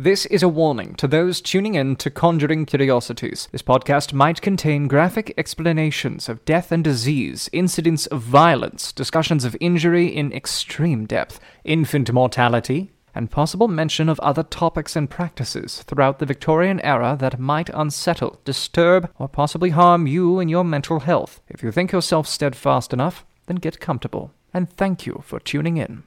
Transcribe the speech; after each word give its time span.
This 0.00 0.26
is 0.26 0.44
a 0.44 0.48
warning 0.48 0.94
to 0.94 1.08
those 1.08 1.40
tuning 1.40 1.74
in 1.74 1.96
to 1.96 2.08
Conjuring 2.08 2.66
Curiosities. 2.66 3.48
This 3.50 3.62
podcast 3.62 4.12
might 4.12 4.40
contain 4.40 4.86
graphic 4.86 5.34
explanations 5.36 6.28
of 6.28 6.44
death 6.44 6.70
and 6.70 6.84
disease, 6.84 7.50
incidents 7.52 8.06
of 8.06 8.22
violence, 8.22 8.92
discussions 8.92 9.44
of 9.44 9.56
injury 9.60 10.06
in 10.06 10.32
extreme 10.32 11.04
depth, 11.04 11.40
infant 11.64 12.12
mortality, 12.12 12.92
and 13.12 13.32
possible 13.32 13.66
mention 13.66 14.08
of 14.08 14.20
other 14.20 14.44
topics 14.44 14.94
and 14.94 15.10
practices 15.10 15.82
throughout 15.82 16.20
the 16.20 16.26
Victorian 16.26 16.78
era 16.82 17.16
that 17.18 17.40
might 17.40 17.68
unsettle, 17.74 18.40
disturb, 18.44 19.10
or 19.18 19.26
possibly 19.26 19.70
harm 19.70 20.06
you 20.06 20.38
and 20.38 20.48
your 20.48 20.62
mental 20.62 21.00
health. 21.00 21.40
If 21.48 21.64
you 21.64 21.72
think 21.72 21.90
yourself 21.90 22.28
steadfast 22.28 22.92
enough, 22.92 23.26
then 23.46 23.56
get 23.56 23.80
comfortable. 23.80 24.30
And 24.54 24.70
thank 24.70 25.06
you 25.06 25.24
for 25.26 25.40
tuning 25.40 25.76
in. 25.76 26.04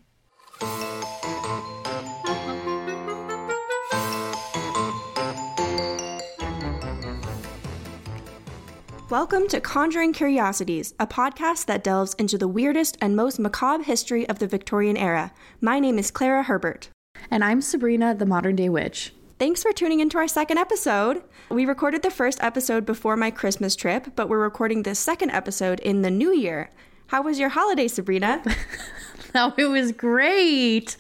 Welcome 9.12 9.50
to 9.50 9.60
Conjuring 9.60 10.14
Curiosities, 10.14 10.94
a 10.98 11.06
podcast 11.06 11.66
that 11.66 11.84
delves 11.84 12.14
into 12.14 12.38
the 12.38 12.48
weirdest 12.48 12.98
and 13.02 13.14
most 13.14 13.40
macabre 13.40 13.84
history 13.84 14.26
of 14.30 14.40
the 14.40 14.48
Victorian 14.48 14.96
era. 14.96 15.34
My 15.60 15.82
name 15.82 16.00
is 16.00 16.12
Clara 16.12 16.44
Herbert. 16.44 16.88
And 17.30 17.44
I'm 17.44 17.60
Sabrina, 17.60 18.16
the 18.16 18.26
modern 18.26 18.56
day 18.56 18.70
witch. 18.70 19.14
Thanks 19.38 19.64
for 19.64 19.74
tuning 19.74 20.00
into 20.00 20.18
our 20.18 20.30
second 20.30 20.60
episode. 20.60 21.24
We 21.50 21.66
recorded 21.66 22.04
the 22.04 22.10
first 22.10 22.42
episode 22.42 22.86
before 22.86 23.18
my 23.18 23.32
Christmas 23.32 23.76
trip, 23.76 24.16
but 24.16 24.30
we're 24.30 24.40
recording 24.40 24.84
this 24.84 25.00
second 25.00 25.32
episode 25.32 25.82
in 25.82 26.04
the 26.04 26.10
new 26.10 26.34
year. 26.34 26.70
How 27.08 27.22
was 27.22 27.38
your 27.38 27.50
holiday, 27.50 27.90
Sabrina? 27.90 28.42
oh, 29.36 29.54
it 29.58 29.66
was 29.66 29.92
great. 29.92 30.96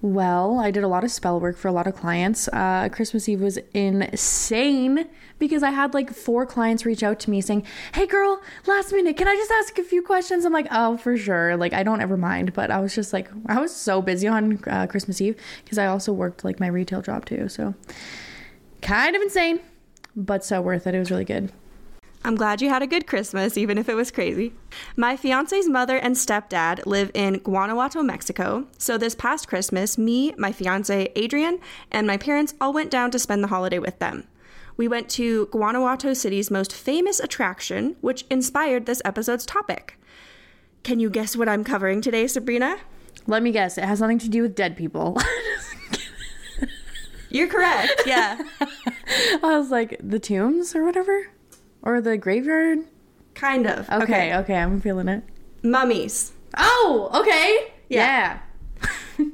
Well, 0.00 0.60
I 0.60 0.70
did 0.70 0.84
a 0.84 0.88
lot 0.88 1.02
of 1.02 1.10
spell 1.10 1.40
work 1.40 1.56
for 1.56 1.66
a 1.66 1.72
lot 1.72 1.88
of 1.88 1.96
clients. 1.96 2.46
Uh, 2.46 2.90
Christmas 2.92 3.28
Eve 3.28 3.40
was 3.40 3.58
insane 3.72 5.08
because 5.44 5.62
I 5.62 5.70
had 5.70 5.94
like 5.94 6.10
four 6.10 6.46
clients 6.46 6.84
reach 6.84 7.02
out 7.02 7.20
to 7.20 7.30
me 7.30 7.40
saying, 7.40 7.64
Hey 7.92 8.06
girl, 8.06 8.40
last 8.66 8.92
minute, 8.92 9.16
can 9.16 9.28
I 9.28 9.34
just 9.34 9.50
ask 9.50 9.78
a 9.78 9.84
few 9.84 10.02
questions? 10.02 10.44
I'm 10.44 10.52
like, 10.52 10.68
Oh, 10.70 10.96
for 10.96 11.16
sure. 11.16 11.56
Like, 11.56 11.72
I 11.72 11.82
don't 11.82 12.00
ever 12.00 12.16
mind. 12.16 12.52
But 12.52 12.70
I 12.70 12.80
was 12.80 12.94
just 12.94 13.12
like, 13.12 13.28
I 13.46 13.60
was 13.60 13.74
so 13.74 14.02
busy 14.02 14.26
on 14.26 14.62
uh, 14.66 14.86
Christmas 14.86 15.20
Eve 15.20 15.36
because 15.64 15.78
I 15.78 15.86
also 15.86 16.12
worked 16.12 16.44
like 16.44 16.60
my 16.60 16.66
retail 16.66 17.02
job 17.02 17.24
too. 17.24 17.48
So 17.48 17.74
kind 18.80 19.16
of 19.16 19.22
insane, 19.22 19.60
but 20.14 20.44
so 20.44 20.60
worth 20.60 20.86
it. 20.86 20.94
It 20.94 20.98
was 20.98 21.10
really 21.10 21.24
good. 21.24 21.52
I'm 22.26 22.36
glad 22.36 22.62
you 22.62 22.70
had 22.70 22.80
a 22.80 22.86
good 22.86 23.06
Christmas, 23.06 23.58
even 23.58 23.76
if 23.76 23.86
it 23.86 23.94
was 23.94 24.10
crazy. 24.10 24.54
My 24.96 25.14
fiance's 25.14 25.68
mother 25.68 25.98
and 25.98 26.16
stepdad 26.16 26.86
live 26.86 27.10
in 27.12 27.34
Guanajuato, 27.40 28.02
Mexico. 28.02 28.66
So 28.78 28.96
this 28.96 29.14
past 29.14 29.46
Christmas, 29.46 29.98
me, 29.98 30.32
my 30.38 30.50
fiance 30.50 31.12
Adrian, 31.16 31.58
and 31.90 32.06
my 32.06 32.16
parents 32.16 32.54
all 32.62 32.72
went 32.72 32.90
down 32.90 33.10
to 33.10 33.18
spend 33.18 33.44
the 33.44 33.48
holiday 33.48 33.78
with 33.78 33.98
them. 33.98 34.26
We 34.76 34.88
went 34.88 35.08
to 35.10 35.46
Guanajuato 35.46 36.14
City's 36.14 36.50
most 36.50 36.72
famous 36.72 37.20
attraction, 37.20 37.96
which 38.00 38.24
inspired 38.28 38.86
this 38.86 39.00
episode's 39.04 39.46
topic. 39.46 39.98
Can 40.82 41.00
you 41.00 41.08
guess 41.08 41.36
what 41.36 41.48
I'm 41.48 41.64
covering 41.64 42.00
today, 42.00 42.26
Sabrina? 42.26 42.78
Let 43.26 43.42
me 43.42 43.52
guess. 43.52 43.78
It 43.78 43.84
has 43.84 44.00
nothing 44.00 44.18
to 44.18 44.28
do 44.28 44.42
with 44.42 44.54
dead 44.54 44.76
people. 44.76 45.16
You're 47.30 47.48
correct. 47.48 48.02
Yeah. 48.06 48.38
I 49.42 49.58
was 49.58 49.70
like, 49.70 49.98
the 50.02 50.18
tombs 50.18 50.74
or 50.74 50.84
whatever? 50.84 51.28
Or 51.82 52.00
the 52.00 52.16
graveyard? 52.16 52.80
Kind 53.34 53.66
of. 53.66 53.88
Okay, 53.90 54.02
okay, 54.02 54.36
okay 54.36 54.56
I'm 54.56 54.80
feeling 54.80 55.08
it. 55.08 55.24
Mummies. 55.62 56.32
Oh, 56.56 57.10
okay. 57.14 57.72
Yeah. 57.88 58.40
yeah. 59.18 59.18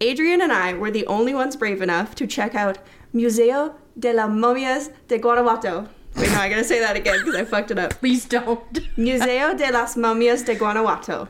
Adrian 0.00 0.40
and 0.40 0.52
I 0.52 0.74
were 0.74 0.90
the 0.90 1.06
only 1.06 1.34
ones 1.34 1.56
brave 1.56 1.80
enough 1.80 2.14
to 2.16 2.26
check 2.26 2.54
out 2.54 2.78
Museo 3.12 3.76
de 3.98 4.12
las 4.12 4.30
Momias 4.30 4.90
de 5.08 5.18
Guanajuato. 5.18 5.88
Wait, 6.16 6.30
no, 6.30 6.38
I 6.38 6.48
gotta 6.48 6.64
say 6.64 6.78
that 6.80 6.96
again 6.96 7.18
because 7.18 7.34
I 7.34 7.44
fucked 7.44 7.70
it 7.70 7.78
up. 7.78 7.94
Please 8.00 8.24
don't. 8.24 8.60
Museo 8.96 9.54
de 9.54 9.72
las 9.72 9.96
Momias 9.96 10.44
de 10.44 10.54
Guanajuato. 10.54 11.28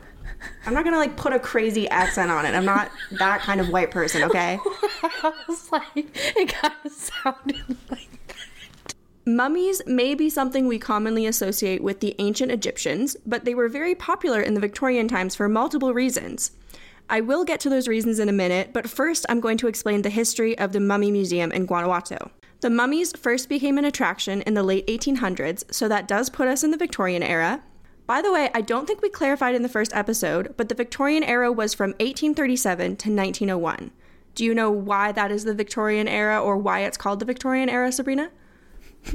I'm 0.65 0.73
not 0.73 0.83
gonna 0.83 0.97
like 0.97 1.17
put 1.17 1.33
a 1.33 1.39
crazy 1.39 1.89
accent 1.89 2.29
on 2.29 2.45
it. 2.45 2.53
I'm 2.53 2.65
not 2.65 2.91
that 3.19 3.41
kind 3.41 3.59
of 3.59 3.69
white 3.69 3.91
person, 3.91 4.23
okay? 4.23 4.59
I 5.03 5.33
was 5.47 5.71
like, 5.71 6.07
it 6.35 6.49
kind 6.49 6.73
of 6.83 6.91
sounded 6.91 7.77
like 7.89 8.09
Mummies 9.27 9.81
may 9.87 10.13
be 10.13 10.29
something 10.29 10.67
we 10.67 10.77
commonly 10.77 11.25
associate 11.25 11.81
with 11.81 11.99
the 11.99 12.15
ancient 12.19 12.51
Egyptians, 12.51 13.17
but 13.25 13.43
they 13.43 13.55
were 13.55 13.67
very 13.67 13.95
popular 13.95 14.39
in 14.39 14.53
the 14.53 14.59
Victorian 14.59 15.07
times 15.07 15.33
for 15.33 15.49
multiple 15.49 15.95
reasons. 15.95 16.51
I 17.09 17.21
will 17.21 17.43
get 17.43 17.59
to 17.61 17.69
those 17.69 17.87
reasons 17.87 18.19
in 18.19 18.29
a 18.29 18.33
minute, 18.33 18.71
but 18.71 18.87
first 18.87 19.25
I'm 19.27 19.39
going 19.39 19.57
to 19.57 19.67
explain 19.67 20.03
the 20.03 20.11
history 20.11 20.55
of 20.59 20.73
the 20.73 20.79
Mummy 20.79 21.09
Museum 21.09 21.51
in 21.51 21.65
Guanajuato. 21.65 22.29
The 22.65 22.71
mummies 22.71 23.15
first 23.15 23.47
became 23.47 23.77
an 23.77 23.85
attraction 23.85 24.41
in 24.41 24.55
the 24.55 24.63
late 24.63 24.87
1800s, 24.87 25.71
so 25.71 25.87
that 25.87 26.07
does 26.07 26.31
put 26.31 26.47
us 26.47 26.63
in 26.63 26.71
the 26.71 26.77
Victorian 26.77 27.21
era. 27.21 27.61
By 28.07 28.23
the 28.23 28.31
way, 28.31 28.49
I 28.55 28.61
don't 28.61 28.87
think 28.87 29.03
we 29.03 29.09
clarified 29.09 29.53
in 29.53 29.61
the 29.61 29.69
first 29.69 29.93
episode, 29.93 30.55
but 30.57 30.67
the 30.67 30.73
Victorian 30.73 31.23
era 31.23 31.51
was 31.51 31.75
from 31.75 31.91
1837 31.99 32.95
to 32.95 33.09
1901. 33.11 33.91
Do 34.33 34.43
you 34.43 34.55
know 34.55 34.71
why 34.71 35.11
that 35.11 35.31
is 35.31 35.43
the 35.43 35.53
Victorian 35.53 36.07
era 36.07 36.41
or 36.41 36.57
why 36.57 36.79
it's 36.79 36.97
called 36.97 37.19
the 37.19 37.25
Victorian 37.25 37.69
era, 37.69 37.91
Sabrina? 37.91 38.31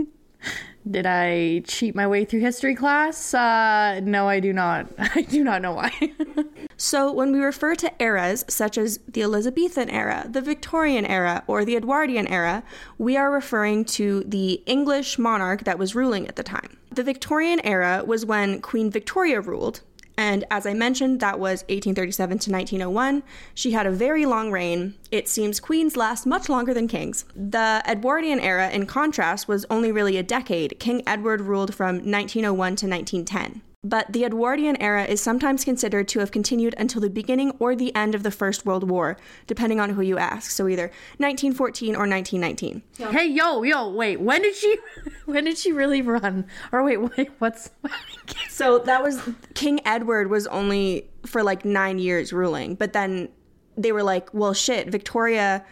Did 0.89 1.07
I 1.07 1.63
cheat 1.67 1.95
my 1.95 2.07
way 2.07 2.25
through 2.25 2.41
history 2.41 2.75
class? 2.75 3.35
Uh, 3.35 4.01
no, 4.03 4.29
I 4.29 4.41
do 4.41 4.53
not. 4.53 4.87
I 4.99 5.23
do 5.23 5.45
not 5.45 5.61
know 5.61 5.73
why. 5.73 5.93
so, 6.77 7.13
when 7.13 7.33
we 7.33 7.41
refer 7.41 7.75
to 7.77 7.93
eras 8.03 8.45
such 8.49 8.79
as 8.79 8.99
the 9.07 9.23
Elizabethan 9.23 9.91
era, 9.91 10.27
the 10.29 10.41
Victorian 10.41 11.05
era, 11.05 11.45
or 11.47 11.65
the 11.65 11.77
Edwardian 11.77 12.27
era, 12.27 12.63
we 12.97 13.17
are 13.17 13.31
referring 13.31 13.85
to 13.87 14.25
the 14.25 14.63
English 14.67 15.19
monarch 15.19 15.65
that 15.65 15.79
was 15.79 15.95
ruling 15.95 16.27
at 16.27 16.37
the 16.37 16.43
time. 16.43 16.79
The 16.91 17.05
Victorian 17.05 17.61
era 17.65 18.03
was 18.05 18.25
when 18.25 18.61
Queen 18.61 18.91
Victoria 18.91 19.41
ruled, 19.41 19.83
and 20.21 20.45
as 20.51 20.67
I 20.67 20.75
mentioned, 20.75 21.21
that 21.21 21.39
was 21.39 21.63
1837 21.71 22.39
to 22.41 22.53
1901. 22.53 23.23
She 23.55 23.71
had 23.71 23.87
a 23.87 23.91
very 23.91 24.27
long 24.27 24.53
reign. 24.53 24.95
It 25.11 25.29
seems 25.31 25.61
queens 25.61 25.97
last 25.97 26.27
much 26.27 26.51
longer 26.51 26.75
than 26.75 26.89
kings. 26.89 27.25
The 27.35 27.83
Edwardian 27.89 28.39
era, 28.39 28.69
in 28.69 28.85
contrast, 28.85 29.49
was 29.49 29.65
only 29.71 29.91
really 29.91 30.19
a 30.19 30.23
decade. 30.23 30.79
King 30.79 31.03
Edward 31.07 31.41
ruled 31.41 31.75
from 31.75 31.97
1901 31.97 32.53
to 32.77 32.87
1910. 32.87 33.63
But 33.83 34.13
the 34.13 34.27
Edwardian 34.27 34.77
era 34.77 35.05
is 35.05 35.23
sometimes 35.23 35.65
considered 35.65 36.07
to 36.09 36.19
have 36.19 36.31
continued 36.31 36.75
until 36.77 37.01
the 37.01 37.09
beginning 37.09 37.53
or 37.59 37.75
the 37.75 37.97
end 37.97 38.15
of 38.15 38.23
the 38.23 38.31
First 38.31 38.67
World 38.67 38.91
War, 38.91 39.17
depending 39.47 39.81
on 39.81 39.91
who 39.91 40.03
you 40.03 40.19
ask. 40.19 40.51
So 40.51 40.69
either 40.69 40.89
1914 41.17 41.97
or 41.97 42.07
1919. 42.07 42.83
Hey, 43.11 43.29
yo, 43.29 43.63
yo, 43.63 43.89
wait. 43.89 44.21
When 44.21 44.43
did 44.43 44.55
she? 44.55 44.77
When 45.25 45.45
did 45.45 45.57
she 45.57 45.73
really 45.73 46.03
run? 46.03 46.45
Or 46.73 46.83
wait, 46.83 46.97
wait, 47.17 47.31
what's? 47.39 47.71
so 48.51 48.81
that 48.81 49.03
was 49.03 49.23
King 49.55 49.81
Edward 49.87 50.29
was 50.29 50.47
only 50.49 51.09
for 51.25 51.43
like 51.43 51.65
nine 51.65 51.99
years 51.99 52.35
ruling, 52.35 52.75
but 52.75 52.93
then 52.93 53.31
they 53.79 53.93
were 53.93 54.03
like, 54.03 54.29
well, 54.35 54.53
shit, 54.53 54.89
Victoria 54.89 55.65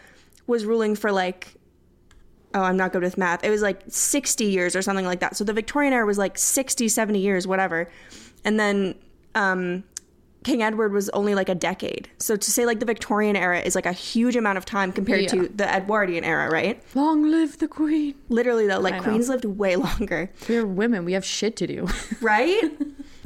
was 0.47 0.65
ruling 0.65 0.95
for 0.95 1.11
like 1.11 1.58
oh, 2.53 2.61
I'm 2.61 2.77
not 2.77 2.93
good 2.93 3.03
with 3.03 3.17
math. 3.17 3.43
It 3.43 3.49
was 3.49 3.61
like 3.61 3.81
60 3.87 4.45
years 4.45 4.75
or 4.75 4.81
something 4.81 5.05
like 5.05 5.19
that. 5.19 5.35
So 5.35 5.43
the 5.43 5.53
Victorian 5.53 5.93
era 5.93 6.05
was 6.05 6.17
like 6.17 6.37
60, 6.37 6.87
70 6.87 7.19
years, 7.19 7.47
whatever. 7.47 7.89
And 8.43 8.59
then 8.59 8.95
um, 9.35 9.83
King 10.43 10.63
Edward 10.63 10.93
was 10.93 11.09
only 11.09 11.35
like 11.35 11.49
a 11.49 11.55
decade. 11.55 12.09
So 12.17 12.35
to 12.35 12.51
say 12.51 12.65
like 12.65 12.79
the 12.79 12.85
Victorian 12.85 13.35
era 13.35 13.59
is 13.59 13.75
like 13.75 13.85
a 13.85 13.91
huge 13.91 14.35
amount 14.35 14.57
of 14.57 14.65
time 14.65 14.91
compared 14.91 15.23
yeah. 15.23 15.27
to 15.27 15.47
the 15.49 15.67
Edwardian 15.67 16.23
era, 16.23 16.49
right? 16.49 16.81
Long 16.95 17.29
live 17.29 17.59
the 17.59 17.67
queen. 17.67 18.15
Literally 18.29 18.65
though, 18.67 18.79
like 18.79 19.01
queens 19.03 19.29
lived 19.29 19.45
way 19.45 19.75
longer. 19.75 20.31
We're 20.47 20.65
women. 20.65 21.05
We 21.05 21.13
have 21.13 21.25
shit 21.25 21.55
to 21.57 21.67
do. 21.67 21.87
right? 22.21 22.63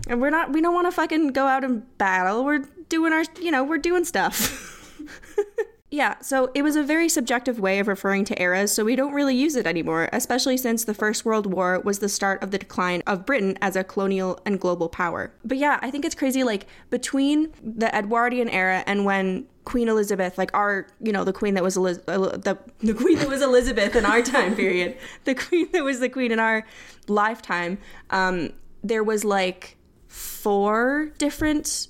and 0.08 0.22
we're 0.22 0.32
not 0.32 0.52
we 0.52 0.62
don't 0.62 0.74
want 0.74 0.88
to 0.88 0.92
fucking 0.92 1.28
go 1.30 1.46
out 1.46 1.64
and 1.64 1.98
battle. 1.98 2.44
We're 2.44 2.66
doing 2.90 3.14
our, 3.14 3.24
you 3.40 3.52
know, 3.52 3.64
we're 3.64 3.78
doing 3.78 4.06
stuff. 4.06 5.00
Yeah, 5.94 6.16
so 6.22 6.50
it 6.56 6.64
was 6.64 6.76
a 6.76 6.82
very 6.82 7.08
subjective 7.08 7.60
way 7.60 7.78
of 7.78 7.88
referring 7.88 8.26
to 8.26 8.42
eras, 8.42 8.72
so 8.72 8.84
we 8.84 8.96
don't 8.96 9.14
really 9.14 9.36
use 9.36 9.56
it 9.56 9.68
anymore, 9.68 10.10
especially 10.12 10.58
since 10.58 10.86
the 10.86 10.96
First 10.96 11.24
World 11.24 11.46
War 11.46 11.80
was 11.82 12.00
the 12.00 12.10
start 12.10 12.42
of 12.42 12.50
the 12.50 12.58
decline 12.58 13.04
of 13.06 13.28
Britain 13.28 13.60
as 13.62 13.76
a 13.76 13.84
colonial 13.84 14.40
and 14.44 14.60
global 14.60 14.90
power. 14.90 15.32
But 15.46 15.60
yeah, 15.60 15.78
I 15.84 15.92
think 15.92 16.04
it's 16.04 16.16
crazy 16.16 16.44
like 16.44 16.66
between 16.90 17.54
the 17.62 17.96
Edwardian 17.96 18.50
era 18.50 18.84
and 18.88 19.06
when 19.06 19.46
Queen 19.66 19.88
Elizabeth, 19.88 20.36
like 20.36 20.50
our, 20.56 20.88
you 21.00 21.12
know, 21.12 21.24
the 21.24 21.32
queen 21.32 21.54
that 21.54 21.64
was 21.64 21.78
Eliz- 21.78 22.00
the 22.08 22.58
the 22.80 22.94
queen 22.96 23.20
that 23.20 23.30
was 23.30 23.44
Elizabeth 23.44 23.96
in 23.96 24.04
our 24.04 24.22
time 24.36 24.56
period, 24.56 24.98
the 25.26 25.36
queen 25.36 25.70
that 25.74 25.84
was 25.84 26.00
the 26.00 26.10
queen 26.10 26.32
in 26.32 26.40
our 26.40 26.66
lifetime, 27.08 27.78
um, 28.10 28.50
there 28.84 29.04
was 29.04 29.24
like 29.24 29.78
four 30.08 31.12
different 31.20 31.88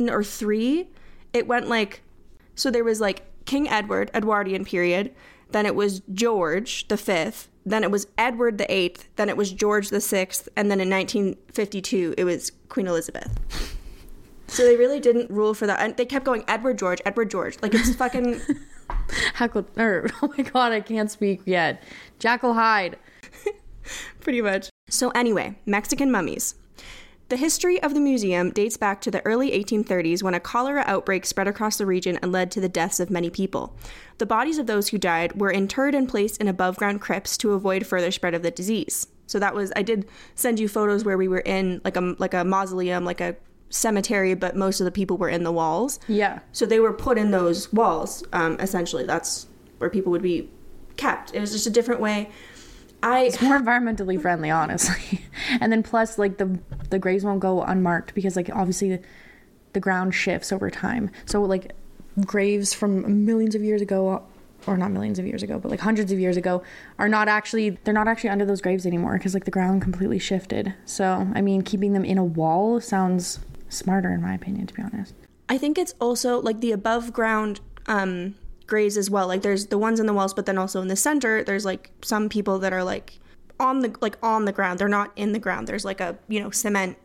or 0.00 0.24
three. 0.24 0.88
It 1.34 1.46
went 1.46 1.68
like 1.68 2.00
so 2.58 2.70
there 2.70 2.84
was 2.84 3.00
like 3.00 3.22
King 3.44 3.68
Edward, 3.68 4.10
Edwardian 4.12 4.64
period. 4.64 5.14
Then 5.50 5.64
it 5.64 5.74
was 5.74 6.00
George 6.12 6.88
the 6.88 6.96
Fifth. 6.96 7.48
Then 7.64 7.84
it 7.84 7.90
was 7.90 8.06
Edward 8.18 8.58
the 8.58 8.70
Eighth. 8.72 9.08
Then 9.16 9.28
it 9.28 9.36
was 9.36 9.52
George 9.52 9.90
the 9.90 10.00
Sixth. 10.00 10.48
And 10.56 10.70
then 10.70 10.80
in 10.80 10.90
1952, 10.90 12.14
it 12.18 12.24
was 12.24 12.52
Queen 12.68 12.86
Elizabeth. 12.86 13.38
So 14.48 14.64
they 14.64 14.76
really 14.76 14.98
didn't 14.98 15.30
rule 15.30 15.54
for 15.54 15.66
that. 15.66 15.80
And 15.80 15.96
they 15.96 16.04
kept 16.04 16.24
going 16.24 16.44
Edward 16.48 16.78
George, 16.78 17.00
Edward 17.06 17.30
George. 17.30 17.56
Like 17.62 17.74
it's 17.74 17.94
fucking 17.94 18.40
Hackle, 19.34 19.66
or, 19.76 20.08
oh 20.22 20.32
my 20.36 20.42
god, 20.42 20.72
I 20.72 20.80
can't 20.80 21.10
speak 21.10 21.42
yet. 21.44 21.82
Jekyll 22.18 22.54
Hyde. 22.54 22.98
Pretty 24.20 24.42
much. 24.42 24.68
So, 24.90 25.10
anyway, 25.10 25.56
Mexican 25.64 26.10
mummies. 26.10 26.54
The 27.28 27.36
history 27.36 27.82
of 27.82 27.92
the 27.92 28.00
museum 28.00 28.52
dates 28.52 28.78
back 28.78 29.02
to 29.02 29.10
the 29.10 29.24
early 29.26 29.50
1830s 29.50 30.22
when 30.22 30.32
a 30.32 30.40
cholera 30.40 30.82
outbreak 30.86 31.26
spread 31.26 31.46
across 31.46 31.76
the 31.76 31.84
region 31.84 32.18
and 32.22 32.32
led 32.32 32.50
to 32.52 32.60
the 32.60 32.70
deaths 32.70 33.00
of 33.00 33.10
many 33.10 33.28
people. 33.28 33.76
The 34.16 34.24
bodies 34.24 34.56
of 34.56 34.66
those 34.66 34.88
who 34.88 34.98
died 34.98 35.38
were 35.38 35.50
interred 35.50 35.94
and 35.94 36.08
placed 36.08 36.40
in 36.40 36.48
above 36.48 36.78
ground 36.78 37.02
crypts 37.02 37.36
to 37.38 37.52
avoid 37.52 37.86
further 37.86 38.10
spread 38.10 38.32
of 38.32 38.42
the 38.42 38.50
disease. 38.50 39.08
So 39.26 39.38
that 39.40 39.54
was 39.54 39.70
I 39.76 39.82
did 39.82 40.06
send 40.36 40.58
you 40.58 40.68
photos 40.68 41.04
where 41.04 41.18
we 41.18 41.28
were 41.28 41.40
in 41.40 41.82
like 41.84 41.96
a 41.96 42.14
like 42.18 42.32
a 42.32 42.44
mausoleum, 42.44 43.04
like 43.04 43.20
a 43.20 43.36
cemetery, 43.68 44.32
but 44.32 44.56
most 44.56 44.80
of 44.80 44.86
the 44.86 44.90
people 44.90 45.18
were 45.18 45.28
in 45.28 45.44
the 45.44 45.52
walls. 45.52 46.00
Yeah. 46.08 46.38
So 46.52 46.64
they 46.64 46.80
were 46.80 46.94
put 46.94 47.18
in 47.18 47.30
those 47.30 47.70
walls. 47.74 48.24
Um, 48.32 48.58
essentially, 48.58 49.04
that's 49.04 49.46
where 49.76 49.90
people 49.90 50.10
would 50.12 50.22
be 50.22 50.50
kept. 50.96 51.34
It 51.34 51.40
was 51.40 51.52
just 51.52 51.66
a 51.66 51.70
different 51.70 52.00
way. 52.00 52.30
I 53.02 53.20
It's 53.22 53.40
more 53.40 53.58
environmentally 53.58 54.20
friendly, 54.20 54.50
honestly. 54.50 55.24
and 55.60 55.72
then 55.72 55.82
plus, 55.82 56.18
like 56.18 56.38
the 56.38 56.58
the 56.90 56.98
graves 56.98 57.24
won't 57.24 57.40
go 57.40 57.62
unmarked 57.62 58.14
because, 58.14 58.36
like, 58.36 58.50
obviously, 58.52 58.96
the, 58.96 59.02
the 59.72 59.80
ground 59.80 60.14
shifts 60.14 60.52
over 60.52 60.70
time. 60.70 61.10
So, 61.26 61.42
like, 61.42 61.72
graves 62.24 62.74
from 62.74 63.24
millions 63.24 63.54
of 63.54 63.62
years 63.62 63.80
ago, 63.80 64.22
or 64.66 64.76
not 64.76 64.90
millions 64.90 65.18
of 65.18 65.26
years 65.26 65.42
ago, 65.42 65.58
but 65.58 65.70
like 65.70 65.80
hundreds 65.80 66.12
of 66.12 66.18
years 66.18 66.36
ago, 66.36 66.62
are 66.98 67.08
not 67.08 67.28
actually 67.28 67.70
they're 67.84 67.94
not 67.94 68.08
actually 68.08 68.30
under 68.30 68.44
those 68.44 68.60
graves 68.60 68.86
anymore 68.86 69.14
because 69.14 69.34
like 69.34 69.44
the 69.44 69.50
ground 69.50 69.82
completely 69.82 70.18
shifted. 70.18 70.74
So, 70.84 71.28
I 71.34 71.40
mean, 71.40 71.62
keeping 71.62 71.92
them 71.92 72.04
in 72.04 72.18
a 72.18 72.24
wall 72.24 72.80
sounds 72.80 73.40
smarter 73.68 74.10
in 74.10 74.20
my 74.20 74.34
opinion, 74.34 74.66
to 74.66 74.74
be 74.74 74.82
honest. 74.82 75.14
I 75.48 75.58
think 75.58 75.78
it's 75.78 75.94
also 76.00 76.40
like 76.40 76.60
the 76.60 76.72
above 76.72 77.12
ground 77.12 77.60
um, 77.86 78.34
graves 78.68 78.96
as 78.96 79.10
well. 79.10 79.26
Like 79.26 79.42
there's 79.42 79.66
the 79.66 79.78
ones 79.78 79.98
in 79.98 80.06
the 80.06 80.14
walls, 80.14 80.32
but 80.32 80.46
then 80.46 80.56
also 80.56 80.80
in 80.80 80.86
the 80.86 80.96
center, 80.96 81.42
there's 81.42 81.64
like 81.64 81.90
some 82.02 82.28
people 82.28 82.60
that 82.60 82.72
are 82.72 82.84
like 82.84 83.18
on 83.58 83.80
the 83.80 83.92
like 84.00 84.16
on 84.22 84.44
the 84.44 84.52
ground. 84.52 84.78
They're 84.78 84.88
not 84.88 85.10
in 85.16 85.32
the 85.32 85.40
ground. 85.40 85.66
There's 85.66 85.84
like 85.84 86.00
a 86.00 86.16
you 86.28 86.38
know 86.38 86.50
cement 86.50 86.96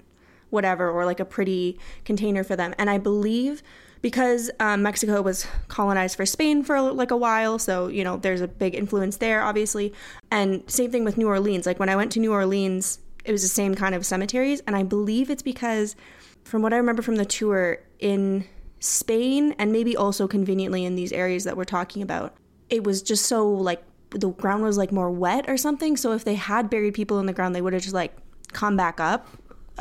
whatever 0.52 0.92
or 0.92 1.04
like 1.04 1.20
a 1.20 1.26
pretty 1.26 1.80
container 2.06 2.44
for 2.44 2.56
them. 2.56 2.76
And 2.78 2.88
I 2.88 3.00
believe 3.00 3.64
because 4.04 4.52
um, 4.60 4.84
Mexico 4.84 5.22
was 5.22 5.48
colonized 5.70 6.16
for 6.18 6.26
Spain 6.26 6.62
for 6.62 6.80
like 6.80 7.10
a 7.10 7.18
while, 7.18 7.58
so 7.58 7.88
you 7.88 8.04
know 8.04 8.18
there's 8.18 8.42
a 8.42 8.48
big 8.48 8.76
influence 8.76 9.18
there, 9.18 9.42
obviously. 9.42 9.94
And 10.30 10.70
same 10.70 10.92
thing 10.92 11.04
with 11.04 11.18
New 11.18 11.28
Orleans. 11.28 11.66
Like 11.66 11.80
when 11.80 11.90
I 11.90 11.96
went 11.96 12.12
to 12.12 12.20
New 12.20 12.32
Orleans, 12.32 13.00
it 13.26 13.32
was 13.32 13.42
the 13.42 13.48
same 13.48 13.74
kind 13.74 13.96
of 13.96 14.06
cemeteries, 14.06 14.62
and 14.68 14.76
I 14.76 14.84
believe 14.84 15.32
it's 15.32 15.42
because, 15.42 15.96
from 16.44 16.62
what 16.62 16.74
I 16.74 16.78
remember 16.78 17.02
from 17.02 17.16
the 17.16 17.26
tour 17.26 17.80
in 18.00 18.46
Spain, 18.84 19.56
and 19.58 19.72
maybe 19.72 19.96
also 19.96 20.28
conveniently 20.28 20.84
in 20.84 20.96
these 20.96 21.14
areas 21.14 21.46
that 21.46 21.56
we're 21.56 21.64
talking 21.64 22.02
about, 22.02 22.36
it 22.70 22.84
was 22.84 23.02
just 23.02 23.28
so 23.28 23.48
like 23.50 23.82
the 24.10 24.30
ground 24.32 24.62
was 24.62 24.78
like 24.78 24.92
more 24.92 25.10
wet 25.10 25.46
or 25.48 25.56
something. 25.56 25.96
So 25.96 26.12
if 26.12 26.26
they 26.26 26.36
had 26.36 26.70
buried 26.70 26.94
people 26.94 27.18
in 27.20 27.26
the 27.26 27.32
ground, 27.32 27.56
they 27.56 27.62
would 27.62 27.72
have 27.72 27.82
just 27.82 27.94
like 27.96 28.14
come 28.52 28.76
back 28.76 29.00
up 29.00 29.26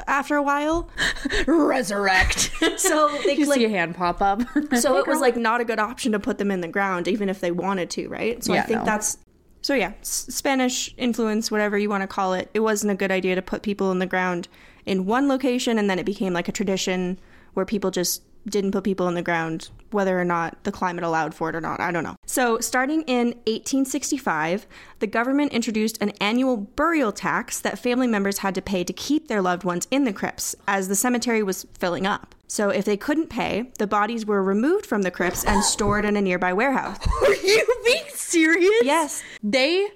after 0.07 0.37
a 0.37 0.43
while. 0.43 0.89
Resurrect. 1.47 2.51
So 2.77 3.09
they 3.25 3.35
you 3.39 3.47
like 3.47 3.59
see 3.59 3.65
a 3.65 3.69
hand 3.69 3.97
pop 3.97 4.23
up. 4.23 4.43
so 4.79 4.97
it 4.99 5.07
was 5.09 5.21
like 5.21 5.37
not 5.37 5.61
a 5.61 5.65
good 5.65 5.81
option 5.81 6.13
to 6.13 6.21
put 6.21 6.39
them 6.39 6.53
in 6.53 6.61
the 6.61 6.69
ground 6.69 7.09
even 7.09 7.29
if 7.29 7.41
they 7.41 7.51
wanted 7.51 7.91
to 7.91 8.09
right 8.09 8.43
so 8.43 8.55
i 8.55 8.61
think 8.63 8.81
no. 8.81 8.85
that's 8.85 9.19
so 9.63 9.75
yeah 9.75 9.93
s- 10.01 10.27
spanish 10.31 10.95
influence 10.97 11.51
whatever 11.51 11.77
you 11.77 11.89
want 11.89 12.03
to 12.03 12.07
call 12.07 12.33
it 12.35 12.49
it 12.55 12.61
wasn't 12.61 12.91
a 12.91 12.95
good 12.95 13.11
idea 13.11 13.35
to 13.35 13.43
put 13.43 13.63
people 13.63 13.91
in 13.93 13.99
the 13.99 14.07
ground 14.07 14.49
in 14.87 15.07
one 15.07 15.29
location 15.29 15.79
and 15.79 15.91
then 15.91 15.99
it 15.99 16.07
became 16.07 16.33
like 16.33 16.49
a 16.49 16.53
tradition 16.53 17.19
where 17.55 17.67
people 17.67 17.91
just 17.91 18.23
didn't 18.49 18.73
put 18.73 18.85
people 18.85 19.09
in 19.09 19.15
the 19.15 19.23
ground 19.23 19.71
whether 19.91 20.19
or 20.19 20.25
not 20.25 20.63
the 20.65 20.73
climate 20.73 21.05
allowed 21.05 21.35
for 21.35 21.49
it 21.51 21.55
or 21.55 21.61
not 21.61 21.79
i 21.81 21.91
don't 21.93 22.03
know 22.05 22.17
so 22.27 22.59
starting 22.59 23.03
in 23.03 23.29
1865 23.47 24.67
the 25.01 25.07
government 25.07 25.53
introduced 25.53 26.01
an 26.03 26.11
annual 26.21 26.57
burial 26.57 27.13
tax 27.13 27.61
that 27.61 27.79
family 27.79 28.07
members 28.07 28.39
had 28.39 28.55
to 28.55 28.63
pay 28.63 28.83
to 28.85 28.93
keep 28.93 29.29
their 29.29 29.43
loved 29.43 29.65
ones 29.65 29.87
in 29.91 30.05
the 30.05 30.13
crypts 30.13 30.55
as 30.67 30.89
the 30.89 30.95
cemetery 30.95 31.43
was 31.43 31.67
filling 31.79 32.07
up 32.07 32.35
so 32.49 32.69
if 32.69 32.85
they 32.85 32.97
couldn't 32.97 33.29
pay 33.29 33.71
the 33.79 33.87
bodies 33.87 34.27
were 34.27 34.43
removed 34.43 34.87
from 34.87 35.03
the 35.03 35.11
crypts 35.11 35.45
and 35.45 35.63
stored 35.65 36.05
in 36.05 36.17
a 36.17 36.21
nearby 36.23 36.53
warehouse 36.53 36.99
Are 37.23 37.35
you 37.35 37.67
being 37.85 38.05
serious? 38.15 38.71
yes 38.83 39.23
They 39.43 39.89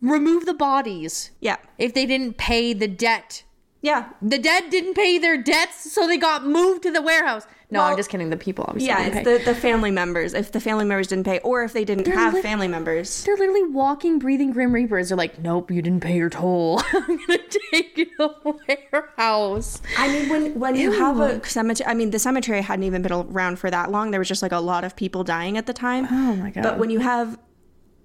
remove 0.00 0.46
the 0.46 0.54
bodies 0.54 1.30
yeah 1.40 1.56
if 1.78 1.94
they 1.94 2.06
didn't 2.06 2.36
pay 2.36 2.72
the 2.72 2.88
debt. 2.88 3.44
Yeah 3.82 4.10
The 4.22 4.38
dead 4.38 4.70
didn't 4.70 4.94
pay 4.94 5.18
their 5.18 5.36
debts, 5.36 5.92
so 5.92 6.06
they 6.06 6.16
got 6.16 6.46
moved 6.46 6.82
to 6.84 6.90
the 6.90 7.02
warehouse. 7.02 7.46
No, 7.70 7.78
Well, 7.80 7.88
I'm 7.90 7.96
just 7.96 8.10
kidding. 8.10 8.28
The 8.30 8.36
people 8.36 8.64
obviously 8.68 8.88
yeah 8.88 9.06
it's 9.08 9.24
the, 9.24 9.50
the 9.52 9.58
family 9.58 9.90
members 9.90 10.34
if 10.34 10.52
the 10.52 10.60
family 10.60 10.84
members 10.84 11.08
didn't 11.08 11.24
pay 11.24 11.38
or 11.40 11.64
if 11.64 11.72
they 11.72 11.84
didn't 11.84 12.06
have 12.06 12.34
lit- 12.34 12.42
family 12.42 12.68
members 12.68 13.24
They're 13.24 13.36
literally 13.36 13.64
walking, 13.68 14.18
breathing 14.18 14.52
Grim 14.52 14.72
Reapers. 14.72 15.08
They're 15.08 15.16
like, 15.16 15.38
nope, 15.40 15.70
you 15.70 15.80
didn't 15.82 16.02
pay 16.02 16.16
your 16.16 16.30
toll. 16.30 16.82
I'm 16.92 17.16
gonna 17.26 17.38
take 17.72 17.96
you 17.98 18.04
to 18.04 18.34
the 18.44 18.54
warehouse. 18.68 19.80
I 19.98 20.08
mean, 20.08 20.28
when 20.28 20.58
when 20.60 20.76
you 20.76 20.92
have 20.92 21.18
a 21.20 21.44
cemetery, 21.46 21.86
I 21.88 21.94
mean, 21.94 22.10
the 22.10 22.18
cemetery 22.18 22.60
hadn't 22.60 22.84
even 22.84 23.02
been 23.02 23.12
around 23.12 23.58
for 23.58 23.70
that 23.70 23.90
long. 23.90 24.10
There 24.10 24.20
was 24.20 24.28
just 24.28 24.42
like 24.42 24.52
a 24.52 24.60
lot 24.60 24.84
of 24.84 24.94
people 24.96 25.24
dying 25.24 25.56
at 25.56 25.66
the 25.66 25.72
time. 25.72 26.06
Oh 26.10 26.36
my 26.36 26.50
god. 26.50 26.62
But 26.62 26.78
when 26.78 26.90
you 26.90 27.00
have 27.00 27.38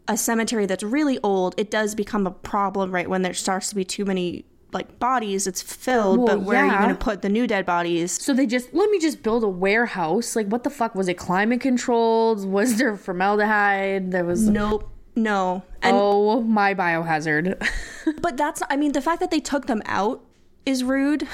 a 0.08 0.16
cemetery 0.18 0.66
that's 0.66 0.84
really 0.84 1.20
old, 1.24 1.54
it 1.58 1.70
does 1.70 1.94
become 1.94 2.26
a 2.26 2.32
problem, 2.32 2.92
right? 2.92 3.10
When 3.10 3.22
there 3.22 3.34
starts 3.34 3.70
to 3.70 3.76
be 3.76 3.84
too 3.84 4.06
many 4.06 4.46
like 4.74 5.00
bodies, 5.00 5.48
it's 5.48 5.62
filled. 5.62 6.20
Well, 6.20 6.28
but 6.28 6.42
where 6.42 6.64
are 6.64 6.72
you 6.72 6.78
going 6.78 6.90
to 6.90 6.96
put 6.96 7.22
the 7.22 7.30
new 7.30 7.48
dead 7.48 7.66
bodies? 7.66 8.12
so 8.12 8.34
they 8.34 8.46
just 8.46 8.74
let 8.74 8.90
me 8.90 9.00
just 9.00 9.24
build 9.24 9.44
a 9.44 9.50
warehouse. 9.50 10.36
Like, 10.36 10.48
what 10.48 10.64
the 10.64 10.70
fuck 10.70 10.96
was 10.96 11.08
it? 11.08 11.16
Climate 11.16 11.62
controlled? 11.62 12.46
Was 12.46 12.78
there 12.78 12.96
formaldehyde? 12.98 14.12
There 14.12 14.26
was. 14.26 14.48
Nope, 14.48 14.90
no. 15.16 15.64
And 15.82 15.96
oh 15.98 16.42
my 16.42 16.74
biohazard. 16.74 17.66
but 18.22 18.38
that's 18.38 18.62
I 18.70 18.76
mean, 18.76 18.92
the 18.92 19.02
fact 19.02 19.20
that 19.22 19.32
they 19.32 19.40
took 19.40 19.68
them 19.68 19.82
out 19.86 20.24
is 20.66 20.84
rude. 20.84 21.28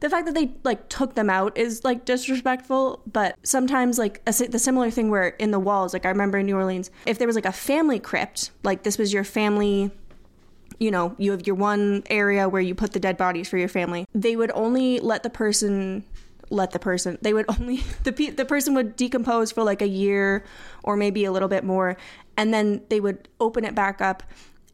The 0.00 0.10
fact 0.10 0.26
that 0.26 0.34
they 0.34 0.52
like 0.64 0.90
took 0.90 1.14
them 1.14 1.30
out 1.30 1.56
is 1.56 1.82
like 1.82 2.04
disrespectful, 2.04 3.00
but 3.06 3.36
sometimes 3.42 3.98
like 3.98 4.20
a, 4.26 4.32
the 4.32 4.58
similar 4.58 4.90
thing 4.90 5.08
where 5.10 5.28
in 5.28 5.50
the 5.50 5.58
walls, 5.58 5.94
like 5.94 6.04
I 6.04 6.10
remember 6.10 6.36
in 6.36 6.46
New 6.46 6.56
Orleans, 6.56 6.90
if 7.06 7.18
there 7.18 7.26
was 7.26 7.36
like 7.36 7.46
a 7.46 7.52
family 7.52 7.98
crypt, 7.98 8.50
like 8.62 8.82
this 8.82 8.98
was 8.98 9.14
your 9.14 9.24
family, 9.24 9.90
you 10.78 10.90
know, 10.90 11.14
you 11.18 11.30
have 11.30 11.46
your 11.46 11.56
one 11.56 12.02
area 12.10 12.48
where 12.48 12.62
you 12.62 12.74
put 12.74 12.92
the 12.92 13.00
dead 13.00 13.16
bodies 13.16 13.48
for 13.48 13.58
your 13.58 13.68
family. 13.68 14.06
They 14.14 14.36
would 14.36 14.50
only 14.54 15.00
let 15.00 15.22
the 15.22 15.30
person 15.30 16.04
let 16.50 16.72
the 16.72 16.78
person 16.78 17.18
they 17.22 17.32
would 17.32 17.46
only 17.48 17.82
the 18.04 18.12
pe- 18.12 18.30
the 18.30 18.44
person 18.44 18.74
would 18.74 18.96
decompose 18.96 19.50
for 19.50 19.64
like 19.64 19.80
a 19.80 19.88
year 19.88 20.44
or 20.82 20.96
maybe 20.96 21.24
a 21.24 21.32
little 21.32 21.48
bit 21.48 21.64
more 21.64 21.96
and 22.36 22.52
then 22.52 22.82
they 22.90 23.00
would 23.00 23.28
open 23.40 23.64
it 23.64 23.74
back 23.74 24.00
up 24.00 24.22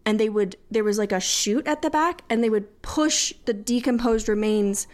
and 0.05 0.19
they 0.19 0.29
would 0.29 0.57
there 0.71 0.85
was 0.85 0.99
like 0.99 1.13
a 1.13 1.21
chute 1.21 1.67
at 1.67 1.83
the 1.83 1.91
back 1.91 2.23
and 2.29 2.43
they 2.43 2.51
would 2.51 2.83
push 2.83 3.33
the 3.45 3.53
decomposed 3.53 4.29
remains 4.29 4.87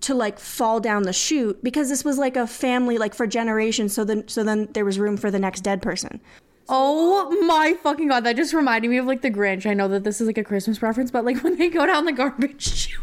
to 0.00 0.14
like 0.14 0.38
fall 0.38 0.80
down 0.80 1.04
the 1.04 1.12
chute 1.12 1.62
because 1.62 1.88
this 1.88 2.04
was 2.04 2.18
like 2.18 2.36
a 2.36 2.46
family 2.46 2.98
like 2.98 3.14
for 3.14 3.26
generations 3.26 3.94
so 3.94 4.04
then 4.04 4.26
so 4.28 4.42
then 4.42 4.68
there 4.72 4.84
was 4.84 4.98
room 4.98 5.16
for 5.16 5.30
the 5.30 5.38
next 5.38 5.60
dead 5.60 5.80
person 5.80 6.20
Oh 6.68 7.30
my 7.46 7.74
fucking 7.82 8.08
god, 8.08 8.24
that 8.24 8.36
just 8.36 8.54
reminded 8.54 8.88
me 8.90 8.98
of 8.98 9.06
like 9.06 9.22
the 9.22 9.30
Grinch. 9.30 9.66
I 9.66 9.74
know 9.74 9.88
that 9.88 10.04
this 10.04 10.20
is 10.20 10.26
like 10.26 10.38
a 10.38 10.44
Christmas 10.44 10.80
reference, 10.82 11.10
but 11.10 11.24
like 11.24 11.38
when 11.44 11.56
they 11.58 11.68
go 11.68 11.86
down 11.86 12.04
the 12.04 12.12
garbage 12.12 12.62
chute. 12.62 13.00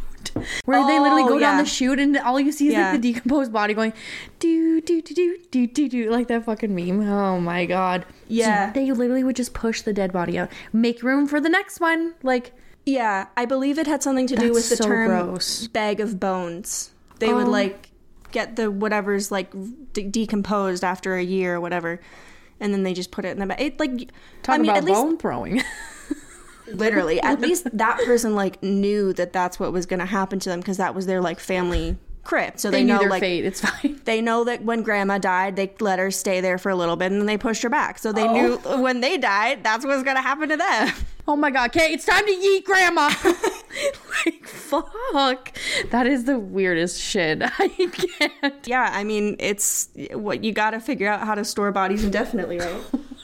Where 0.65 0.85
they 0.87 0.99
literally 0.99 1.23
Oh, 1.23 1.29
go 1.29 1.39
down 1.39 1.57
the 1.57 1.65
chute 1.65 1.99
and 1.99 2.15
all 2.17 2.39
you 2.39 2.51
see 2.51 2.67
is 2.67 2.73
Yeah. 2.73 2.91
like 2.91 3.01
the 3.01 3.11
decomposed 3.13 3.51
body 3.51 3.73
going 3.73 3.91
do 4.39 4.79
do 4.79 5.01
do 5.01 5.13
do 5.13 5.37
do 5.51 5.67
do 5.67 5.89
do 5.89 6.09
like 6.11 6.27
that 6.27 6.45
fucking 6.45 6.73
meme. 6.73 7.01
Oh 7.09 7.39
my 7.41 7.65
god. 7.65 8.05
Yeah. 8.27 8.67
So 8.71 8.79
they 8.79 8.91
literally 8.91 9.23
would 9.23 9.35
just 9.35 9.53
push 9.53 9.81
the 9.81 9.91
dead 9.93 10.13
body 10.13 10.37
out. 10.39 10.49
Make 10.71 11.03
room 11.03 11.27
for 11.27 11.41
the 11.41 11.49
next 11.49 11.79
one. 11.81 12.13
Like 12.23 12.53
Yeah, 12.85 13.27
I 13.35 13.45
believe 13.45 13.77
it 13.77 13.87
had 13.87 14.01
something 14.03 14.27
to 14.27 14.35
do 14.35 14.53
with 14.53 14.69
the 14.69 14.77
so 14.77 14.85
term 14.85 15.07
gross. 15.07 15.67
bag 15.67 15.99
of 15.99 16.19
bones. 16.19 16.91
They 17.19 17.33
would 17.33 17.47
Oh. 17.47 17.51
like 17.51 17.89
get 18.31 18.55
the 18.55 18.71
whatever's 18.71 19.31
like 19.31 19.51
de- 19.91 20.03
decomposed 20.07 20.83
after 20.83 21.15
a 21.15 21.23
year 21.23 21.55
or 21.55 21.59
whatever, 21.61 21.99
and 22.61 22.73
then 22.73 22.83
they 22.83 22.93
just 22.93 23.11
put 23.11 23.25
it 23.25 23.29
in 23.29 23.39
the 23.39 23.45
bag. 23.45 23.59
It 23.59 23.79
like 23.79 24.11
talk 24.43 24.55
I 24.55 24.57
mean, 24.59 24.69
about 24.69 24.77
at 24.77 24.83
least 24.85 25.01
bone 25.01 25.17
throwing. 25.17 25.61
literally, 26.67 27.19
at 27.19 27.41
least 27.41 27.67
that 27.77 27.97
person 28.05 28.35
like 28.35 28.61
knew 28.63 29.11
that 29.13 29.33
that's 29.33 29.59
what 29.59 29.73
was 29.73 29.85
going 29.85 29.99
to 29.99 30.05
happen 30.05 30.39
to 30.39 30.49
them 30.49 30.59
because 30.61 30.77
that 30.77 30.95
was 30.95 31.05
their 31.05 31.21
like 31.21 31.39
family 31.39 31.97
crypt. 32.23 32.59
So 32.59 32.69
they, 32.69 32.79
they 32.79 32.83
know 32.83 32.99
their 32.99 33.09
like 33.09 33.19
fate. 33.19 33.45
It's 33.45 33.61
fine. 33.61 33.99
they 34.05 34.21
know 34.21 34.43
that 34.43 34.63
when 34.63 34.83
grandma 34.83 35.17
died, 35.17 35.55
they 35.55 35.73
let 35.79 35.99
her 35.99 36.11
stay 36.11 36.41
there 36.41 36.57
for 36.57 36.69
a 36.69 36.75
little 36.75 36.95
bit 36.95 37.11
and 37.11 37.19
then 37.19 37.27
they 37.27 37.37
pushed 37.37 37.63
her 37.63 37.69
back. 37.69 37.99
So 37.99 38.11
they 38.11 38.27
knew 38.27 38.59
oh. 38.65 38.81
when 38.81 39.01
they 39.01 39.17
died, 39.17 39.63
that's 39.63 39.85
what's 39.85 40.03
going 40.03 40.17
to 40.17 40.21
happen 40.21 40.49
to 40.49 40.57
them. 40.57 40.93
Oh 41.27 41.35
my 41.35 41.51
god, 41.51 41.69
okay, 41.69 41.93
it's 41.93 42.05
time 42.05 42.25
to 42.25 42.31
eat 42.31 42.65
grandma. 42.65 43.09
like 44.25 44.45
fuck. 44.45 45.55
That 45.91 46.07
is 46.07 46.25
the 46.25 46.39
weirdest 46.39 46.99
shit. 46.99 47.41
I 47.59 47.67
can't. 47.67 48.67
Yeah, 48.67 48.89
I 48.91 49.03
mean, 49.03 49.35
it's 49.39 49.89
what 50.13 50.43
you 50.43 50.51
got 50.51 50.71
to 50.71 50.79
figure 50.79 51.07
out 51.07 51.21
how 51.21 51.35
to 51.35 51.45
store 51.45 51.71
bodies 51.71 52.03
indefinitely, 52.03 52.59
right? 52.59 52.81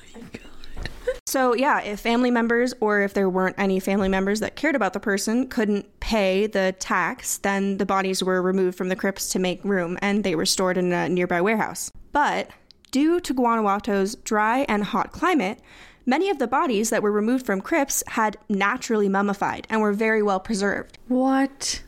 So, 1.28 1.54
yeah, 1.54 1.82
if 1.82 2.00
family 2.00 2.32
members 2.32 2.74
or 2.80 3.02
if 3.02 3.14
there 3.14 3.30
weren't 3.30 3.60
any 3.60 3.82
family 3.82 4.08
members 4.08 4.40
that 4.40 4.56
cared 4.56 4.78
about 4.78 4.94
the 4.94 5.02
person 5.02 5.50
couldn't 5.50 6.00
pay 6.00 6.48
the 6.48 6.74
tax, 6.80 7.40
then 7.40 7.80
the 7.80 7.86
bodies 7.86 8.24
were 8.24 8.42
removed 8.42 8.78
from 8.78 8.88
the 8.88 8.96
crypts 8.96 9.28
to 9.34 9.40
make 9.40 9.62
room 9.66 9.98
and 10.02 10.24
they 10.24 10.36
were 10.36 10.46
stored 10.46 10.78
in 10.78 10.94
a 10.94 11.10
nearby 11.10 11.42
warehouse. 11.42 11.92
But 12.14 12.50
due 12.92 13.20
to 13.20 13.34
Guanajuato's 13.34 14.16
dry 14.16 14.60
and 14.70 14.86
hot 14.86 15.12
climate, 15.12 15.60
many 16.06 16.30
of 16.30 16.40
the 16.40 16.48
bodies 16.48 16.92
that 16.92 17.04
were 17.04 17.12
removed 17.12 17.46
from 17.46 17.60
crypts 17.60 18.06
had 18.08 18.38
naturally 18.48 19.10
mummified 19.10 19.68
and 19.70 19.82
were 19.82 19.92
very 19.92 20.24
well 20.24 20.40
preserved. 20.40 20.98
What? 21.10 21.84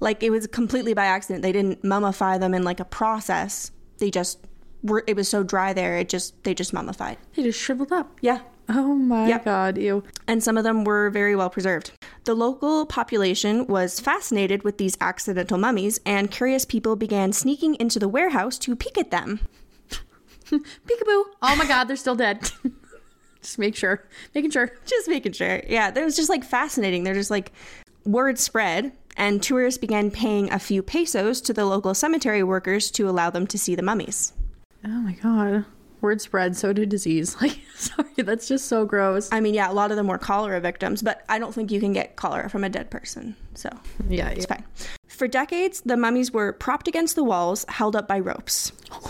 Like 0.00 0.22
it 0.22 0.28
was 0.28 0.46
completely 0.46 0.92
by 0.92 1.06
accident. 1.06 1.40
They 1.40 1.52
didn't 1.52 1.82
mummify 1.82 2.38
them 2.38 2.52
in 2.52 2.62
like 2.62 2.78
a 2.80 2.84
process. 2.84 3.70
They 3.96 4.10
just 4.10 4.38
were 4.82 5.04
it 5.06 5.16
was 5.16 5.28
so 5.28 5.42
dry 5.42 5.72
there, 5.72 5.96
it 5.98 6.08
just 6.08 6.42
they 6.44 6.54
just 6.54 6.72
mummified. 6.72 7.18
They 7.34 7.42
just 7.42 7.60
shriveled 7.60 7.92
up. 7.92 8.18
Yeah. 8.20 8.40
Oh 8.68 8.94
my 8.94 9.26
Yep. 9.28 9.44
god, 9.44 9.78
ew. 9.78 10.04
and 10.28 10.44
some 10.44 10.56
of 10.56 10.62
them 10.62 10.84
were 10.84 11.10
very 11.10 11.34
well 11.34 11.50
preserved. 11.50 11.90
The 12.24 12.34
local 12.34 12.86
population 12.86 13.66
was 13.66 13.98
fascinated 13.98 14.62
with 14.62 14.78
these 14.78 14.96
accidental 15.00 15.58
mummies, 15.58 15.98
and 16.06 16.30
curious 16.30 16.64
people 16.64 16.94
began 16.94 17.32
sneaking 17.32 17.74
into 17.80 17.98
the 17.98 18.08
warehouse 18.08 18.58
to 18.58 18.76
peek 18.76 18.96
at 18.96 19.10
them. 19.10 19.40
Peekaboo. 20.46 21.24
Oh 21.42 21.56
my 21.56 21.66
god, 21.66 21.84
they're 21.84 21.96
still 21.96 22.14
dead. 22.14 22.50
just 23.42 23.58
make 23.58 23.74
sure. 23.76 24.06
Making 24.34 24.50
sure. 24.52 24.72
Just 24.84 25.08
making 25.08 25.32
sure. 25.32 25.62
Yeah, 25.68 25.90
that 25.90 26.04
was 26.04 26.14
just 26.16 26.28
like 26.30 26.44
fascinating. 26.44 27.02
They're 27.04 27.14
just 27.14 27.30
like 27.30 27.52
word 28.04 28.38
spread, 28.38 28.92
and 29.16 29.42
tourists 29.42 29.78
began 29.78 30.10
paying 30.12 30.50
a 30.52 30.58
few 30.60 30.82
pesos 30.82 31.40
to 31.42 31.52
the 31.52 31.64
local 31.64 31.92
cemetery 31.94 32.42
workers 32.44 32.90
to 32.92 33.08
allow 33.08 33.30
them 33.30 33.46
to 33.48 33.58
see 33.58 33.74
the 33.74 33.82
mummies. 33.82 34.32
Oh 34.84 34.88
my 34.88 35.12
god. 35.12 35.64
Word 36.00 36.20
spread, 36.22 36.56
so 36.56 36.72
did 36.72 36.88
disease. 36.88 37.36
Like, 37.42 37.58
sorry, 37.74 38.08
that's 38.16 38.48
just 38.48 38.66
so 38.66 38.84
gross. 38.86 39.28
I 39.32 39.40
mean, 39.40 39.54
yeah, 39.54 39.70
a 39.70 39.74
lot 39.74 39.90
of 39.90 39.96
them 39.96 40.06
were 40.06 40.18
cholera 40.18 40.60
victims, 40.60 41.02
but 41.02 41.22
I 41.28 41.38
don't 41.38 41.54
think 41.54 41.70
you 41.70 41.80
can 41.80 41.92
get 41.92 42.16
cholera 42.16 42.48
from 42.48 42.64
a 42.64 42.68
dead 42.68 42.90
person, 42.90 43.36
so 43.54 43.68
Yeah, 44.08 44.28
it's 44.30 44.46
fine. 44.46 44.64
For 45.08 45.28
decades, 45.28 45.82
the 45.82 45.96
mummies 45.96 46.32
were 46.32 46.52
propped 46.54 46.88
against 46.88 47.16
the 47.16 47.24
walls, 47.24 47.64
held 47.68 47.94
up 47.96 48.08
by 48.08 48.18
ropes. 48.18 48.72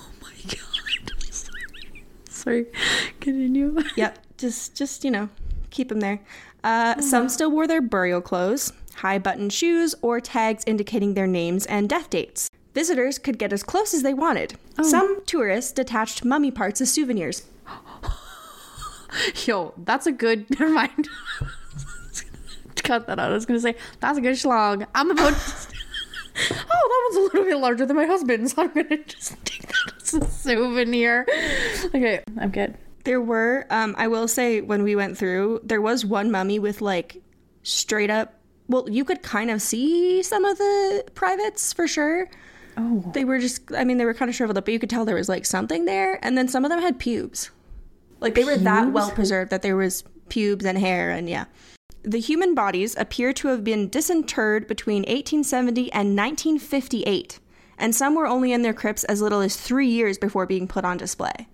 Oh 0.00 0.10
my 0.22 0.30
god. 0.46 1.12
Sorry. 2.28 2.66
Continue. 3.20 3.78
yep 3.96 4.18
just 4.38 4.74
just 4.76 5.04
you 5.04 5.10
know 5.10 5.28
keep 5.70 5.88
them 5.88 6.00
there 6.00 6.20
uh, 6.64 7.00
some 7.00 7.28
still 7.28 7.50
wore 7.50 7.66
their 7.66 7.82
burial 7.82 8.20
clothes 8.20 8.72
high 8.96 9.18
button 9.18 9.50
shoes 9.50 9.94
or 10.00 10.20
tags 10.20 10.62
indicating 10.66 11.14
their 11.14 11.26
names 11.26 11.66
and 11.66 11.88
death 11.88 12.08
dates 12.08 12.48
visitors 12.74 13.18
could 13.18 13.38
get 13.38 13.52
as 13.52 13.62
close 13.62 13.92
as 13.94 14.02
they 14.02 14.14
wanted 14.14 14.56
some 14.82 15.22
tourists 15.26 15.72
detached 15.72 16.24
mummy 16.24 16.50
parts 16.50 16.80
as 16.80 16.90
souvenirs 16.92 17.42
Yo, 19.46 19.74
that's 19.78 20.06
a 20.06 20.12
good. 20.12 20.48
Never 20.58 20.72
mind. 20.72 21.08
Cut 22.76 23.06
that 23.06 23.18
out. 23.18 23.30
I 23.30 23.34
was 23.34 23.46
gonna 23.46 23.60
say 23.60 23.74
that's 24.00 24.18
a 24.18 24.20
good 24.20 24.34
schlong. 24.34 24.86
I'm 24.94 25.10
about. 25.10 25.34
To... 25.34 25.74
oh, 26.50 27.10
that 27.10 27.10
one's 27.10 27.16
a 27.16 27.20
little 27.20 27.44
bit 27.44 27.58
larger 27.58 27.86
than 27.86 27.96
my 27.96 28.06
husband's. 28.06 28.54
So 28.54 28.62
I'm 28.62 28.72
gonna 28.72 29.02
just 29.04 29.44
take 29.44 29.62
that 29.66 29.92
as 30.00 30.14
a 30.14 30.26
souvenir. 30.26 31.26
Okay, 31.86 32.22
I'm 32.38 32.50
good. 32.50 32.76
there 33.04 33.20
were 33.20 33.66
um, 33.70 33.94
i 33.98 34.06
will 34.06 34.28
say 34.28 34.60
when 34.60 34.82
we 34.82 34.94
went 34.94 35.16
through 35.16 35.60
there 35.62 35.80
was 35.80 36.04
one 36.04 36.30
mummy 36.30 36.58
with 36.58 36.80
like 36.82 37.22
straight 37.62 38.10
up 38.10 38.34
well 38.68 38.88
you 38.90 39.04
could 39.04 39.22
kind 39.22 39.50
of 39.50 39.62
see 39.62 40.22
some 40.22 40.44
of 40.44 40.58
the 40.58 41.04
privates 41.14 41.72
for 41.72 41.86
sure 41.88 42.28
Oh, 42.78 43.10
they 43.12 43.24
were 43.24 43.38
just 43.38 43.62
i 43.76 43.84
mean 43.84 43.98
they 43.98 44.04
were 44.04 44.14
kind 44.14 44.28
of 44.28 44.34
shriveled 44.34 44.56
up 44.56 44.64
but 44.64 44.72
you 44.72 44.78
could 44.78 44.90
tell 44.90 45.04
there 45.04 45.16
was 45.16 45.28
like 45.28 45.44
something 45.44 45.84
there 45.84 46.18
and 46.24 46.38
then 46.38 46.48
some 46.48 46.64
of 46.64 46.70
them 46.70 46.80
had 46.80 46.98
pubes. 46.98 47.50
Like 48.20 48.34
they 48.34 48.44
were 48.44 48.56
that 48.56 48.92
well 48.92 49.10
preserved 49.10 49.50
that 49.50 49.62
there 49.62 49.76
was 49.76 50.04
pubes 50.28 50.64
and 50.64 50.78
hair 50.78 51.10
and 51.10 51.28
yeah. 51.28 51.44
The 52.02 52.20
human 52.20 52.54
bodies 52.54 52.96
appear 52.96 53.32
to 53.34 53.48
have 53.48 53.64
been 53.64 53.88
disinterred 53.88 54.66
between 54.66 55.02
1870 55.02 55.92
and 55.92 56.16
1958 56.16 57.40
and 57.78 57.94
some 57.94 58.14
were 58.14 58.26
only 58.26 58.52
in 58.52 58.62
their 58.62 58.74
crypts 58.74 59.04
as 59.04 59.20
little 59.22 59.40
as 59.40 59.56
three 59.56 59.88
years 59.88 60.18
before 60.18 60.46
being 60.46 60.66
put 60.66 60.84
on 60.84 60.96
display. 60.96 61.48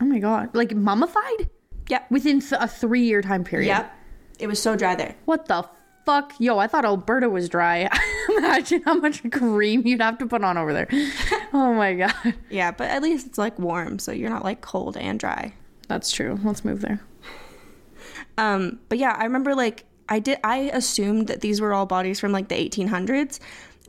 Oh 0.00 0.04
my 0.04 0.18
god! 0.18 0.50
Like 0.54 0.74
mummified? 0.74 1.48
Yep. 1.88 2.10
Within 2.10 2.40
th- 2.40 2.60
a 2.60 2.66
three-year 2.66 3.22
time 3.22 3.44
period. 3.44 3.68
yep. 3.68 3.92
It 4.38 4.46
was 4.48 4.60
so 4.60 4.74
dry 4.74 4.94
there. 4.96 5.14
What 5.24 5.46
the 5.46 5.68
fuck? 6.04 6.34
Yo, 6.38 6.58
I 6.58 6.66
thought 6.66 6.84
Alberta 6.84 7.28
was 7.28 7.48
dry. 7.48 7.88
Imagine 8.38 8.82
how 8.82 8.94
much 8.94 9.28
cream 9.30 9.86
you'd 9.86 10.00
have 10.00 10.18
to 10.18 10.26
put 10.26 10.42
on 10.44 10.56
over 10.56 10.72
there. 10.72 10.88
oh 11.52 11.74
my 11.74 11.94
god. 11.94 12.34
yeah 12.50 12.70
but 12.70 12.88
at 12.90 13.02
least 13.02 13.26
it's 13.26 13.38
like 13.38 13.58
warm 13.58 13.98
so 13.98 14.12
you're 14.12 14.30
not 14.30 14.44
like 14.44 14.60
cold 14.60 14.96
and 14.96 15.18
dry 15.18 15.52
That's 15.88 16.10
true. 16.10 16.38
Let's 16.42 16.64
move 16.64 16.80
there. 16.80 17.00
Um, 18.38 18.80
but 18.88 18.98
yeah, 18.98 19.16
I 19.18 19.24
remember 19.24 19.54
like 19.54 19.84
I 20.08 20.18
did 20.18 20.38
I 20.44 20.70
assumed 20.72 21.28
that 21.28 21.40
these 21.40 21.60
were 21.60 21.72
all 21.74 21.86
bodies 21.86 22.20
from 22.20 22.32
like 22.32 22.48
the 22.48 22.54
1800s, 22.54 23.38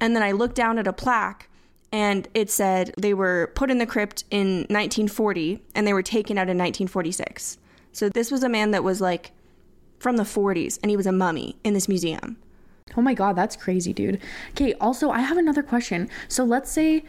and 0.02 0.16
then 0.16 0.24
I 0.24 0.32
looked 0.32 0.56
down 0.56 0.78
at 0.78 0.88
a 0.88 0.94
plaque 0.94 1.50
and 1.92 2.28
it 2.34 2.50
said 2.50 2.94
they 2.98 3.14
were 3.14 3.52
put 3.56 3.70
in 3.70 3.78
the 3.78 3.86
crypt 3.86 4.24
in 4.32 4.66
1940 4.70 5.62
and 5.76 5.86
they 5.86 5.94
were 5.94 6.02
taken 6.02 6.38
out 6.38 6.50
in 6.50 6.58
1946. 6.58 7.60
So 7.92 8.10
this 8.10 8.32
was 8.32 8.44
a 8.44 8.50
man 8.50 8.72
that 8.72 8.84
was 8.84 9.00
like 9.00 9.32
from 10.04 10.18
the 10.18 10.24
40s 10.24 10.78
and 10.84 10.90
he 10.90 10.98
was 10.98 11.08
a 11.08 11.12
mummy 11.14 11.56
in 11.64 11.74
this 11.74 11.88
museum. 11.88 12.38
Oh 12.98 13.02
my 13.02 13.14
god, 13.14 13.38
that's 13.38 13.56
crazy, 13.56 13.94
dude. 13.94 14.20
Okay, 14.52 14.74
also, 14.74 15.10
I 15.10 15.22
have 15.22 15.38
another 15.38 15.64
question. 15.64 16.10
So 16.28 16.44
let's 16.44 16.70
say, 16.70 17.06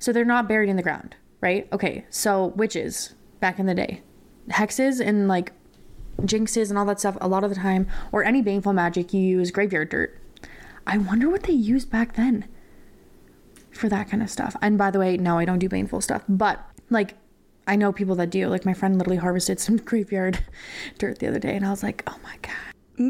so 0.00 0.12
they're 0.12 0.24
not 0.24 0.48
buried 0.48 0.68
in 0.68 0.76
the 0.76 0.82
ground, 0.82 1.14
right? 1.40 1.68
Okay, 1.72 2.04
so 2.10 2.46
witches 2.56 3.14
back 3.38 3.60
in 3.60 3.66
the 3.66 3.74
day, 3.74 4.02
hexes 4.48 5.00
and 5.00 5.28
like 5.28 5.52
jinxes 6.22 6.68
and 6.68 6.78
all 6.78 6.84
that 6.86 6.98
stuff, 6.98 7.16
a 7.20 7.28
lot 7.28 7.44
of 7.44 7.50
the 7.50 7.56
time, 7.56 7.86
or 8.10 8.24
any 8.24 8.42
baneful 8.42 8.72
magic, 8.72 9.14
you 9.14 9.20
use 9.20 9.52
graveyard 9.52 9.88
dirt. 9.88 10.20
I 10.86 10.98
wonder 10.98 11.30
what 11.30 11.44
they 11.44 11.52
used 11.52 11.90
back 11.90 12.16
then 12.16 12.48
for 13.70 13.88
that 13.88 14.10
kind 14.10 14.22
of 14.22 14.30
stuff. 14.30 14.56
And 14.60 14.76
by 14.76 14.90
the 14.90 14.98
way, 14.98 15.16
no, 15.16 15.38
I 15.38 15.44
don't 15.44 15.60
do 15.60 15.68
baneful 15.68 16.00
stuff, 16.00 16.24
but 16.28 16.64
like, 16.90 17.14
I 17.66 17.76
know 17.76 17.92
people 17.92 18.14
that 18.16 18.30
do. 18.30 18.48
Like, 18.48 18.64
my 18.64 18.74
friend 18.74 18.98
literally 18.98 19.16
harvested 19.16 19.60
some 19.60 19.76
graveyard 19.84 20.44
dirt 20.98 21.18
the 21.18 21.28
other 21.28 21.38
day, 21.38 21.56
and 21.56 21.64
I 21.64 21.70
was 21.70 21.82
like, 21.82 22.02
oh 22.06 22.18
my 22.22 22.36
god. 22.42 22.54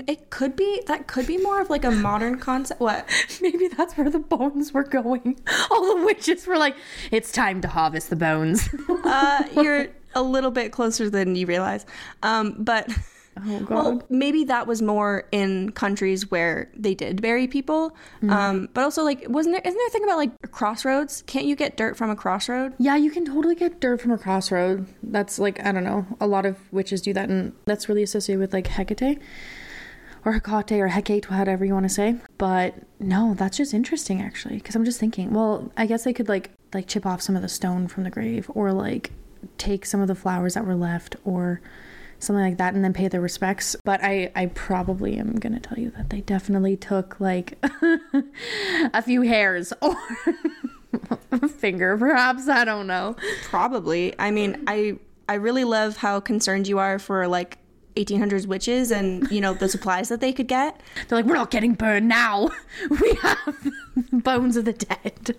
It 0.07 0.31
could 0.31 0.57
be 0.57 0.81
that 0.87 1.07
could 1.07 1.27
be 1.27 1.37
more 1.37 1.61
of 1.61 1.69
like 1.69 1.85
a 1.85 1.91
modern 2.09 2.39
concept. 2.39 2.81
What? 2.81 3.07
Maybe 3.43 3.69
that's 3.69 3.99
where 3.99 4.09
the 4.09 4.19
bones 4.19 4.73
were 4.73 4.83
going. 4.83 5.39
All 5.71 5.97
the 5.97 6.07
witches 6.07 6.47
were 6.47 6.57
like, 6.57 6.75
it's 7.11 7.31
time 7.31 7.61
to 7.61 7.69
harvest 7.69 8.09
the 8.09 8.17
bones. 8.17 8.67
Uh, 8.89 9.43
you're 9.55 9.89
a 10.15 10.23
little 10.23 10.51
bit 10.51 10.73
closer 10.73 11.11
than 11.11 11.37
you 11.37 11.47
realize. 11.47 11.85
Um, 12.23 12.57
but 12.59 12.89
oh, 13.37 13.61
God. 13.61 13.71
Well, 13.71 14.03
maybe 14.09 14.45
that 14.45 14.67
was 14.67 14.83
more 14.83 15.27
in 15.33 15.73
countries 15.73 16.31
where 16.31 16.71
they 16.75 16.95
did 16.95 17.23
bury 17.23 17.47
people. 17.47 17.97
Um, 18.29 18.69
but 18.75 18.85
also, 18.85 19.03
like, 19.03 19.25
wasn't 19.29 19.55
there? 19.55 19.63
Isn't 19.65 19.79
there 19.79 19.87
a 19.87 19.91
thing 19.91 20.05
about 20.05 20.17
like 20.17 20.51
crossroads? 20.51 21.23
Can't 21.27 21.47
you 21.47 21.57
get 21.57 21.77
dirt 21.77 21.97
from 21.97 22.11
a 22.11 22.17
crossroad? 22.17 22.75
yeah, 22.79 22.97
you 22.97 23.11
can 23.11 23.25
totally 23.25 23.55
get 23.55 23.81
dirt 23.81 24.01
from 24.01 24.11
a 24.13 24.19
crossroad. 24.19 24.87
That's 25.03 25.39
like, 25.39 25.65
I 25.65 25.73
don't 25.73 25.85
know. 25.85 26.07
A 26.21 26.27
lot 26.27 26.47
of 26.47 26.59
witches 26.73 27.01
do 27.01 27.13
that, 27.15 27.29
and 27.29 27.53
that's 27.65 27.89
really 27.89 28.03
associated 28.03 28.41
with 28.41 28.53
like 28.53 28.67
Hecate 28.67 29.19
or 30.25 30.33
Hecate 30.33 30.81
or 30.81 30.89
Hecate, 30.89 31.31
whatever 31.31 31.65
you 31.65 31.75
want 31.75 31.85
to 31.85 31.95
say. 31.95 32.17
But 32.39 32.75
no, 32.99 33.35
that's 33.35 33.57
just 33.57 33.75
interesting 33.75 34.23
actually, 34.23 34.57
because 34.57 34.75
I'm 34.75 34.85
just 34.85 35.01
thinking, 35.01 35.33
well, 35.33 35.71
I 35.77 35.87
guess 35.87 36.05
they 36.05 36.13
could 36.13 36.29
like 36.29 36.51
like 36.73 36.87
chip 36.87 37.07
off 37.07 37.23
some 37.23 37.37
of 37.37 37.43
the 37.43 37.49
stone 37.49 37.89
from 37.89 38.05
the 38.05 38.11
grave, 38.11 38.51
or 38.55 38.73
like 38.73 39.11
take 39.59 39.85
some 39.87 40.01
of 40.01 40.09
the 40.09 40.15
flowers 40.15 40.55
that 40.55 40.67
were 40.67 40.75
left, 40.75 41.17
or 41.25 41.61
something 42.25 42.45
like 42.45 42.59
that, 42.59 42.75
and 42.75 42.85
then 42.85 42.93
pay 42.93 43.09
their 43.09 43.21
respects. 43.21 43.77
But 43.85 44.03
I 44.03 44.31
I 44.35 44.47
probably 44.47 45.17
am 45.17 45.35
gonna 45.39 45.61
tell 45.61 45.79
you 45.79 45.91
that 45.97 46.11
they 46.11 46.21
definitely 46.21 46.77
took 46.77 47.21
like 47.21 47.59
a 48.93 49.03
few 49.03 49.23
hairs 49.23 49.73
or. 49.83 49.97
a 51.33 51.49
finger 51.49 51.99
perhaps 51.99 52.49
i 52.49 52.65
don't 52.65 52.87
know 52.87 53.17
Probably. 53.43 54.15
I 54.19 54.31
mean, 54.31 54.63
I 54.69 54.97
I 55.29 55.35
really 55.35 55.65
love 55.65 55.97
how 55.97 56.21
concerned 56.21 56.69
you 56.69 56.79
are 56.79 56.99
for 57.01 57.27
like 57.27 57.59
1800s 57.97 58.47
witches 58.47 58.91
and 58.93 59.29
you 59.31 59.41
know 59.41 59.55
the 59.55 59.69
supplies 59.69 60.09
that 60.09 60.21
they 60.21 60.33
could 60.33 60.47
get. 60.49 60.81
they're 61.09 61.19
like 61.19 61.27
we're 61.27 61.35
not 61.35 61.51
getting 61.51 61.75
burned 61.75 62.09
now 62.09 62.49
we 63.03 63.15
have 63.23 63.73
bones 64.13 64.57
of 64.57 64.65
the 64.65 64.73
dead 64.73 65.37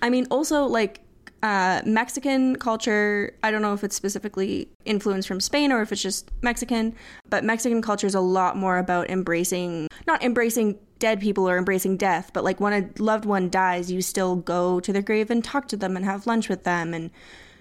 I 0.00 0.10
mean, 0.10 0.26
also 0.30 0.64
like 0.64 1.00
uh, 1.42 1.82
Mexican 1.84 2.56
culture. 2.56 3.34
I 3.42 3.50
don't 3.50 3.62
know 3.62 3.74
if 3.74 3.84
it's 3.84 3.96
specifically 3.96 4.68
influenced 4.84 5.28
from 5.28 5.40
Spain 5.40 5.72
or 5.72 5.82
if 5.82 5.92
it's 5.92 6.02
just 6.02 6.30
Mexican, 6.42 6.94
but 7.28 7.44
Mexican 7.44 7.82
culture 7.82 8.06
is 8.06 8.14
a 8.14 8.20
lot 8.20 8.56
more 8.56 8.78
about 8.78 9.10
embracing, 9.10 9.88
not 10.06 10.22
embracing 10.22 10.78
dead 10.98 11.20
people 11.20 11.48
or 11.48 11.56
embracing 11.56 11.96
death, 11.96 12.30
but 12.32 12.42
like 12.42 12.60
when 12.60 12.72
a 12.72 13.02
loved 13.02 13.24
one 13.24 13.48
dies, 13.48 13.90
you 13.90 14.02
still 14.02 14.36
go 14.36 14.80
to 14.80 14.92
their 14.92 15.02
grave 15.02 15.30
and 15.30 15.44
talk 15.44 15.68
to 15.68 15.76
them 15.76 15.96
and 15.96 16.04
have 16.04 16.26
lunch 16.26 16.48
with 16.48 16.64
them 16.64 16.92
and, 16.92 17.10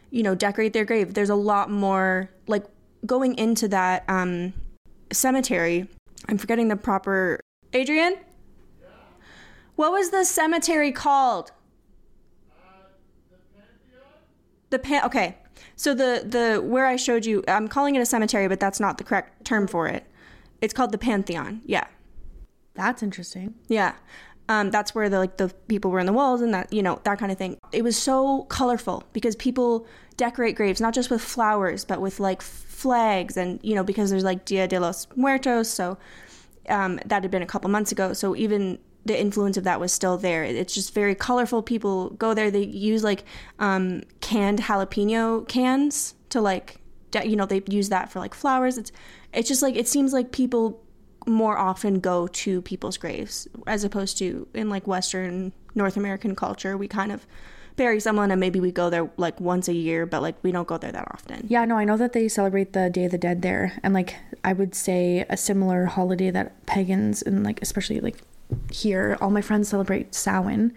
you 0.09 0.23
know, 0.23 0.33
decorate 0.33 0.73
their 0.73 0.85
grave. 0.85 1.13
There's 1.13 1.29
a 1.29 1.35
lot 1.35 1.69
more 1.69 2.29
like 2.47 2.65
going 3.05 3.37
into 3.37 3.67
that 3.67 4.03
um, 4.07 4.53
cemetery. 5.11 5.87
I'm 6.27 6.37
forgetting 6.37 6.67
the 6.67 6.75
proper. 6.75 7.39
Adrian? 7.73 8.17
What 9.75 9.91
was 9.91 10.09
the 10.09 10.25
cemetery 10.25 10.91
called? 10.91 11.51
The 14.69 14.79
pan. 14.79 15.03
Okay, 15.05 15.37
so 15.75 15.93
the 15.93 16.23
the 16.25 16.61
where 16.61 16.85
I 16.85 16.95
showed 16.95 17.25
you, 17.25 17.43
I'm 17.47 17.67
calling 17.67 17.95
it 17.95 17.99
a 17.99 18.05
cemetery, 18.05 18.47
but 18.47 18.59
that's 18.59 18.79
not 18.79 18.97
the 18.97 19.03
correct 19.03 19.45
term 19.45 19.67
for 19.67 19.87
it. 19.87 20.05
It's 20.61 20.73
called 20.73 20.91
the 20.91 20.97
Pantheon. 20.97 21.61
Yeah, 21.65 21.85
that's 22.73 23.01
interesting 23.03 23.55
yeah. 23.67 23.95
Um, 24.49 24.71
that's 24.71 24.95
where 24.95 25.09
the 25.09 25.17
like 25.17 25.37
the 25.37 25.49
people 25.67 25.91
were 25.91 25.99
in 25.99 26.05
the 26.05 26.13
walls 26.13 26.41
and 26.41 26.53
that 26.53 26.71
you 26.71 26.81
know 26.81 27.01
that 27.03 27.19
kind 27.19 27.31
of 27.31 27.37
thing. 27.37 27.57
It 27.71 27.83
was 27.83 27.97
so 27.97 28.43
colorful 28.43 29.03
because 29.13 29.35
people 29.35 29.85
decorate 30.15 30.55
graves 30.55 30.81
not 30.81 30.95
just 30.95 31.11
with 31.11 31.21
flowers 31.21 31.85
but 31.85 32.01
with 32.01 32.19
like 32.19 32.41
flags 32.41 33.37
and 33.37 33.59
you 33.61 33.75
know 33.75 33.83
because 33.83 34.09
there's 34.09 34.23
like 34.23 34.45
Dia 34.45 34.67
de 34.67 34.79
los 34.79 35.07
Muertos. 35.15 35.69
So 35.69 35.97
um, 36.69 36.99
that 37.05 37.23
had 37.23 37.31
been 37.31 37.41
a 37.41 37.47
couple 37.47 37.69
months 37.69 37.91
ago. 37.91 38.13
So 38.13 38.35
even 38.35 38.79
the 39.07 39.19
influence 39.19 39.57
of 39.57 39.63
that 39.63 39.79
was 39.79 39.91
still 39.91 40.17
there. 40.17 40.43
It's 40.43 40.73
just 40.73 40.93
very 40.93 41.15
colorful. 41.15 41.61
People 41.61 42.11
go 42.11 42.33
there. 42.33 42.51
They 42.51 42.63
use 42.63 43.03
like 43.03 43.23
um, 43.59 44.03
canned 44.21 44.61
jalapeno 44.61 45.47
cans 45.47 46.15
to 46.29 46.41
like 46.41 46.79
you 47.23 47.35
know 47.35 47.45
they 47.45 47.63
use 47.67 47.89
that 47.89 48.11
for 48.11 48.19
like 48.19 48.33
flowers. 48.33 48.77
It's 48.77 48.91
it's 49.33 49.47
just 49.47 49.61
like 49.61 49.75
it 49.75 49.87
seems 49.87 50.13
like 50.13 50.31
people 50.31 50.83
more 51.25 51.57
often 51.57 51.99
go 51.99 52.27
to 52.27 52.61
people's 52.61 52.97
graves 52.97 53.47
as 53.65 53.83
opposed 53.83 54.17
to 54.17 54.47
in 54.53 54.69
like 54.69 54.87
Western 54.87 55.51
North 55.75 55.97
American 55.97 56.35
culture. 56.35 56.77
We 56.77 56.87
kind 56.87 57.11
of 57.11 57.25
bury 57.75 57.99
someone 57.99 58.31
and 58.31 58.39
maybe 58.39 58.59
we 58.59 58.71
go 58.71 58.89
there 58.89 59.09
like 59.17 59.39
once 59.39 59.67
a 59.67 59.73
year, 59.73 60.05
but 60.05 60.21
like 60.21 60.35
we 60.43 60.51
don't 60.51 60.67
go 60.67 60.77
there 60.77 60.91
that 60.91 61.07
often. 61.13 61.45
Yeah, 61.47 61.63
no, 61.65 61.77
I 61.77 61.85
know 61.85 61.97
that 61.97 62.13
they 62.13 62.27
celebrate 62.27 62.73
the 62.73 62.89
Day 62.89 63.05
of 63.05 63.11
the 63.11 63.17
Dead 63.17 63.41
there, 63.41 63.79
and 63.83 63.93
like 63.93 64.15
I 64.43 64.53
would 64.53 64.75
say 64.75 65.25
a 65.29 65.37
similar 65.37 65.85
holiday 65.85 66.31
that 66.31 66.65
pagans 66.65 67.21
and 67.21 67.43
like 67.43 67.61
especially 67.61 67.99
like 67.99 68.17
here, 68.71 69.17
all 69.19 69.29
my 69.29 69.41
friends 69.41 69.69
celebrate 69.69 70.15
Samhain, 70.15 70.73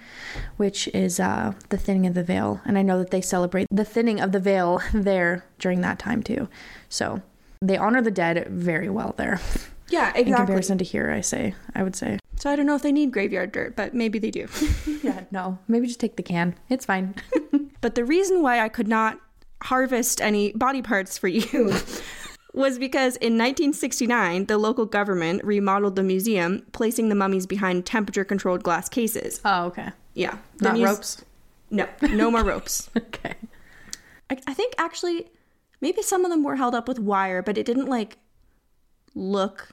which 0.56 0.88
is 0.88 1.20
uh, 1.20 1.52
the 1.68 1.76
thinning 1.76 2.06
of 2.06 2.14
the 2.14 2.24
veil, 2.24 2.60
and 2.64 2.76
I 2.78 2.82
know 2.82 2.98
that 2.98 3.10
they 3.10 3.20
celebrate 3.20 3.66
the 3.70 3.84
thinning 3.84 4.20
of 4.20 4.32
the 4.32 4.40
veil 4.40 4.80
there 4.94 5.44
during 5.58 5.80
that 5.82 5.98
time 5.98 6.22
too. 6.22 6.48
So 6.88 7.22
they 7.62 7.76
honor 7.76 8.02
the 8.02 8.10
dead 8.10 8.46
very 8.48 8.88
well 8.88 9.14
there. 9.16 9.40
Yeah, 9.88 10.08
exactly. 10.10 10.30
In 10.30 10.36
comparison 10.36 10.78
to 10.78 10.84
here, 10.84 11.10
I 11.10 11.20
say, 11.20 11.54
I 11.74 11.82
would 11.82 11.96
say. 11.96 12.18
So 12.36 12.48
I 12.48 12.56
don't 12.56 12.66
know 12.66 12.76
if 12.76 12.82
they 12.82 12.92
need 12.92 13.12
graveyard 13.12 13.52
dirt, 13.52 13.76
but 13.76 13.92
maybe 13.92 14.18
they 14.18 14.30
do. 14.30 14.48
Yeah, 15.02 15.24
no, 15.30 15.58
maybe 15.66 15.86
just 15.86 15.98
take 15.98 16.16
the 16.16 16.22
can. 16.22 16.54
It's 16.68 16.84
fine. 16.84 17.14
But 17.80 17.94
the 17.94 18.04
reason 18.04 18.42
why 18.42 18.60
I 18.60 18.68
could 18.68 18.88
not 18.88 19.18
harvest 19.62 20.20
any 20.20 20.52
body 20.52 20.82
parts 20.82 21.16
for 21.16 21.28
you 21.28 21.74
was 22.52 22.78
because 22.78 23.16
in 23.16 23.35
1969, 23.38 24.47
the 24.47 24.59
local 24.59 24.87
government 24.87 25.42
remodeled 25.45 25.97
the 25.97 26.02
museum, 26.02 26.66
placing 26.73 27.09
the 27.09 27.14
mummies 27.14 27.47
behind 27.47 27.87
temperature 27.87 28.25
controlled 28.25 28.62
glass 28.62 28.88
cases. 28.88 29.40
oh, 29.45 29.66
okay. 29.66 29.90
Yeah. 30.14 30.38
The 30.59 30.64
Not 30.64 30.75
muse- 30.75 30.88
ropes. 30.88 31.25
No, 31.71 31.87
no 32.02 32.30
more 32.30 32.42
ropes. 32.45 32.90
Okay. 32.97 33.35
I, 34.28 34.37
I 34.47 34.54
think 34.54 34.75
actually, 34.78 35.28
maybe 35.80 36.02
some 36.02 36.25
of 36.25 36.30
them 36.30 36.42
were 36.45 36.57
held 36.57 36.75
up 36.75 36.87
with 36.88 36.99
wire, 36.99 37.42
but 37.42 37.57
it 37.59 37.66
didn't 37.66 37.87
like 37.87 38.19
look. 39.14 39.71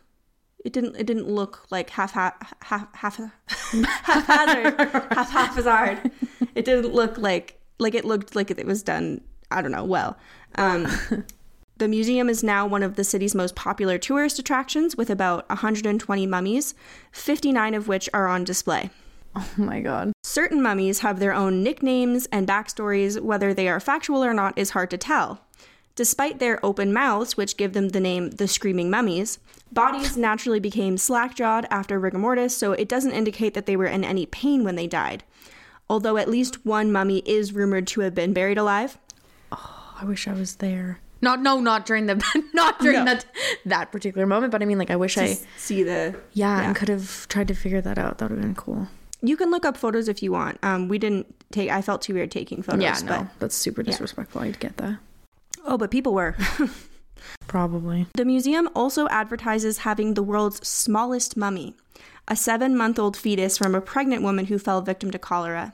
It 0.66 0.74
didn't. 0.74 0.96
It 0.96 1.06
didn't 1.06 1.28
look 1.28 1.66
like 1.70 1.90
half 1.92 2.12
half 2.12 2.34
half 2.64 2.94
half 2.96 3.18
haphazard, 4.04 4.80
half 5.12 5.30
haphazard. 5.32 6.12
It 6.56 6.66
didn't 6.66 6.94
look 6.94 7.18
like 7.18 7.60
like 7.80 7.94
it 7.96 8.04
looked 8.06 8.36
like 8.36 8.50
it 8.52 8.66
was 8.66 8.84
done. 8.84 9.22
I 9.52 9.62
don't 9.62 9.72
know. 9.72 9.84
Well, 9.86 10.18
um, 10.56 10.88
the 11.78 11.88
museum 11.88 12.30
is 12.30 12.44
now 12.44 12.66
one 12.66 12.84
of 12.84 12.96
the 12.96 13.04
city's 13.04 13.36
most 13.36 13.56
popular 13.56 13.98
tourist 13.98 14.40
attractions, 14.40 14.96
with 14.96 15.10
about 15.10 15.48
120 15.50 16.28
mummies, 16.28 16.74
59 17.12 17.74
of 17.74 17.88
which 17.88 18.10
are 18.14 18.28
on 18.28 18.44
display. 18.44 18.90
Oh 19.40 19.48
my 19.58 19.82
god. 19.82 20.14
Certain 20.24 20.64
mummies 20.64 21.02
have 21.02 21.20
their 21.20 21.34
own 21.34 21.62
nicknames 21.62 22.28
and 22.32 22.48
backstories, 22.48 23.22
whether 23.22 23.54
they 23.54 23.68
are 23.68 23.80
factual 23.80 24.24
or 24.24 24.34
not 24.34 24.58
is 24.58 24.72
hard 24.72 24.90
to 24.90 24.98
tell. 24.98 25.42
Despite 25.96 26.40
their 26.40 26.64
open 26.66 26.92
mouths, 26.92 27.38
which 27.38 27.58
give 27.58 27.74
them 27.74 27.90
the 27.90 28.00
name 28.00 28.32
the 28.32 28.48
Screaming 28.48 28.90
Mummies, 28.90 29.38
bodies 29.72 30.18
naturally 30.18 30.60
became 30.60 30.98
slack 30.98 31.36
jawed 31.36 31.68
after 31.70 32.00
rigor 32.00 32.18
mortis, 32.18 32.58
so 32.58 32.72
it 32.72 32.90
doesn't 32.90 33.12
indicate 33.12 33.54
that 33.54 33.68
they 33.68 33.76
were 33.76 33.86
in 33.86 34.04
any 34.04 34.26
pain 34.26 34.64
when 34.64 34.76
they 34.76 34.88
died. 34.88 35.24
Although 35.90 36.18
at 36.18 36.30
least 36.30 36.66
one 36.66 36.92
mummy 36.92 37.20
is 37.26 37.54
rumored 37.54 37.86
to 37.88 38.02
have 38.02 38.16
been 38.16 38.34
buried 38.34 38.58
alive. 38.58 38.98
Oh, 39.52 39.96
I 40.02 40.06
wish 40.06 40.28
I 40.28 40.34
was 40.34 40.56
there. 40.58 41.00
Not 41.22 41.42
no, 41.42 41.60
not 41.60 41.86
during 41.86 42.06
the 42.06 42.16
not 42.54 42.80
during 42.80 43.00
No. 43.00 43.06
that 43.06 43.26
that 43.66 43.92
particular 43.92 44.26
moment, 44.28 44.52
but 44.52 44.62
I 44.62 44.66
mean 44.66 44.78
like 44.78 44.92
I 44.92 44.96
wish 44.96 45.18
I 45.18 45.38
See 45.58 45.84
the. 45.84 46.16
yeah, 46.34 46.62
Yeah. 46.62 46.68
and 46.68 46.76
could 46.76 46.90
have 46.90 47.28
tried 47.28 47.48
to 47.50 47.54
figure 47.56 47.82
that 47.82 47.98
out. 47.98 48.18
That 48.20 48.30
would 48.30 48.38
have 48.38 48.46
been 48.46 48.56
cool. 48.56 48.88
You 49.22 49.36
can 49.36 49.50
look 49.50 49.66
up 49.66 49.76
photos 49.78 50.08
if 50.08 50.22
you 50.22 50.32
want. 50.32 50.60
Um, 50.62 50.88
we 50.90 51.00
didn't 51.00 51.26
take. 51.52 51.72
I 51.72 51.82
felt 51.82 52.04
too 52.04 52.14
weird 52.14 52.30
taking 52.30 52.62
photos. 52.62 52.84
yeah, 52.84 53.00
no. 53.04 53.08
But, 53.24 53.40
That's 53.40 53.56
super 53.56 53.82
disrespectful. 53.82 54.42
I'd 54.42 54.60
get 54.60 54.78
that. 54.78 55.00
oh, 55.66 55.78
but 55.78 55.90
people 55.90 56.14
were. 56.14 56.36
Probably. 57.48 58.06
The 58.14 58.26
museum 58.26 58.70
also 58.76 59.08
advertises 59.10 59.80
having 59.80 60.14
the 60.14 60.22
world's 60.24 60.66
smallest 60.68 61.36
mummy, 61.36 61.76
a 62.28 62.36
seven 62.36 62.76
month 62.78 63.00
old 63.00 63.18
fetus 63.18 63.58
from 63.58 63.74
a 63.74 63.82
pregnant 63.82 64.22
woman 64.22 64.46
who 64.46 64.60
fell 64.60 64.82
victim 64.82 65.10
to 65.12 65.18
cholera. 65.20 65.74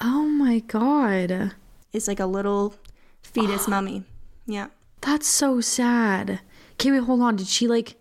Oh 0.00 0.26
my 0.26 0.58
god. 0.60 1.52
It's 1.92 2.08
like 2.08 2.18
a 2.20 2.26
little 2.26 2.74
fetus 3.22 3.68
mummy. 3.74 4.04
Yeah. 4.46 4.68
That's 5.00 5.26
so 5.26 5.60
sad. 5.60 6.40
Okay, 6.74 6.92
wait, 6.92 7.02
hold 7.04 7.20
on. 7.20 7.36
Did 7.36 7.46
she 7.46 7.66
like 7.68 7.96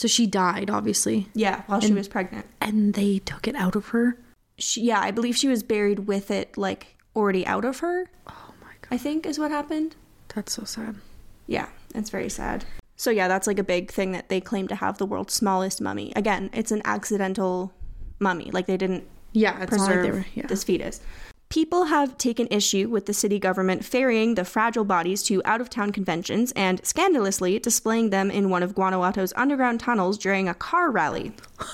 so 0.00 0.08
she 0.08 0.26
died, 0.26 0.70
obviously. 0.70 1.28
Yeah, 1.34 1.60
while 1.66 1.80
she 1.82 1.92
was 1.92 2.08
pregnant. 2.08 2.46
And 2.58 2.94
they 2.94 3.18
took 3.18 3.46
it 3.46 3.54
out 3.54 3.76
of 3.76 3.88
her? 3.88 4.18
She, 4.56 4.80
yeah, 4.80 4.98
I 4.98 5.10
believe 5.10 5.36
she 5.36 5.46
was 5.46 5.62
buried 5.62 6.06
with 6.06 6.30
it, 6.30 6.56
like, 6.56 6.96
already 7.14 7.46
out 7.46 7.66
of 7.66 7.80
her, 7.80 8.10
Oh 8.26 8.54
my 8.62 8.72
god. 8.80 8.88
I 8.90 8.96
think 8.96 9.26
is 9.26 9.38
what 9.38 9.50
happened. 9.50 9.96
That's 10.34 10.54
so 10.54 10.64
sad. 10.64 10.96
Yeah, 11.46 11.68
it's 11.94 12.08
very 12.08 12.30
sad. 12.30 12.64
So, 12.96 13.10
yeah, 13.10 13.28
that's 13.28 13.46
like 13.46 13.58
a 13.58 13.62
big 13.62 13.90
thing 13.90 14.12
that 14.12 14.30
they 14.30 14.40
claim 14.40 14.68
to 14.68 14.74
have 14.74 14.96
the 14.96 15.04
world's 15.04 15.34
smallest 15.34 15.82
mummy. 15.82 16.14
Again, 16.16 16.48
it's 16.54 16.72
an 16.72 16.80
accidental 16.86 17.74
mummy. 18.20 18.50
Like, 18.52 18.64
they 18.64 18.78
didn't 18.78 19.04
Yeah, 19.32 19.58
like 19.58 19.68
preserve 19.68 20.02
they 20.02 20.12
were 20.12 20.24
yeah. 20.34 20.46
this 20.46 20.64
fetus. 20.64 21.02
People 21.50 21.86
have 21.86 22.16
taken 22.16 22.46
issue 22.48 22.88
with 22.88 23.06
the 23.06 23.12
city 23.12 23.40
government 23.40 23.84
ferrying 23.84 24.36
the 24.36 24.44
fragile 24.44 24.84
bodies 24.84 25.20
to 25.24 25.42
out 25.44 25.60
of 25.60 25.68
town 25.68 25.90
conventions 25.90 26.52
and 26.52 26.80
scandalously 26.86 27.58
displaying 27.58 28.10
them 28.10 28.30
in 28.30 28.50
one 28.50 28.62
of 28.62 28.76
Guanajuato's 28.76 29.32
underground 29.34 29.80
tunnels 29.80 30.16
during 30.16 30.48
a 30.48 30.54
car 30.54 30.90
rally. 30.92 31.32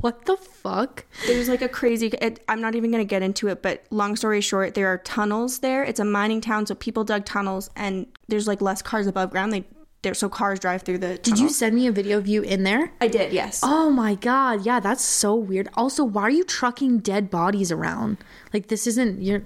What 0.00 0.24
the 0.24 0.38
fuck? 0.38 1.04
There's 1.26 1.46
like 1.46 1.60
a 1.60 1.68
crazy, 1.68 2.06
it, 2.06 2.42
I'm 2.48 2.62
not 2.62 2.74
even 2.74 2.90
going 2.90 3.02
to 3.02 3.08
get 3.08 3.20
into 3.20 3.48
it, 3.48 3.60
but 3.60 3.84
long 3.90 4.16
story 4.16 4.40
short, 4.40 4.72
there 4.72 4.88
are 4.88 4.96
tunnels 4.96 5.58
there. 5.58 5.84
It's 5.84 6.00
a 6.00 6.06
mining 6.06 6.40
town, 6.40 6.64
so 6.64 6.74
people 6.74 7.04
dug 7.04 7.26
tunnels 7.26 7.68
and 7.76 8.06
there's 8.26 8.48
like 8.48 8.62
less 8.62 8.80
cars 8.80 9.06
above 9.06 9.30
ground. 9.30 9.52
They, 9.52 9.64
there, 10.04 10.14
so 10.14 10.28
cars 10.28 10.60
drive 10.60 10.82
through 10.82 10.98
the 10.98 11.18
Did 11.18 11.38
you 11.38 11.48
send 11.48 11.74
me 11.74 11.86
a 11.86 11.92
video 11.92 12.16
of 12.18 12.28
you 12.28 12.42
in 12.42 12.62
there? 12.62 12.92
I 13.00 13.08
did, 13.08 13.32
yes. 13.32 13.60
Oh 13.62 13.90
my 13.90 14.14
god, 14.14 14.64
yeah, 14.64 14.78
that's 14.80 15.02
so 15.02 15.34
weird. 15.34 15.68
Also, 15.74 16.04
why 16.04 16.22
are 16.22 16.30
you 16.30 16.44
trucking 16.44 16.98
dead 16.98 17.30
bodies 17.30 17.72
around? 17.72 18.18
Like 18.52 18.68
this 18.68 18.86
isn't 18.86 19.20
your 19.20 19.42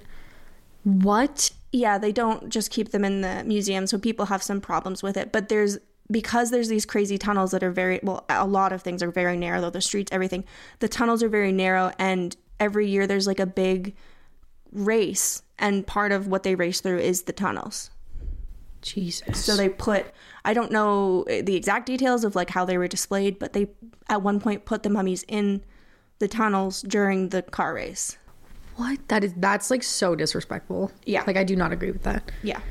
what? 0.83 1.51
yeah, 1.71 1.97
they 1.97 2.11
don't 2.11 2.49
just 2.49 2.71
keep 2.71 2.91
them 2.91 3.05
in 3.05 3.21
the 3.21 3.43
museum, 3.43 3.85
so 3.87 3.97
people 3.97 4.27
have 4.27 4.41
some 4.41 4.61
problems 4.61 5.03
with 5.03 5.17
it. 5.17 5.31
But 5.31 5.49
there's 5.49 5.77
because 6.11 6.49
there's 6.49 6.69
these 6.69 6.85
crazy 6.85 7.19
tunnels 7.19 7.51
that 7.51 7.63
are 7.63 7.71
very 7.71 7.99
well, 8.01 8.25
a 8.29 8.47
lot 8.47 8.73
of 8.73 8.81
things 8.81 9.03
are 9.03 9.11
very 9.11 9.37
narrow. 9.37 9.61
Though 9.61 9.69
the 9.69 9.81
streets, 9.81 10.11
everything, 10.11 10.43
the 10.79 10.87
tunnels 10.87 11.21
are 11.21 11.29
very 11.29 11.51
narrow, 11.51 11.91
and 11.99 12.35
every 12.59 12.87
year 12.87 13.05
there's 13.05 13.27
like 13.27 13.39
a 13.39 13.45
big 13.45 13.95
race, 14.71 15.43
and 15.59 15.85
part 15.85 16.11
of 16.11 16.27
what 16.27 16.43
they 16.43 16.55
race 16.55 16.81
through 16.81 16.99
is 16.99 17.23
the 17.23 17.33
tunnels. 17.33 17.91
Jesus. 18.81 19.43
So 19.43 19.55
they 19.55 19.69
put 19.69 20.07
I 20.49 20.53
don't 20.55 20.71
know 20.71 21.25
eh, 21.29 21.43
the 21.43 21.55
exact 21.55 21.85
details 21.85 22.23
of 22.23 22.35
like 22.35 22.49
how 22.49 22.65
they 22.65 22.79
were 22.79 22.87
displayed, 22.87 23.37
but 23.37 23.53
they 23.53 23.67
at 24.09 24.23
one 24.23 24.39
point 24.39 24.65
put 24.65 24.81
the 24.81 24.89
mummies 24.89 25.23
in 25.27 25.63
the 26.17 26.27
tunnels 26.27 26.81
during 26.81 27.29
the 27.29 27.43
car 27.43 27.75
race. 27.75 28.17
what? 28.77 28.97
That 29.09 29.23
is 29.23 29.33
that's 29.37 29.69
like 29.69 29.83
so 29.83 30.15
disrespectful. 30.15 30.91
Yeah. 31.05 31.23
Like 31.27 31.37
I 31.37 31.43
do 31.43 31.55
not 31.55 31.71
agree 31.71 31.91
with 31.91 32.01
that. 32.01 32.31
Yeah. 32.41 32.61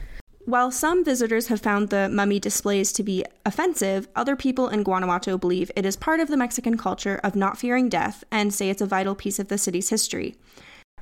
While 0.45 0.73
some 0.73 1.05
visitors 1.05 1.47
have 1.49 1.61
found 1.61 1.91
the 1.91 2.09
mummy 2.09 2.41
displays 2.41 2.91
to 2.95 3.05
be 3.05 3.25
offensive, 3.47 4.09
other 4.17 4.35
people 4.35 4.69
in 4.69 4.83
Guanajuato 4.83 5.39
believe 5.39 5.71
it 5.77 5.87
is 5.87 5.95
part 5.95 6.19
of 6.19 6.27
the 6.27 6.37
Mexican 6.37 6.77
culture 6.77 7.21
of 7.23 7.37
not 7.37 7.59
fearing 7.59 7.89
death 7.89 8.25
and 8.33 8.53
say 8.53 8.71
it's 8.71 8.83
a 8.83 8.87
vital 8.87 9.15
piece 9.15 9.39
of 9.39 9.47
the 9.47 9.59
city's 9.59 9.91
history. 9.91 10.35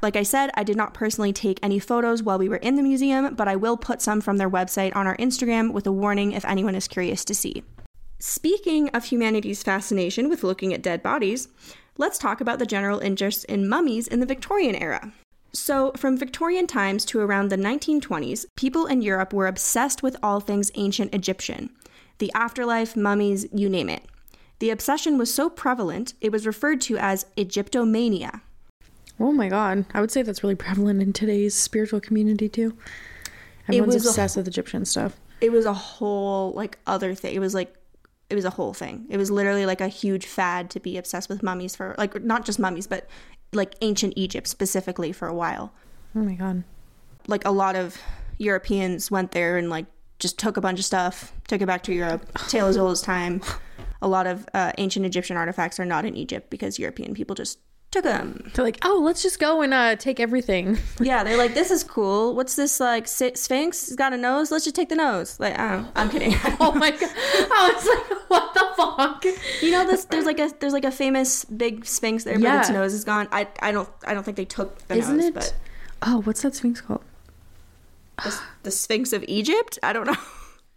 Like 0.03 0.17
I 0.17 0.23
said, 0.23 0.51
I 0.55 0.63
did 0.63 0.77
not 0.77 0.95
personally 0.95 1.33
take 1.33 1.59
any 1.63 1.79
photos 1.79 2.23
while 2.23 2.39
we 2.39 2.49
were 2.49 2.57
in 2.57 2.77
the 2.77 2.83
museum, 2.83 3.35
but 3.35 3.49
I 3.49 3.57
will 3.57 3.77
put 3.77 4.03
some 4.03 4.21
from 4.21 4.37
their 4.37 4.51
website 4.51 4.95
on 4.95 5.07
our 5.07 5.17
Instagram 5.17 5.73
with 5.73 5.87
a 5.87 5.93
warning 5.93 6.33
if 6.33 6.45
anyone 6.45 6.75
is 6.75 6.89
curious 6.89 7.25
to 7.25 7.35
see. 7.35 7.65
Speaking 8.19 8.89
of 8.91 9.05
humanity's 9.05 9.63
fascination 9.63 10.29
with 10.29 10.43
looking 10.45 10.73
at 10.73 10.83
dead 10.83 11.03
bodies, 11.03 11.49
let's 11.99 12.19
talk 12.19 12.41
about 12.41 12.59
the 12.59 12.67
general 12.67 12.99
interest 12.99 13.45
in 13.47 13.69
mummies 13.69 14.07
in 14.07 14.21
the 14.21 14.27
Victorian 14.27 14.75
era. 14.75 15.13
So, 15.53 15.93
from 15.97 16.19
Victorian 16.19 16.67
times 16.67 17.05
to 17.07 17.21
around 17.21 17.49
the 17.49 17.57
1920s, 17.57 18.45
people 18.57 18.87
in 18.87 19.01
Europe 19.01 19.33
were 19.33 19.47
obsessed 19.47 20.03
with 20.03 20.17
all 20.23 20.41
things 20.41 20.71
ancient 20.75 21.15
Egyptian 21.15 21.71
the 22.19 22.33
afterlife, 22.35 22.97
mummies, 22.97 23.47
you 23.53 23.69
name 23.69 23.91
it. 23.91 24.03
The 24.59 24.71
obsession 24.71 25.19
was 25.19 25.33
so 25.33 25.51
prevalent, 25.51 26.15
it 26.23 26.33
was 26.33 26.47
referred 26.47 26.81
to 26.83 26.97
as 26.97 27.27
Egyptomania. 27.37 28.41
Oh 29.19 29.33
my 29.33 29.49
god. 29.49 29.87
I 29.95 30.01
would 30.01 30.11
say 30.11 30.23
that's 30.23 30.43
really 30.43 30.55
prevalent 30.55 31.03
in 31.03 31.13
today's 31.13 31.55
spiritual 31.55 32.01
community 32.01 32.49
too. 32.49 32.77
Everyone's 33.69 34.07
obsessed 34.07 34.37
with 34.37 34.47
Egyptian 34.47 34.85
stuff. 34.85 35.19
It 35.41 35.53
was 35.53 35.65
a 35.65 35.75
whole, 35.75 36.53
like, 36.53 36.79
other 36.87 37.15
thing. 37.15 37.35
It 37.35 37.41
was 37.41 37.55
like, 37.55 37.75
it 38.31 38.35
was 38.35 38.45
a 38.45 38.51
whole 38.51 38.73
thing. 38.75 39.07
It 39.11 39.17
was 39.17 39.31
literally 39.31 39.67
like 39.67 39.81
a 39.81 39.89
huge 39.89 40.27
fad 40.27 40.71
to 40.71 40.81
be 40.81 40.97
obsessed 40.97 41.29
with 41.29 41.43
mummies 41.43 41.75
for, 41.77 41.95
like, 41.99 42.23
not 42.23 42.45
just 42.45 42.59
mummies, 42.59 42.87
but 42.87 43.09
like 43.53 43.75
ancient 43.81 44.13
Egypt 44.17 44.47
specifically 44.47 45.13
for 45.13 45.29
a 45.29 45.35
while. 45.35 45.73
Oh 46.15 46.21
my 46.21 46.35
god. 46.35 46.65
Like 47.27 47.45
a 47.45 47.51
lot 47.51 47.77
of 47.77 48.01
Europeans 48.39 49.11
went 49.11 49.33
there 49.33 49.57
and 49.57 49.71
like 49.71 49.87
just 50.19 50.39
took 50.39 50.57
a 50.57 50.61
bunch 50.61 50.79
of 50.79 50.85
stuff, 50.85 51.33
took 51.49 51.61
it 51.61 51.67
back 51.67 51.83
to 51.85 51.95
Europe. 51.95 52.27
Tale 52.49 52.67
as 52.67 52.77
old 52.77 52.93
as 52.93 53.03
time. 53.03 53.43
A 54.03 54.09
lot 54.09 54.27
of 54.27 54.47
uh, 54.55 54.73
ancient 54.79 55.07
Egyptian 55.07 55.37
artifacts 55.37 55.81
are 55.81 55.85
not 55.85 56.05
in 56.05 56.17
Egypt 56.17 56.51
because 56.51 56.79
European 56.79 57.15
people 57.15 57.35
just 57.35 57.59
They're 58.03 58.65
like, 58.65 58.79
oh, 58.85 59.01
let's 59.03 59.23
just 59.23 59.39
go 59.39 59.63
and 59.63 59.73
uh, 59.75 59.97
take 59.97 60.21
everything. 60.21 60.79
Yeah, 61.01 61.25
they're 61.25 61.37
like, 61.37 61.55
this 61.55 61.71
is 61.71 61.85
cool. 61.85 62.35
What's 62.35 62.57
this 62.57 62.81
like 62.81 63.07
Sphinx? 63.07 63.89
It's 63.89 63.97
got 63.97 64.13
a 64.13 64.17
nose. 64.17 64.51
Let's 64.51 64.65
just 64.65 64.75
take 64.77 64.89
the 64.89 64.97
nose. 64.97 65.39
Like, 65.39 65.55
oh, 65.59 65.87
I'm 65.95 66.09
kidding. 66.11 66.35
oh 66.61 66.73
my 66.73 66.91
god. 66.91 67.11
I 67.13 67.73
was 67.75 67.87
like, 67.87 68.31
what 68.31 68.55
the 68.55 68.67
fuck? 68.77 69.25
you 69.63 69.71
know 69.71 69.87
this? 69.87 70.05
There's 70.07 70.25
like 70.27 70.39
a 70.41 70.51
there's 70.59 70.73
like 70.73 70.85
a 70.85 70.91
famous 70.91 71.45
big 71.45 71.85
Sphinx 71.87 72.25
there, 72.25 72.35
but 72.35 72.43
Yeah. 72.43 72.61
its 72.61 72.71
nose 72.71 72.95
is 72.95 73.05
gone. 73.05 73.29
I 73.31 73.47
I 73.61 73.73
don't 73.73 73.89
I 74.07 74.15
don't 74.15 74.23
think 74.25 74.37
they 74.37 74.45
took 74.47 74.79
the 74.89 74.97
Isn't 74.97 75.17
nose, 75.19 75.27
it? 75.27 75.35
but 75.35 75.55
Oh, 76.03 76.21
what's 76.23 76.43
that 76.43 76.55
sphinx 76.55 76.81
called? 76.81 77.03
the, 78.25 78.41
the 78.65 78.71
Sphinx 78.71 79.13
of 79.13 79.25
Egypt? 79.29 79.79
I 79.83 79.93
don't 79.93 80.07
know. 80.07 80.17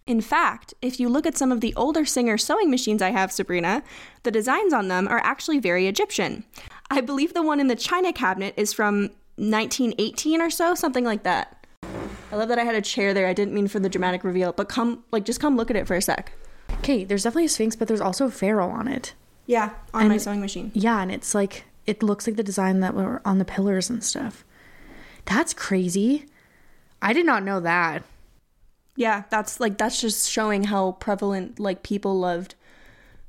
In 0.09 0.21
fact, 0.21 0.73
if 0.81 0.99
you 0.99 1.07
look 1.07 1.27
at 1.27 1.37
some 1.37 1.51
of 1.51 1.61
the 1.61 1.71
older 1.75 2.03
Singer 2.03 2.35
sewing 2.35 2.71
machines 2.71 2.99
I 2.99 3.11
have, 3.11 3.31
Sabrina, 3.31 3.83
the 4.23 4.31
designs 4.31 4.73
on 4.73 4.87
them 4.87 5.07
are 5.07 5.19
actually 5.19 5.59
very 5.59 5.85
Egyptian. 5.85 6.45
I 6.89 6.99
believe 6.99 7.35
the 7.35 7.43
one 7.43 7.59
in 7.59 7.67
the 7.67 7.75
china 7.75 8.11
cabinet 8.11 8.55
is 8.57 8.73
from 8.73 9.11
1918 9.35 10.41
or 10.41 10.49
so, 10.49 10.73
something 10.73 11.05
like 11.05 11.21
that. 11.21 11.63
I 12.31 12.37
love 12.37 12.49
that 12.49 12.57
I 12.57 12.63
had 12.63 12.73
a 12.73 12.81
chair 12.81 13.13
there. 13.13 13.27
I 13.27 13.33
didn't 13.33 13.53
mean 13.53 13.67
for 13.67 13.79
the 13.79 13.87
dramatic 13.87 14.23
reveal, 14.23 14.51
but 14.51 14.67
come, 14.67 15.03
like, 15.11 15.25
just 15.25 15.39
come 15.39 15.55
look 15.55 15.69
at 15.69 15.75
it 15.75 15.85
for 15.85 15.95
a 15.95 16.01
sec. 16.01 16.31
Okay, 16.79 17.03
there's 17.03 17.21
definitely 17.21 17.45
a 17.45 17.49
sphinx, 17.49 17.75
but 17.75 17.87
there's 17.87 18.01
also 18.01 18.25
a 18.25 18.31
pharaoh 18.31 18.71
on 18.71 18.87
it. 18.87 19.13
Yeah, 19.45 19.73
on 19.93 20.07
my 20.07 20.17
sewing 20.17 20.41
machine. 20.41 20.71
Yeah, 20.73 21.03
and 21.03 21.11
it's 21.11 21.35
like 21.35 21.65
it 21.85 22.01
looks 22.01 22.25
like 22.25 22.35
the 22.35 22.41
design 22.41 22.79
that 22.79 22.95
were 22.95 23.21
on 23.25 23.37
the 23.37 23.45
pillars 23.45 23.91
and 23.91 24.03
stuff. 24.03 24.43
That's 25.25 25.53
crazy. 25.53 26.25
I 26.99 27.13
did 27.13 27.27
not 27.27 27.43
know 27.43 27.59
that. 27.59 28.01
Yeah, 28.99 29.23
that's 29.29 29.61
like 29.61 29.77
that's 29.77 30.01
just 30.01 30.29
showing 30.29 30.65
how 30.65 30.91
prevalent 30.91 31.57
like 31.57 31.83
people 31.83 32.19
loved 32.19 32.55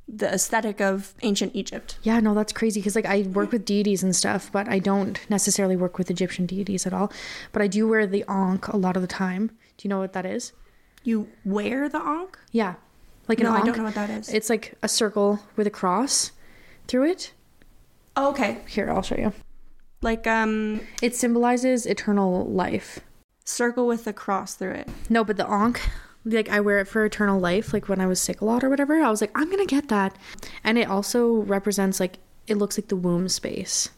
the 0.08 0.26
aesthetic 0.34 0.80
of 0.80 1.14
ancient 1.22 1.54
Egypt. 1.54 1.96
Yeah, 2.02 2.18
no, 2.18 2.34
that's 2.34 2.52
crazy 2.52 2.80
because 2.80 2.96
like 2.96 3.06
I 3.06 3.22
work 3.22 3.52
with 3.52 3.64
deities 3.64 4.02
and 4.02 4.14
stuff, 4.14 4.50
but 4.50 4.68
I 4.68 4.80
don't 4.80 5.20
necessarily 5.30 5.76
work 5.76 5.96
with 5.96 6.10
Egyptian 6.10 6.44
deities 6.44 6.88
at 6.88 6.92
all. 6.92 7.12
But 7.52 7.62
I 7.62 7.68
do 7.68 7.86
wear 7.86 8.04
the 8.04 8.24
ankh 8.28 8.66
a 8.66 8.76
lot 8.76 8.96
of 8.96 9.02
the 9.02 9.06
time. 9.06 9.52
Do 9.76 9.86
you 9.86 9.90
know 9.90 10.00
what 10.00 10.12
that 10.14 10.26
is? 10.26 10.52
You 11.04 11.28
wear 11.44 11.88
the 11.88 12.02
ankh? 12.02 12.36
Yeah, 12.50 12.74
like 13.28 13.38
an 13.38 13.44
No, 13.44 13.52
I 13.52 13.62
don't 13.62 13.78
know 13.78 13.84
what 13.84 13.94
that 13.94 14.10
is. 14.10 14.28
It's 14.28 14.50
like 14.50 14.74
a 14.82 14.88
circle 14.88 15.38
with 15.54 15.68
a 15.68 15.70
cross 15.70 16.32
through 16.88 17.12
it. 17.12 17.32
Oh, 18.16 18.30
okay. 18.30 18.58
Here, 18.66 18.90
I'll 18.90 19.02
show 19.02 19.16
you. 19.16 19.32
Like 20.02 20.26
um 20.26 20.80
It 21.00 21.14
symbolizes 21.14 21.86
eternal 21.86 22.44
life. 22.46 22.98
Circle 23.44 23.86
with 23.86 24.06
a 24.06 24.12
cross 24.12 24.54
through 24.54 24.72
it. 24.72 24.88
No, 25.08 25.24
but 25.24 25.36
the 25.36 25.48
ankh, 25.48 25.80
like 26.24 26.48
I 26.48 26.60
wear 26.60 26.78
it 26.78 26.88
for 26.88 27.04
eternal 27.04 27.40
life. 27.40 27.72
Like 27.72 27.88
when 27.88 28.00
I 28.00 28.06
was 28.06 28.20
sick 28.20 28.40
a 28.40 28.44
lot 28.44 28.62
or 28.62 28.70
whatever, 28.70 29.00
I 29.00 29.10
was 29.10 29.20
like, 29.20 29.32
I'm 29.34 29.50
gonna 29.50 29.66
get 29.66 29.88
that. 29.88 30.16
And 30.62 30.78
it 30.78 30.88
also 30.88 31.32
represents 31.32 32.00
like 32.00 32.18
it 32.46 32.56
looks 32.56 32.78
like 32.78 32.88
the 32.88 32.96
womb 32.96 33.28
space. 33.28 33.90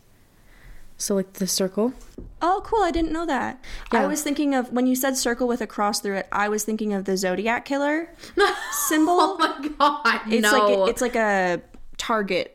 So 0.96 1.16
like 1.16 1.32
the 1.34 1.48
circle. 1.48 1.94
Oh, 2.40 2.62
cool. 2.64 2.82
I 2.82 2.92
didn't 2.92 3.12
know 3.12 3.26
that. 3.26 3.62
I 3.90 4.06
was 4.06 4.22
thinking 4.22 4.54
of 4.54 4.72
when 4.72 4.86
you 4.86 4.94
said 4.94 5.16
circle 5.16 5.48
with 5.48 5.60
a 5.60 5.66
cross 5.66 6.00
through 6.00 6.16
it, 6.18 6.28
I 6.30 6.48
was 6.48 6.64
thinking 6.64 6.92
of 6.92 7.06
the 7.06 7.16
zodiac 7.16 7.64
killer 7.64 8.08
symbol. 8.70 9.16
Oh 9.18 9.36
my 9.38 9.68
god! 9.78 10.20
it's 10.32 10.52
like 10.52 10.88
it's 10.90 11.02
like 11.02 11.16
a 11.16 11.60
target 11.98 12.51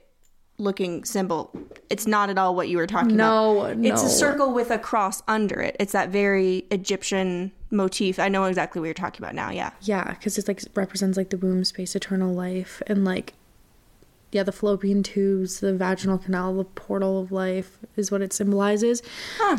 looking 0.58 1.04
symbol. 1.04 1.52
It's 1.90 2.08
not 2.08 2.30
at 2.30 2.38
all 2.38 2.56
what 2.56 2.68
you 2.68 2.78
were 2.78 2.88
talking 2.88 3.14
about. 3.14 3.78
No. 3.78 3.90
It's 3.90 4.04
a 4.04 4.10
circle 4.10 4.54
with 4.54 4.72
a 4.72 4.80
cross 4.80 5.22
under 5.28 5.62
it. 5.62 5.76
It's 5.80 5.92
that 5.92 6.10
very 6.10 6.66
Egyptian 6.72 7.52
motif. 7.70 8.20
I 8.20 8.28
know 8.30 8.46
exactly 8.46 8.80
what 8.80 8.86
you're 8.86 8.94
talking 8.94 9.22
about 9.22 9.36
now. 9.36 9.52
Yeah. 9.52 9.72
yeah, 9.82 10.12
because 10.12 10.38
it 10.38 10.48
like 10.48 10.62
represents 10.74 11.18
like 11.18 11.30
the 11.30 11.38
womb 11.38 11.64
space, 11.64 11.96
eternal 11.96 12.34
life, 12.34 12.82
and 12.88 13.06
like 13.06 13.34
yeah, 14.32 14.44
the 14.44 14.52
fallopian 14.52 15.04
tubes, 15.04 15.62
the 15.62 15.74
vaginal 15.74 16.18
canal, 16.18 16.54
the 16.54 16.66
portal 16.66 17.22
of 17.22 17.32
life 17.32 17.78
is 17.96 18.12
what 18.12 18.22
it 18.22 18.34
symbolizes. 18.34 19.02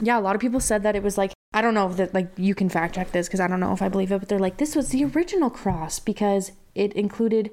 Yeah, 0.03 0.19
a 0.19 0.21
lot 0.21 0.35
of 0.35 0.43
people 0.43 0.61
said 0.61 0.83
that 0.83 0.95
it 0.95 1.03
was 1.03 1.17
like 1.17 1.33
I 1.55 1.63
don't 1.63 1.75
know 1.75 1.89
if 1.89 1.97
that 1.97 2.13
like 2.13 2.31
you 2.37 2.55
can 2.55 2.69
fact 2.69 2.97
check 2.97 3.13
this 3.13 3.27
because 3.27 3.41
I 3.41 3.47
don't 3.47 3.61
know 3.61 3.73
if 3.73 3.81
I 3.81 3.89
believe 3.89 4.13
it, 4.13 4.19
but 4.19 4.29
they're 4.29 4.39
like 4.39 4.59
this 4.59 4.77
was 4.77 4.91
the 4.91 5.05
original 5.05 5.49
cross 5.49 5.99
because 5.99 6.53
it 6.75 6.93
included 6.93 7.51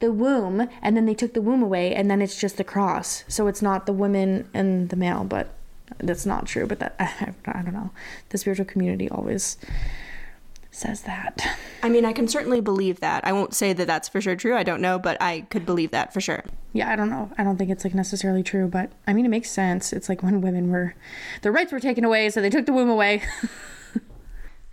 the 0.00 0.12
womb 0.12 0.68
and 0.82 0.96
then 0.96 1.06
they 1.06 1.14
took 1.14 1.34
the 1.34 1.42
womb 1.42 1.62
away 1.62 1.94
and 1.94 2.10
then 2.10 2.20
it's 2.20 2.38
just 2.38 2.56
the 2.56 2.64
cross. 2.64 3.24
So 3.28 3.46
it's 3.46 3.62
not 3.62 3.86
the 3.86 3.92
women 3.92 4.48
and 4.52 4.88
the 4.88 4.96
male, 4.96 5.24
but 5.24 5.48
that's 5.98 6.26
not 6.26 6.46
true. 6.46 6.66
But 6.66 6.80
that 6.80 6.96
I, 6.98 7.34
I 7.46 7.62
don't 7.62 7.74
know. 7.74 7.90
The 8.30 8.38
spiritual 8.38 8.66
community 8.66 9.08
always 9.08 9.56
says 10.70 11.02
that. 11.02 11.46
I 11.84 11.88
mean, 11.88 12.04
I 12.04 12.12
can 12.12 12.26
certainly 12.26 12.60
believe 12.60 12.98
that. 13.00 13.24
I 13.24 13.32
won't 13.32 13.54
say 13.54 13.72
that 13.72 13.86
that's 13.86 14.08
for 14.08 14.20
sure 14.20 14.34
true. 14.34 14.56
I 14.56 14.64
don't 14.64 14.80
know, 14.80 14.98
but 14.98 15.16
I 15.22 15.42
could 15.42 15.64
believe 15.64 15.92
that 15.92 16.12
for 16.12 16.20
sure. 16.20 16.42
Yeah, 16.72 16.90
I 16.90 16.96
don't 16.96 17.10
know. 17.10 17.30
I 17.38 17.44
don't 17.44 17.56
think 17.56 17.70
it's 17.70 17.84
like 17.84 17.94
necessarily 17.94 18.42
true, 18.42 18.66
but 18.66 18.90
I 19.06 19.12
mean, 19.12 19.24
it 19.24 19.28
makes 19.28 19.50
sense. 19.50 19.92
It's 19.92 20.08
like 20.08 20.24
when 20.24 20.40
women 20.40 20.70
were, 20.70 20.96
their 21.42 21.52
rights 21.52 21.70
were 21.70 21.78
taken 21.78 22.04
away, 22.04 22.28
so 22.30 22.40
they 22.40 22.50
took 22.50 22.66
the 22.66 22.72
womb 22.72 22.90
away. 22.90 23.22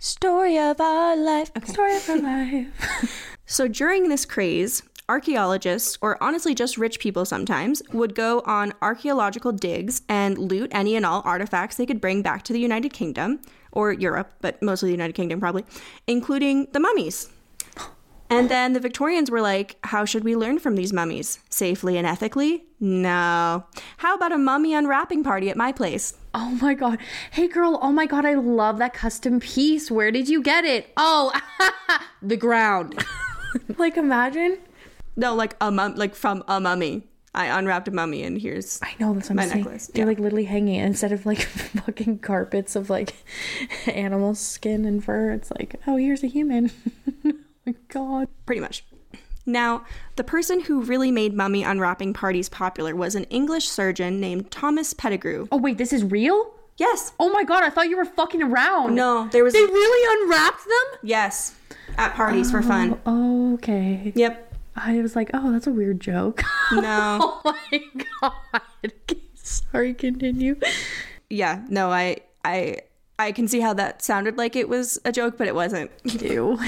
Story 0.00 0.58
of 0.58 0.80
our 0.80 1.16
life. 1.16 1.52
Okay. 1.56 1.72
Story 1.72 1.96
of 1.96 2.06
her 2.06 2.18
life. 2.18 3.28
So 3.52 3.68
during 3.68 4.08
this 4.08 4.24
craze, 4.24 4.82
archaeologists, 5.12 5.98
or 6.00 6.16
honestly 6.22 6.54
just 6.54 6.78
rich 6.78 6.98
people 6.98 7.26
sometimes, 7.26 7.82
would 7.92 8.14
go 8.14 8.40
on 8.46 8.72
archaeological 8.80 9.52
digs 9.52 10.00
and 10.08 10.38
loot 10.38 10.70
any 10.72 10.96
and 10.96 11.04
all 11.04 11.20
artifacts 11.26 11.76
they 11.76 11.84
could 11.84 12.00
bring 12.00 12.22
back 12.22 12.42
to 12.44 12.52
the 12.54 12.58
United 12.58 12.94
Kingdom, 12.94 13.38
or 13.72 13.92
Europe, 13.92 14.32
but 14.40 14.62
mostly 14.62 14.88
the 14.88 14.94
United 14.94 15.14
Kingdom 15.14 15.38
probably, 15.38 15.64
including 16.06 16.66
the 16.72 16.80
mummies. 16.80 17.28
And 18.30 18.48
then 18.48 18.72
the 18.72 18.80
Victorians 18.80 19.30
were 19.30 19.42
like, 19.42 19.76
how 19.84 20.06
should 20.06 20.24
we 20.24 20.34
learn 20.34 20.58
from 20.58 20.76
these 20.76 20.94
mummies? 20.94 21.40
Safely 21.50 21.98
and 21.98 22.06
ethically? 22.06 22.64
No. 22.80 23.66
How 23.98 24.14
about 24.14 24.32
a 24.32 24.38
mummy 24.38 24.72
unwrapping 24.72 25.22
party 25.22 25.50
at 25.50 25.56
my 25.58 25.72
place? 25.72 26.14
oh 26.34 26.58
my 26.62 26.72
god. 26.74 26.98
Hey 27.30 27.46
girl, 27.48 27.78
oh 27.82 27.92
my 27.92 28.06
god, 28.06 28.24
I 28.24 28.34
love 28.34 28.78
that 28.78 28.94
custom 28.94 29.40
piece. 29.40 29.90
Where 29.90 30.10
did 30.10 30.30
you 30.30 30.42
get 30.42 30.64
it? 30.64 30.90
Oh, 30.96 31.30
the 32.22 32.36
ground. 32.36 33.04
like 33.78 33.96
imagine. 33.96 34.58
No, 35.16 35.34
like 35.34 35.56
a 35.60 35.70
mum, 35.70 35.94
like 35.96 36.14
from 36.14 36.42
a 36.48 36.60
mummy. 36.60 37.04
I 37.34 37.46
unwrapped 37.46 37.88
a 37.88 37.90
mummy, 37.90 38.22
and 38.24 38.38
here's 38.38 38.78
I 38.82 38.92
know 39.00 39.14
that's 39.14 39.30
what 39.30 39.36
My 39.36 39.44
I'm 39.44 39.48
saying. 39.48 39.64
necklace, 39.64 39.86
They're 39.86 40.02
yeah. 40.04 40.08
like 40.08 40.18
literally 40.18 40.44
hanging 40.44 40.74
it 40.74 40.84
instead 40.84 41.12
of 41.12 41.24
like 41.24 41.40
fucking 41.86 42.18
carpets 42.18 42.76
of 42.76 42.90
like 42.90 43.14
animal 43.86 44.34
skin 44.34 44.84
and 44.84 45.02
fur. 45.02 45.30
It's 45.30 45.50
like, 45.50 45.76
oh, 45.86 45.96
here's 45.96 46.22
a 46.22 46.26
human. 46.26 46.70
oh 47.26 47.32
my 47.66 47.74
god. 47.88 48.28
pretty 48.44 48.60
much. 48.60 48.84
Now, 49.46 49.84
the 50.16 50.24
person 50.24 50.60
who 50.60 50.82
really 50.82 51.10
made 51.10 51.34
mummy 51.34 51.62
unwrapping 51.64 52.12
parties 52.12 52.48
popular 52.48 52.94
was 52.94 53.14
an 53.14 53.24
English 53.24 53.66
surgeon 53.68 54.20
named 54.20 54.50
Thomas 54.50 54.92
Pettigrew. 54.94 55.48
Oh 55.50 55.56
wait, 55.56 55.78
this 55.78 55.92
is 55.92 56.04
real? 56.04 56.52
Yes. 56.76 57.12
Oh 57.18 57.30
my 57.30 57.44
god, 57.44 57.62
I 57.62 57.70
thought 57.70 57.88
you 57.88 57.96
were 57.96 58.04
fucking 58.04 58.42
around. 58.42 58.94
No, 58.94 59.28
there 59.32 59.42
was 59.42 59.52
They 59.54 59.60
really 59.64 60.22
unwrapped 60.24 60.64
them? 60.64 60.98
yes 61.02 61.54
at 61.98 62.14
parties 62.14 62.50
for 62.50 62.62
fun. 62.62 62.98
Oh, 63.06 63.54
okay. 63.54 64.12
Yep. 64.14 64.51
I 64.76 65.00
was 65.00 65.14
like, 65.14 65.30
oh, 65.34 65.52
that's 65.52 65.66
a 65.66 65.72
weird 65.72 66.00
joke. 66.00 66.42
No. 66.72 67.18
oh 67.44 67.56
my 67.70 67.82
god. 68.22 68.92
Sorry, 69.34 69.92
continue. 69.92 70.56
yeah. 71.28 71.62
No. 71.68 71.90
I. 71.90 72.18
I. 72.44 72.78
I 73.18 73.30
can 73.32 73.46
see 73.46 73.60
how 73.60 73.74
that 73.74 74.00
sounded 74.02 74.38
like 74.38 74.56
it 74.56 74.68
was 74.70 74.98
a 75.04 75.12
joke, 75.12 75.36
but 75.36 75.46
it 75.46 75.54
wasn't. 75.54 75.90
Ew. 76.04 76.58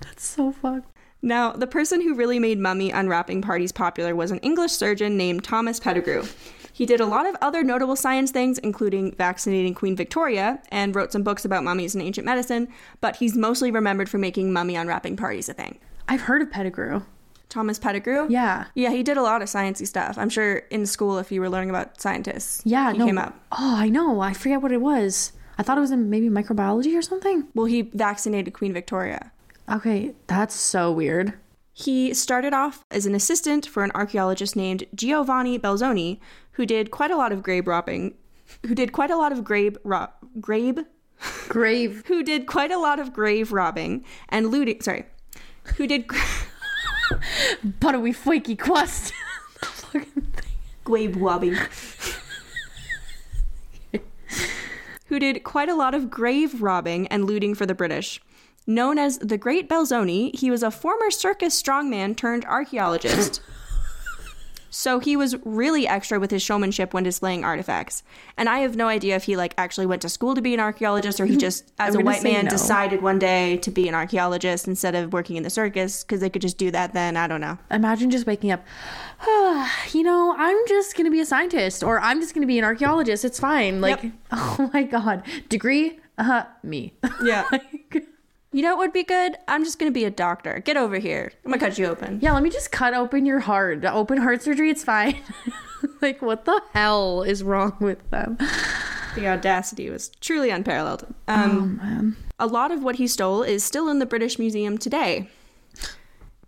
that's 0.00 0.26
so 0.26 0.50
fucked. 0.50 0.90
Now, 1.20 1.52
the 1.52 1.66
person 1.66 2.00
who 2.00 2.14
really 2.14 2.38
made 2.38 2.58
mummy 2.58 2.90
unwrapping 2.90 3.42
parties 3.42 3.70
popular 3.70 4.14
was 4.14 4.30
an 4.30 4.38
English 4.38 4.72
surgeon 4.72 5.16
named 5.16 5.44
Thomas 5.44 5.78
Pettigrew. 5.78 6.24
He 6.72 6.86
did 6.86 7.00
a 7.00 7.06
lot 7.06 7.26
of 7.26 7.36
other 7.40 7.62
notable 7.62 7.96
science 7.96 8.30
things, 8.30 8.58
including 8.58 9.14
vaccinating 9.14 9.74
Queen 9.74 9.94
Victoria, 9.94 10.60
and 10.70 10.96
wrote 10.96 11.12
some 11.12 11.22
books 11.22 11.44
about 11.44 11.62
mummies 11.64 11.94
and 11.94 12.02
ancient 12.02 12.24
medicine, 12.24 12.68
but 13.00 13.16
he's 13.16 13.36
mostly 13.36 13.70
remembered 13.70 14.08
for 14.08 14.18
making 14.18 14.52
mummy 14.52 14.74
unwrapping 14.74 15.16
parties 15.16 15.48
a 15.48 15.54
thing. 15.54 15.78
I've 16.08 16.22
heard 16.22 16.42
of 16.42 16.50
Pettigrew. 16.50 17.02
Thomas 17.54 17.78
Pettigrew? 17.78 18.26
Yeah. 18.28 18.64
Yeah, 18.74 18.90
he 18.90 19.04
did 19.04 19.16
a 19.16 19.22
lot 19.22 19.40
of 19.40 19.48
sciencey 19.48 19.86
stuff. 19.86 20.18
I'm 20.18 20.28
sure 20.28 20.56
in 20.70 20.86
school, 20.86 21.18
if 21.18 21.30
you 21.30 21.40
were 21.40 21.48
learning 21.48 21.70
about 21.70 22.00
scientists, 22.00 22.60
Yeah, 22.64 22.90
he 22.92 22.98
no. 22.98 23.06
came 23.06 23.16
up. 23.16 23.38
Oh, 23.52 23.76
I 23.78 23.88
know. 23.88 24.18
I 24.20 24.32
forget 24.32 24.60
what 24.60 24.72
it 24.72 24.80
was. 24.80 25.32
I 25.56 25.62
thought 25.62 25.78
it 25.78 25.80
was 25.80 25.92
in 25.92 26.10
maybe 26.10 26.28
microbiology 26.28 26.98
or 26.98 27.02
something. 27.02 27.46
Well, 27.54 27.66
he 27.66 27.82
vaccinated 27.82 28.54
Queen 28.54 28.72
Victoria. 28.72 29.30
Okay, 29.70 30.14
that's 30.26 30.54
so 30.56 30.90
weird. 30.90 31.34
He 31.72 32.12
started 32.12 32.52
off 32.52 32.84
as 32.90 33.06
an 33.06 33.14
assistant 33.14 33.66
for 33.66 33.84
an 33.84 33.92
archaeologist 33.94 34.56
named 34.56 34.84
Giovanni 34.92 35.56
Belzoni, 35.56 36.18
who 36.52 36.66
did 36.66 36.90
quite 36.90 37.12
a 37.12 37.16
lot 37.16 37.30
of 37.30 37.42
grave 37.44 37.68
robbing, 37.68 38.14
who 38.66 38.74
did 38.74 38.90
quite 38.92 39.10
a 39.12 39.16
lot 39.16 39.30
of 39.30 39.44
grave 39.44 39.78
ro- 39.84 40.08
grave, 40.40 40.84
Grave. 41.48 42.02
who 42.08 42.24
did 42.24 42.46
quite 42.46 42.72
a 42.72 42.78
lot 42.78 42.98
of 42.98 43.12
grave 43.12 43.52
robbing 43.52 44.04
and 44.28 44.48
looting. 44.50 44.80
Sorry, 44.80 45.04
who 45.76 45.86
did 45.86 46.06
Buttery 47.80 48.12
flaky 48.12 48.56
crust. 48.56 49.12
the 49.60 49.66
fucking 49.66 50.22
thing. 50.22 50.52
Who 55.06 55.18
did 55.18 55.44
quite 55.44 55.68
a 55.68 55.74
lot 55.74 55.94
of 55.94 56.10
grave 56.10 56.62
robbing 56.62 57.06
and 57.08 57.24
looting 57.24 57.54
for 57.54 57.66
the 57.66 57.74
British. 57.74 58.20
Known 58.66 58.98
as 58.98 59.18
the 59.18 59.36
Great 59.36 59.68
Belzoni, 59.68 60.34
he 60.34 60.50
was 60.50 60.62
a 60.62 60.70
former 60.70 61.10
circus 61.10 61.60
strongman 61.60 62.16
turned 62.16 62.44
archaeologist 62.46 63.42
So 64.76 64.98
he 64.98 65.16
was 65.16 65.36
really 65.44 65.86
extra 65.86 66.18
with 66.18 66.32
his 66.32 66.42
showmanship 66.42 66.92
when 66.92 67.04
displaying 67.04 67.44
artifacts. 67.44 68.02
And 68.36 68.48
I 68.48 68.58
have 68.58 68.74
no 68.74 68.88
idea 68.88 69.14
if 69.14 69.22
he 69.22 69.36
like 69.36 69.54
actually 69.56 69.86
went 69.86 70.02
to 70.02 70.08
school 70.08 70.34
to 70.34 70.42
be 70.42 70.52
an 70.52 70.58
archaeologist 70.58 71.20
or 71.20 71.26
he 71.26 71.36
just 71.36 71.72
as 71.78 71.94
a 71.94 72.00
white 72.00 72.24
man 72.24 72.46
no. 72.46 72.50
decided 72.50 73.00
one 73.00 73.20
day 73.20 73.56
to 73.58 73.70
be 73.70 73.86
an 73.86 73.94
archaeologist 73.94 74.66
instead 74.66 74.96
of 74.96 75.12
working 75.12 75.36
in 75.36 75.44
the 75.44 75.48
circus 75.48 76.02
because 76.02 76.20
they 76.20 76.28
could 76.28 76.42
just 76.42 76.58
do 76.58 76.72
that 76.72 76.92
then, 76.92 77.16
I 77.16 77.28
don't 77.28 77.40
know. 77.40 77.56
Imagine 77.70 78.10
just 78.10 78.26
waking 78.26 78.50
up, 78.50 78.64
you 79.92 80.02
know, 80.02 80.34
I'm 80.36 80.58
just 80.66 80.96
going 80.96 81.04
to 81.04 81.10
be 81.12 81.20
a 81.20 81.26
scientist 81.26 81.84
or 81.84 82.00
I'm 82.00 82.20
just 82.20 82.34
going 82.34 82.42
to 82.42 82.48
be 82.48 82.58
an 82.58 82.64
archaeologist. 82.64 83.24
It's 83.24 83.38
fine. 83.38 83.80
Like, 83.80 84.02
Yep. 84.02 84.12
oh 84.32 84.70
my 84.74 84.82
God. 84.82 85.22
Degree? 85.48 86.00
Uh, 86.18 86.42
me. 86.64 86.94
Yeah. 87.22 87.48
you 88.54 88.62
know 88.62 88.70
what 88.76 88.78
would 88.78 88.92
be 88.92 89.02
good? 89.02 89.36
I'm 89.48 89.64
just 89.64 89.80
to 89.90 89.90
be 89.90 90.04
a 90.04 90.10
doctor. 90.10 90.60
Get 90.60 90.76
over 90.76 90.98
here. 90.98 91.32
I'm 91.44 91.50
to 91.52 91.58
cut 91.58 91.76
you 91.76 91.86
open. 91.86 92.20
yeah, 92.22 92.32
let 92.32 92.42
me 92.44 92.50
just 92.50 92.70
cut 92.70 92.94
open 92.94 93.26
your 93.26 93.40
heart. 93.40 93.84
Open 93.84 94.16
heart 94.18 94.42
surgery, 94.42 94.70
it's 94.70 94.84
fine. 94.84 95.16
like, 96.00 96.22
what 96.22 96.44
the 96.44 96.62
hell 96.72 97.22
is 97.24 97.42
wrong 97.42 97.76
with 97.80 98.08
them? 98.10 98.38
The 99.16 99.26
audacity 99.26 99.90
was 99.90 100.10
truly 100.20 100.50
unparalleled. 100.50 101.04
Um, 101.26 101.50
Oh, 101.80 101.84
man. 101.84 102.16
A 102.38 102.46
lot 102.46 102.70
of 102.70 102.82
what 102.84 102.96
he 102.96 103.08
stole 103.08 103.42
is 103.42 103.64
still 103.64 103.88
in 103.88 103.98
the 103.98 104.06
British 104.06 104.38
Museum 104.38 104.78
today. 104.78 105.28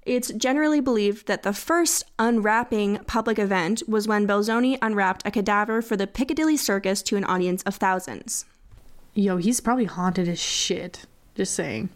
It's 0.05 0.29
generally 0.33 0.81
believed 0.81 1.27
that 1.27 1.43
the 1.43 1.53
first 1.53 2.05
unwrapping 2.21 2.99
public 3.09 3.41
event 3.41 3.83
was 3.89 4.07
when 4.07 4.29
Belzoni 4.29 4.79
unwrapped 4.81 5.23
a 5.27 5.33
cadaver 5.33 5.83
for 5.83 5.97
the 5.97 6.07
Piccadilly 6.07 6.57
Circus 6.57 7.03
to 7.03 7.17
an 7.17 7.25
audience 7.25 7.65
of 7.65 7.75
thousands. 7.75 8.45
Yo, 9.15 9.39
he's 9.39 9.61
probably 9.61 9.87
haunted 9.87 10.29
as 10.29 10.39
shit. 10.39 11.07
Just 11.35 11.55
saying. 11.55 11.89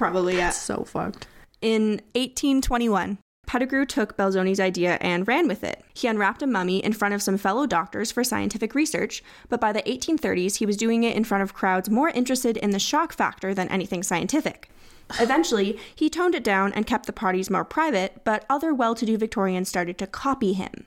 Probably, 0.00 0.38
yeah. 0.38 0.48
So 0.48 0.84
fucked. 0.84 1.26
In 1.60 2.00
1821, 2.14 3.18
Pettigrew 3.46 3.84
took 3.84 4.16
Belzoni's 4.16 4.58
idea 4.58 4.96
and 5.02 5.28
ran 5.28 5.46
with 5.46 5.62
it. 5.62 5.84
He 5.92 6.08
unwrapped 6.08 6.40
a 6.40 6.46
mummy 6.46 6.82
in 6.82 6.94
front 6.94 7.12
of 7.12 7.20
some 7.20 7.36
fellow 7.36 7.66
doctors 7.66 8.10
for 8.10 8.24
scientific 8.24 8.74
research, 8.74 9.22
but 9.50 9.60
by 9.60 9.72
the 9.72 9.82
1830s, 9.82 10.56
he 10.56 10.64
was 10.64 10.78
doing 10.78 11.02
it 11.02 11.14
in 11.14 11.24
front 11.24 11.42
of 11.42 11.52
crowds 11.52 11.90
more 11.90 12.08
interested 12.08 12.56
in 12.56 12.70
the 12.70 12.78
shock 12.78 13.12
factor 13.12 13.52
than 13.52 13.68
anything 13.68 14.02
scientific. 14.02 14.70
Eventually, 15.18 15.78
he 15.94 16.08
toned 16.08 16.34
it 16.34 16.44
down 16.44 16.72
and 16.72 16.86
kept 16.86 17.04
the 17.04 17.12
parties 17.12 17.50
more 17.50 17.66
private, 17.66 18.24
but 18.24 18.46
other 18.48 18.72
well 18.72 18.94
to 18.94 19.04
do 19.04 19.18
Victorians 19.18 19.68
started 19.68 19.98
to 19.98 20.06
copy 20.06 20.54
him. 20.54 20.86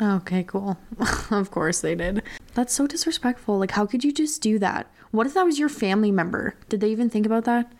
Okay, 0.00 0.44
cool. 0.44 0.78
of 1.32 1.50
course 1.50 1.80
they 1.80 1.96
did. 1.96 2.22
That's 2.54 2.72
so 2.72 2.86
disrespectful. 2.86 3.58
Like, 3.58 3.72
how 3.72 3.84
could 3.84 4.04
you 4.04 4.12
just 4.12 4.40
do 4.40 4.60
that? 4.60 4.88
What 5.10 5.26
if 5.26 5.34
that 5.34 5.44
was 5.44 5.58
your 5.58 5.68
family 5.68 6.12
member? 6.12 6.54
Did 6.68 6.78
they 6.80 6.90
even 6.90 7.10
think 7.10 7.26
about 7.26 7.46
that? 7.46 7.72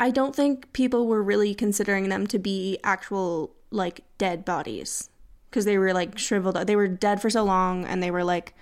I 0.00 0.10
don't 0.10 0.34
think 0.34 0.72
people 0.72 1.06
were 1.06 1.22
really 1.22 1.54
considering 1.54 2.08
them 2.08 2.26
to 2.28 2.38
be 2.38 2.78
actual, 2.82 3.54
like, 3.70 4.00
dead 4.18 4.44
bodies. 4.44 5.10
Because 5.48 5.64
they 5.64 5.78
were, 5.78 5.92
like, 5.92 6.18
shriveled 6.18 6.56
up. 6.56 6.66
They 6.66 6.76
were 6.76 6.88
dead 6.88 7.20
for 7.20 7.30
so 7.30 7.44
long 7.44 7.84
and 7.84 8.02
they 8.02 8.10
were, 8.10 8.24
like, 8.24 8.54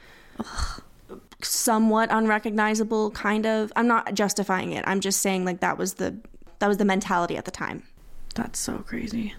somewhat 1.43 2.11
unrecognizable, 2.11 3.13
kind 3.13 3.47
of. 3.47 3.73
I'm 3.77 3.87
not 3.87 4.15
justifying 4.15 4.73
it. 4.73 4.85
I'm 4.87 5.01
just 5.01 5.23
saying, 5.23 5.45
like, 5.45 5.61
that 5.61 5.79
was 5.79 5.95
the. 5.95 6.19
That 6.61 6.67
was 6.67 6.79
the 6.79 6.85
mentality 6.85 7.37
at 7.37 7.45
the 7.45 7.53
time. 7.53 7.85
That's 8.35 8.59
so 8.59 8.79
crazy. 8.79 9.35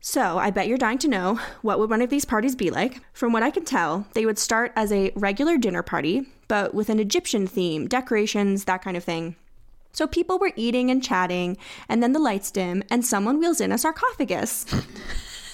So, 0.00 0.36
I 0.36 0.50
bet 0.50 0.68
you're 0.68 0.76
dying 0.76 0.98
to 0.98 1.08
know 1.08 1.40
what 1.62 1.78
would 1.78 1.88
one 1.88 2.02
of 2.02 2.10
these 2.10 2.26
parties 2.26 2.54
be 2.54 2.70
like. 2.70 3.00
From 3.14 3.32
what 3.32 3.42
I 3.42 3.50
can 3.50 3.64
tell, 3.64 4.06
they 4.12 4.26
would 4.26 4.38
start 4.38 4.72
as 4.76 4.92
a 4.92 5.10
regular 5.16 5.56
dinner 5.56 5.82
party, 5.82 6.28
but 6.46 6.74
with 6.74 6.90
an 6.90 7.00
Egyptian 7.00 7.46
theme, 7.46 7.88
decorations, 7.88 8.64
that 8.64 8.82
kind 8.82 8.96
of 8.96 9.04
thing. 9.04 9.36
So 9.98 10.06
people 10.06 10.38
were 10.38 10.52
eating 10.54 10.92
and 10.92 11.02
chatting, 11.02 11.56
and 11.88 12.00
then 12.00 12.12
the 12.12 12.20
lights 12.20 12.52
dim, 12.52 12.84
and 12.88 13.04
someone 13.04 13.40
wheels 13.40 13.60
in 13.60 13.72
a 13.72 13.78
sarcophagus. 13.78 14.64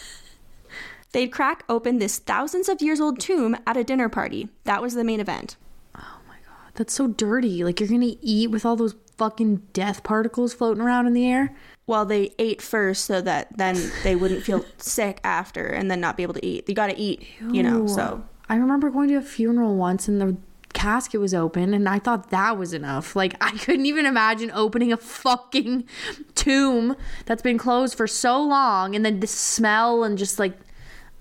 They'd 1.13 1.33
crack 1.33 1.65
open 1.67 1.99
this 1.99 2.19
thousands 2.19 2.69
of 2.69 2.83
years 2.83 3.01
old 3.01 3.19
tomb 3.19 3.57
at 3.67 3.79
a 3.79 3.85
dinner 3.85 4.11
party. 4.11 4.51
That 4.65 4.83
was 4.83 4.93
the 4.93 5.03
main 5.03 5.19
event. 5.19 5.57
Oh 5.97 6.19
my 6.29 6.35
god, 6.47 6.73
that's 6.75 6.93
so 6.93 7.07
dirty. 7.07 7.65
Like, 7.65 7.81
you're 7.81 7.89
gonna 7.89 8.17
eat 8.21 8.51
with 8.51 8.67
all 8.67 8.77
those 8.77 8.97
fucking 9.17 9.63
death 9.73 10.03
particles 10.03 10.53
floating 10.53 10.83
around 10.83 11.07
in 11.07 11.15
the 11.15 11.27
air? 11.27 11.57
Well, 11.87 12.05
they 12.05 12.35
ate 12.39 12.61
first 12.61 13.07
so 13.07 13.23
that 13.23 13.57
then 13.57 13.93
they 14.03 14.15
wouldn't 14.15 14.43
feel 14.43 14.67
sick 14.77 15.21
after 15.25 15.69
and 15.69 15.91
then 15.91 16.01
not 16.01 16.19
be 16.19 16.23
able 16.23 16.35
to 16.35 16.45
eat. 16.45 16.69
You 16.69 16.75
gotta 16.75 17.01
eat, 17.01 17.27
you 17.51 17.63
know, 17.63 17.87
so. 17.87 18.23
I 18.47 18.57
remember 18.57 18.91
going 18.91 19.09
to 19.09 19.15
a 19.15 19.23
funeral 19.23 19.75
once 19.75 20.07
and 20.07 20.21
the 20.21 20.37
casket 20.85 21.19
was 21.19 21.33
open 21.33 21.73
and 21.73 21.89
I 21.89 21.99
thought 21.99 22.29
that 22.29 22.59
was 22.59 22.75
enough. 22.75 23.17
Like 23.17 23.37
I 23.41 23.53
couldn't 23.53 23.87
even 23.87 24.05
imagine 24.05 24.51
opening 24.53 24.93
a 24.93 24.99
fucking 24.99 25.89
tomb 26.35 26.95
that's 27.25 27.41
been 27.41 27.57
closed 27.57 27.97
for 27.97 28.07
so 28.07 28.43
long 28.43 28.95
and 28.95 29.05
then 29.05 29.21
the 29.21 29.27
smell 29.27 30.05
and 30.05 30.19
just 30.19 30.39
like 30.39 30.53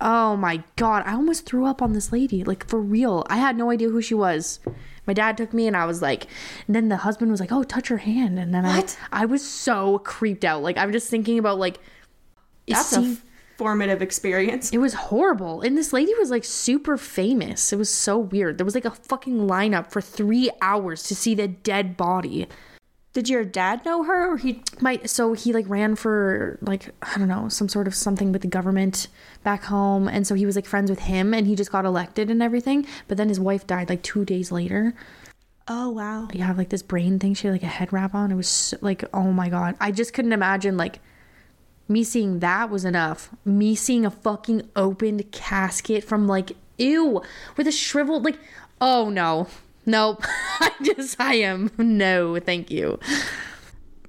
oh 0.00 0.36
my 0.36 0.62
god, 0.76 1.02
I 1.06 1.14
almost 1.14 1.46
threw 1.46 1.64
up 1.64 1.80
on 1.80 1.94
this 1.94 2.12
lady. 2.12 2.44
Like 2.44 2.68
for 2.68 2.78
real. 2.78 3.24
I 3.30 3.38
had 3.38 3.56
no 3.56 3.70
idea 3.70 3.88
who 3.88 4.02
she 4.02 4.12
was. 4.12 4.60
My 5.06 5.14
dad 5.14 5.38
took 5.38 5.54
me 5.54 5.66
and 5.66 5.76
I 5.76 5.86
was 5.86 6.02
like 6.02 6.26
and 6.66 6.76
then 6.76 6.90
the 6.90 6.98
husband 6.98 7.30
was 7.30 7.40
like, 7.40 7.52
"Oh, 7.52 7.62
touch 7.62 7.88
her 7.88 7.98
hand." 7.98 8.38
And 8.38 8.52
then 8.52 8.64
What? 8.64 8.98
I 9.10 9.22
I 9.22 9.24
was 9.24 9.42
so 9.42 9.98
creeped 10.00 10.44
out. 10.44 10.62
Like 10.62 10.76
I'm 10.76 10.92
just 10.92 11.08
thinking 11.08 11.38
about 11.38 11.58
like 11.58 11.78
That's 12.68 12.92
a 12.92 13.16
formative 13.56 14.02
experience. 14.02 14.70
it 14.70 14.78
was 14.78 14.94
horrible. 14.94 15.60
And 15.60 15.76
this 15.76 15.92
lady 15.92 16.12
was 16.18 16.30
like 16.30 16.44
super 16.44 16.96
famous. 16.96 17.72
It 17.72 17.76
was 17.76 17.90
so 17.90 18.18
weird. 18.18 18.58
There 18.58 18.64
was 18.64 18.74
like 18.74 18.84
a 18.84 18.90
fucking 18.90 19.46
lineup 19.46 19.90
for 19.90 20.00
three 20.00 20.50
hours 20.60 21.02
to 21.04 21.14
see 21.14 21.34
the 21.34 21.48
dead 21.48 21.96
body. 21.96 22.46
Did 23.14 23.28
your 23.28 23.44
dad 23.44 23.84
know 23.84 24.02
her 24.02 24.32
or 24.32 24.36
he 24.38 24.60
My 24.80 25.00
so 25.04 25.34
he 25.34 25.52
like 25.52 25.68
ran 25.68 25.94
for 25.94 26.58
like 26.60 26.90
I 27.00 27.16
don't 27.16 27.28
know 27.28 27.48
some 27.48 27.68
sort 27.68 27.86
of 27.86 27.94
something 27.94 28.32
with 28.32 28.42
the 28.42 28.48
government 28.48 29.06
back 29.44 29.62
home, 29.62 30.08
and 30.08 30.26
so 30.26 30.34
he 30.34 30.44
was 30.44 30.56
like 30.56 30.66
friends 30.66 30.90
with 30.90 30.98
him, 30.98 31.32
and 31.32 31.46
he 31.46 31.54
just 31.54 31.70
got 31.70 31.84
elected 31.84 32.28
and 32.28 32.42
everything. 32.42 32.86
But 33.06 33.16
then 33.16 33.28
his 33.28 33.38
wife 33.38 33.68
died 33.68 33.88
like 33.88 34.02
two 34.02 34.24
days 34.24 34.50
later. 34.50 34.94
Oh 35.68 35.90
wow. 35.90 36.28
You 36.32 36.42
have 36.42 36.58
like 36.58 36.70
this 36.70 36.82
brain 36.82 37.20
thing. 37.20 37.34
She 37.34 37.46
had 37.46 37.52
like 37.52 37.62
a 37.62 37.66
head 37.66 37.92
wrap 37.92 38.16
on. 38.16 38.32
It 38.32 38.34
was 38.34 38.48
so, 38.48 38.78
like 38.80 39.04
oh 39.14 39.30
my 39.30 39.48
god. 39.48 39.76
I 39.80 39.92
just 39.92 40.12
couldn't 40.12 40.32
imagine 40.32 40.76
like 40.76 40.98
me 41.88 42.04
seeing 42.04 42.38
that 42.40 42.70
was 42.70 42.84
enough. 42.84 43.30
Me 43.44 43.74
seeing 43.74 44.06
a 44.06 44.10
fucking 44.10 44.70
opened 44.74 45.30
casket 45.32 46.04
from 46.04 46.26
like 46.26 46.52
ew 46.78 47.22
with 47.56 47.66
a 47.66 47.72
shriveled 47.72 48.24
like 48.24 48.38
oh 48.80 49.10
no. 49.10 49.48
Nope. 49.86 50.24
I 50.60 50.72
just 50.82 51.20
I 51.20 51.34
am 51.34 51.70
no, 51.76 52.38
thank 52.40 52.70
you. 52.70 52.98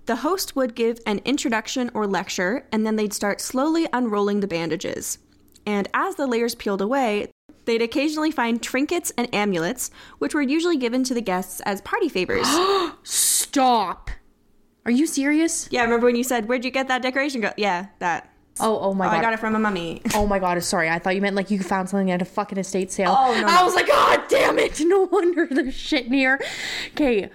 The 0.06 0.18
host 0.18 0.56
would 0.56 0.76
give 0.76 1.00
an 1.08 1.20
introduction 1.26 1.90
or 1.96 2.06
lecture, 2.06 2.68
and 2.72 2.86
then 2.86 2.96
they'd 2.96 3.14
start 3.14 3.42
slowly 3.42 3.88
unrolling 3.92 4.40
the 4.40 4.48
bandages. 4.48 5.18
And 5.66 5.88
as 5.96 6.16
the 6.16 6.28
layers 6.28 6.54
peeled 6.54 6.82
away, 6.82 7.32
they'd 7.66 7.82
occasionally 7.82 8.30
find 8.30 8.62
trinkets 8.62 9.12
and 9.18 9.34
amulets, 9.34 9.90
which 10.20 10.36
were 10.36 10.44
usually 10.44 10.78
given 10.78 11.04
to 11.06 11.16
the 11.16 11.22
guests 11.22 11.60
as 11.62 11.82
party 11.82 12.08
favors. 12.08 12.48
Stop. 13.04 14.12
Are 14.86 14.92
you 14.92 15.08
serious? 15.08 15.68
yeah, 15.72 15.84
remember 15.84 16.06
when 16.08 16.16
you 16.16 16.24
said, 16.24 16.48
Where'd 16.48 16.64
you 16.64 16.72
get 16.72 16.88
that 16.90 17.02
decoration? 17.02 17.42
Go, 17.42 17.52
yeah, 17.58 17.88
that. 18.00 18.30
Oh, 18.60 18.80
oh 18.80 18.94
my 18.94 19.08
Oh, 19.08 19.10
god. 19.12 19.18
I 19.18 19.22
got 19.22 19.34
it 19.34 19.40
from 19.40 19.56
a 19.56 19.60
mummy. 19.60 20.02
Oh 20.16 20.26
my 20.28 20.40
god, 20.40 20.62
sorry. 20.64 20.90
I 20.90 21.00
thought 21.00 21.16
you 21.16 21.22
meant 21.22 21.36
like 21.36 21.52
you 21.52 21.60
found 21.60 21.90
something 21.90 22.12
at 22.12 22.22
a 22.22 22.26
fucking 22.26 22.58
estate 22.58 22.92
sale. 22.92 23.14
Oh, 23.18 23.34
no, 23.42 23.48
I 23.48 23.60
no. 23.60 23.66
was 23.66 23.76
like, 23.76 23.88
God 23.88 24.22
damn 24.30 24.58
it. 24.60 24.80
No 24.86 25.02
wonder 25.12 25.48
there's 25.50 25.74
shit 25.74 26.06
in 26.06 26.14
here. 26.14 26.40
Okay. 26.92 27.30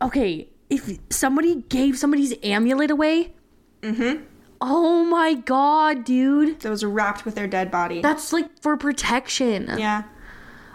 Okay. 0.00 0.48
If 0.70 0.98
somebody 1.10 1.56
gave 1.68 1.98
somebody's 1.98 2.34
amulet 2.42 2.90
away. 2.90 3.34
Mm-hmm. 3.82 4.22
Oh 4.62 5.04
my 5.04 5.34
god, 5.34 6.04
dude. 6.04 6.60
that 6.60 6.70
was 6.70 6.84
wrapped 6.84 7.24
with 7.24 7.34
their 7.34 7.48
dead 7.48 7.70
body. 7.70 8.00
That's 8.00 8.32
like 8.32 8.48
for 8.62 8.76
protection. 8.76 9.66
yeah. 9.76 10.04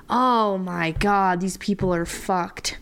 Oh 0.09 0.57
my 0.57 0.91
god, 0.91 1.39
these 1.41 1.57
people 1.57 1.93
are 1.93 2.05
fucked. 2.05 2.77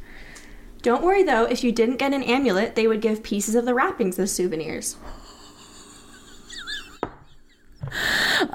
Don't 0.86 1.04
worry 1.04 1.24
though, 1.24 1.46
if 1.46 1.64
you 1.64 1.72
didn't 1.72 1.98
get 1.98 2.14
an 2.14 2.22
amulet, 2.22 2.76
they 2.76 2.86
would 2.86 3.02
give 3.02 3.24
pieces 3.24 3.56
of 3.56 3.66
the 3.66 3.74
wrappings 3.74 4.20
as 4.20 4.32
souvenirs. 4.32 4.98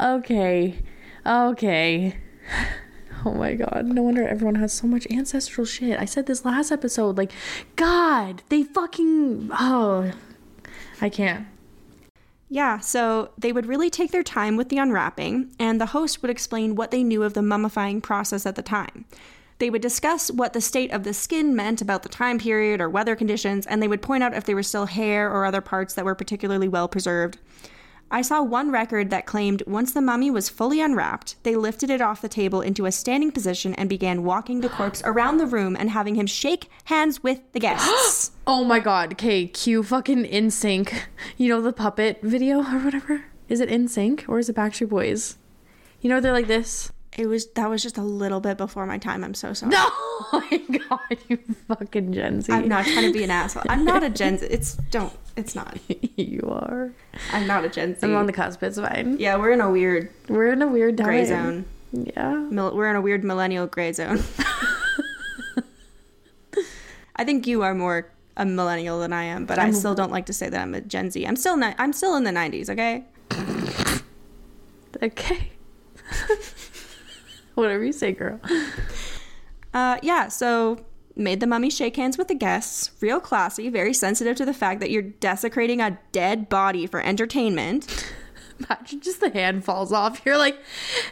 Okay. 0.01 0.81
Okay. 1.27 2.17
Oh 3.25 3.35
my 3.35 3.55
god. 3.55 3.85
No 3.87 4.03
wonder 4.03 4.27
everyone 4.27 4.55
has 4.55 4.73
so 4.73 4.87
much 4.87 5.09
ancestral 5.11 5.65
shit. 5.65 5.99
I 5.99 6.05
said 6.05 6.27
this 6.27 6.45
last 6.45 6.71
episode. 6.71 7.19
Like, 7.19 7.33
God, 7.75 8.45
they 8.49 8.63
fucking. 8.63 9.51
Oh. 9.53 10.13
I 11.01 11.09
can't. 11.09 11.49
Yeah, 12.49 12.79
so 12.79 13.33
they 13.39 13.51
would 13.51 13.67
really 13.67 13.91
take 13.91 14.13
their 14.13 14.23
time 14.23 14.57
with 14.57 14.69
the 14.69 14.79
unwrapping, 14.79 15.51
and 15.59 15.81
the 15.81 15.87
host 15.87 16.23
would 16.23 16.31
explain 16.31 16.77
what 16.77 16.93
they 16.93 17.03
knew 17.03 17.25
of 17.25 17.35
the 17.35 17.41
mummifying 17.41 18.01
process 18.01 18.47
at 18.47 18.55
the 18.55 18.63
time. 18.63 19.05
They 19.61 19.69
would 19.69 19.83
discuss 19.83 20.31
what 20.31 20.55
the 20.55 20.61
state 20.63 20.91
of 20.91 21.05
the 21.05 21.13
skin 21.13 21.55
meant 21.55 21.83
about 21.83 22.03
the 22.03 22.09
time 22.09 22.39
period 22.39 22.81
or 22.81 22.89
weather 22.89 23.15
conditions, 23.15 23.67
and 23.67 23.83
they 23.83 23.89
would 23.89 24.01
point 24.01 24.23
out 24.23 24.33
if 24.33 24.45
there 24.45 24.57
were 24.57 24.63
still 24.63 24.87
hair 24.87 25.31
or 25.31 25.45
other 25.45 25.61
parts 25.61 25.93
that 25.95 26.05
were 26.07 26.15
particularly 26.15 26.67
well 26.67 26.89
preserved. 26.89 27.39
I 28.11 28.23
saw 28.23 28.43
one 28.43 28.71
record 28.71 29.11
that 29.11 29.27
claimed 29.27 29.63
once 29.67 29.93
the 29.93 30.01
mummy 30.01 30.31
was 30.31 30.49
fully 30.49 30.81
unwrapped, 30.81 31.37
they 31.43 31.57
lifted 31.57 31.91
it 31.91 32.01
off 32.01 32.23
the 32.23 32.29
table 32.29 32.63
into 32.63 32.87
a 32.87 32.91
standing 32.91 33.31
position 33.31 33.75
and 33.75 33.87
began 33.87 34.25
walking 34.25 34.63
the 34.63 34.71
corpse 34.71 35.03
around 35.05 35.37
the 35.37 35.47
room 35.47 35.77
and 35.79 35.91
having 35.91 36.15
him 36.15 36.27
shake 36.27 36.71
hands 36.85 37.23
with 37.23 37.41
the 37.53 37.61
guests. 37.61 38.33
Oh 38.47 38.65
my 38.65 38.81
god. 38.81 39.13
Okay, 39.13 39.47
cue 39.47 39.85
fucking 39.85 40.25
NSYNC. 40.25 41.03
You 41.37 41.51
know 41.51 41.61
the 41.61 41.73
puppet 41.73 42.21
video 42.23 42.61
or 42.61 42.81
whatever? 42.81 43.27
Is 43.49 43.61
it 43.61 43.69
NSYNC 43.69 44.27
or 44.27 44.41
is 44.41 44.49
it 44.49 44.57
Backstreet 44.57 44.89
Boys? 44.89 45.37
You 46.01 46.09
know 46.09 46.19
they're 46.19 46.33
like 46.33 46.49
this. 46.49 46.91
It 47.21 47.27
was 47.27 47.47
that 47.53 47.69
was 47.69 47.83
just 47.83 47.99
a 47.99 48.03
little 48.03 48.41
bit 48.41 48.57
before 48.57 48.87
my 48.87 48.97
time. 48.99 49.23
I'm 49.23 49.35
so 49.35 49.53
sorry. 49.53 49.71
No, 49.71 49.79
oh 49.91 50.43
my 50.51 50.79
god, 50.79 51.19
you 51.29 51.39
fucking 51.69 52.13
Gen 52.15 52.41
Z. 52.41 52.53
I'm 52.53 52.67
not 52.69 52.85
trying 52.87 53.05
to 53.07 53.13
be 53.13 53.23
an 53.25 53.31
asshole. 53.31 53.65
I'm 53.69 53.85
not 53.85 54.03
a 54.03 54.09
Gen 54.21 54.39
Z. 54.39 54.47
It's 54.51 54.75
don't. 54.91 55.13
It's 55.37 55.55
not. 55.55 55.79
you 56.17 56.41
are. 56.51 56.93
I'm 57.33 57.47
not 57.47 57.65
a 57.65 57.69
Gen 57.69 57.95
Z. 57.95 58.07
I'm 58.07 58.17
on 58.17 58.27
the 58.27 58.33
cusp. 58.33 58.63
It's 58.63 58.79
fine. 58.81 59.19
yeah, 59.19 59.37
we're 59.37 59.53
in 59.53 59.61
a 59.61 59.71
weird 59.71 60.11
We're 60.29 60.53
in 60.53 60.63
a 60.63 60.67
weird 60.67 60.97
time. 60.97 61.07
gray 61.07 61.25
zone. 61.27 61.65
Yeah. 61.93 62.35
Mil- 62.35 62.75
we're 62.75 62.89
in 62.91 62.97
a 62.97 63.01
weird 63.01 63.23
millennial 63.25 63.67
gray 63.67 63.93
zone. 63.93 64.23
I 67.17 67.25
think 67.25 67.47
you 67.47 67.63
are 67.63 67.75
more 67.75 68.11
a 68.37 68.47
millennial 68.47 69.01
than 69.01 69.13
I 69.13 69.25
am, 69.25 69.45
but 69.45 69.59
I 69.59 69.73
still 69.73 69.95
don't 69.95 70.11
like 70.13 70.27
to 70.27 70.33
say 70.33 70.49
that 70.49 70.61
I'm 70.61 70.75
a 70.75 70.81
Gen 70.81 71.11
Z. 71.11 71.27
I'm 71.27 71.37
still 71.37 71.57
ni- 71.57 71.75
I'm 71.79 71.93
still 71.93 72.17
in 72.17 72.25
the 72.25 72.31
90s, 72.31 72.71
okay? 72.71 73.05
Okay. 75.03 75.51
Whatever 77.61 77.85
you 77.85 77.93
say, 77.93 78.13
girl. 78.13 78.41
Uh, 79.73 79.99
yeah, 80.03 80.27
so 80.27 80.85
made 81.15 81.39
the 81.39 81.47
mummy 81.47 81.71
shake 81.71 81.95
hands 81.95 82.19
with 82.19 82.27
the 82.27 82.35
guests. 82.35 82.91
Real 83.01 83.21
classy, 83.21 83.69
very 83.69 83.95
sensitive 83.95 84.37
to 84.37 84.45
the 84.45 84.53
fact 84.53 84.81
that 84.81 84.91
you're 84.91 85.01
desecrating 85.01 85.81
a 85.81 85.97
dead 86.11 86.49
body 86.49 86.89
for 86.89 87.01
entertainment. 87.01 88.13
Imagine 88.69 89.01
just 89.01 89.21
the 89.21 89.31
hand 89.31 89.65
falls 89.65 89.93
off. 89.93 90.21
You're 90.27 90.39
like, 90.39 90.59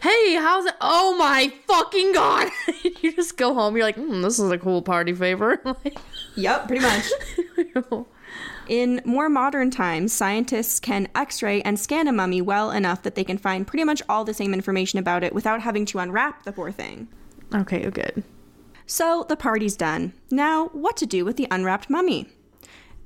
hey, 0.03 0.35
how's 0.35 0.67
it? 0.67 0.75
Oh 0.81 1.17
my 1.17 1.53
fucking 1.69 2.13
god! 2.13 2.51
you 3.01 3.13
just 3.15 3.37
go 3.37 3.55
home. 3.55 3.77
You're 3.77 3.87
like, 3.87 3.97
mm, 3.97 4.23
this 4.23 4.41
is 4.41 4.51
a 4.51 4.59
cool 4.59 4.83
party 4.83 5.15
favor. 5.15 5.63
Yep, 6.35 6.67
pretty 6.67 6.83
much. 6.83 7.09
In 8.69 9.01
more 9.07 9.31
modern 9.31 9.71
times, 9.71 10.13
scientists 10.13 10.79
can 10.79 11.09
x 11.15 11.43
ray 11.43 11.63
and 11.63 11.81
scan 11.81 12.07
a 12.07 12.13
mummy 12.13 12.43
well 12.43 12.71
enough 12.71 13.03
that 13.03 13.15
they 13.15 13.25
can 13.25 13.39
find 13.39 13.67
pretty 13.67 13.85
much 13.85 14.03
all 14.11 14.25
the 14.25 14.35
same 14.35 14.53
information 14.53 14.99
about 14.99 15.25
it 15.25 15.35
without 15.35 15.63
having 15.63 15.87
to 15.87 15.99
unwrap 15.99 16.43
the 16.43 16.53
poor 16.53 16.71
thing. 16.71 17.09
okay, 17.55 17.87
oh, 17.87 17.91
good. 17.91 18.23
So 18.85 19.25
the 19.27 19.37
party's 19.37 19.77
done. 19.77 20.13
Now, 20.31 20.69
what 20.69 20.99
to 20.99 21.07
do 21.07 21.25
with 21.25 21.39
the 21.39 21.49
unwrapped 21.51 21.89
mummy? 21.89 22.29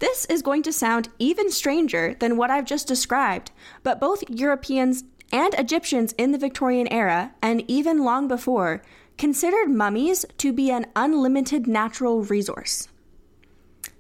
This 0.01 0.25
is 0.25 0.43
going 0.43 0.65
to 0.65 0.73
sound 0.73 1.11
even 1.21 1.49
stranger 1.49 2.17
than 2.19 2.37
what 2.37 2.51
I've 2.51 2.65
just 2.65 2.89
described, 2.89 3.53
but 3.85 4.01
both 4.01 4.29
Europeans 4.29 5.05
and 5.33 5.55
Egyptians 5.55 6.13
in 6.19 6.33
the 6.33 6.39
Victorian 6.39 6.93
era, 6.93 7.35
and 7.41 7.63
even 7.71 8.03
long 8.03 8.27
before, 8.27 8.83
considered 9.17 9.71
mummies 9.71 10.25
to 10.39 10.53
be 10.53 10.73
an 10.73 10.87
unlimited 10.97 11.69
natural 11.69 12.23
resource. 12.23 12.89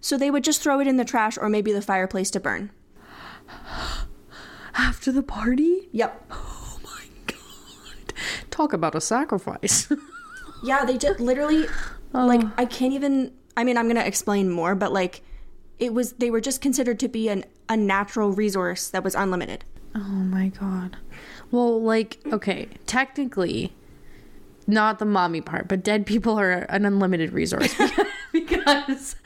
So 0.03 0.19
they 0.19 0.31
would 0.31 0.45
just 0.45 0.61
throw 0.61 0.81
it 0.81 0.87
in 0.87 0.99
the 0.99 1.05
trash 1.05 1.39
or 1.39 1.49
maybe 1.49 1.73
the 1.73 1.81
fireplace 1.81 2.31
to 2.33 2.41
burn. 2.41 2.71
After 4.75 5.11
the 5.11 5.23
party? 5.23 5.89
Yep. 5.93 6.27
Oh 6.31 6.79
my 6.85 7.05
god. 7.27 8.13
Talk 8.51 8.75
about 8.75 8.95
a 8.95 9.01
sacrifice. 9.01 9.91
Yeah, 10.63 10.85
they 10.85 10.97
did 10.97 11.19
literally 11.19 11.67
oh. 12.15 12.25
like 12.25 12.41
I 12.57 12.67
can't 12.67 12.93
even 12.93 13.33
I 13.57 13.65
mean 13.65 13.77
I'm 13.77 13.87
going 13.87 13.97
to 13.97 14.07
explain 14.07 14.49
more, 14.49 14.77
but 14.77 14.93
like 14.93 15.23
it 15.81 15.93
was 15.93 16.13
they 16.13 16.31
were 16.31 16.41
just 16.41 16.61
considered 16.61 17.01
to 17.01 17.09
be 17.09 17.29
an 17.29 17.45
a 17.69 17.77
natural 17.77 18.31
resource 18.31 18.89
that 18.91 19.03
was 19.03 19.17
unlimited. 19.17 19.65
oh 19.97 19.99
my 19.99 20.49
god. 20.49 20.99
Well, 21.51 21.83
like, 21.83 22.19
okay, 22.33 22.69
technically, 22.87 23.75
not 24.67 24.99
the 24.99 25.05
mommy 25.05 25.41
part, 25.41 25.69
but 25.69 25.83
dead 25.83 26.07
people 26.07 26.39
are 26.39 26.51
an 26.69 26.85
unlimited 26.85 27.33
resource 27.33 27.75
because 28.33 29.17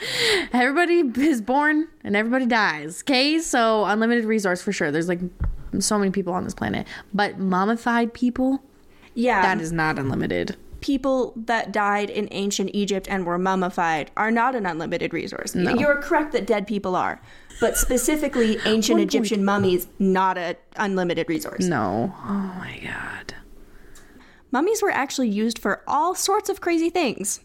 everybody 0.52 1.00
is 1.18 1.40
born 1.40 1.88
and 2.04 2.16
everybody 2.16 2.46
dies. 2.46 3.02
Okay, 3.02 3.38
so 3.38 3.84
unlimited 3.84 4.24
resource 4.24 4.62
for 4.62 4.72
sure. 4.72 4.90
There's 4.90 5.08
like 5.08 5.20
so 5.78 5.98
many 5.98 6.10
people 6.10 6.32
on 6.32 6.44
this 6.44 6.54
planet, 6.54 6.86
but 7.12 7.38
mummified 7.38 8.14
people, 8.14 8.62
Yeah. 9.14 9.42
that 9.42 9.60
is 9.60 9.72
not 9.72 9.98
unlimited. 9.98 10.56
people 10.82 11.32
that 11.36 11.72
died 11.72 12.08
in 12.10 12.28
ancient 12.30 12.70
Egypt 12.72 13.06
and 13.10 13.26
were 13.26 13.38
mummified 13.38 14.10
are 14.16 14.30
not 14.30 14.54
an 14.54 14.66
unlimited 14.66 15.12
resource. 15.12 15.54
You're 15.56 16.00
correct 16.00 16.30
that 16.32 16.46
dead 16.46 16.66
people 16.66 16.94
are, 16.94 17.20
but 17.60 17.76
specifically 17.76 18.58
ancient 18.66 19.00
Egyptian 19.00 19.44
mummies 19.44 19.88
not 19.98 20.38
an 20.38 20.54
unlimited 20.76 21.28
resource. 21.28 21.64
No. 21.64 22.14
Oh 22.24 22.54
my 22.58 22.78
god. 22.84 23.34
Mummies 24.50 24.82
were 24.82 24.90
actually 24.90 25.28
used 25.28 25.58
for 25.58 25.82
all 25.86 26.14
sorts 26.14 26.48
of 26.48 26.60
crazy 26.60 26.90
things. 26.90 27.40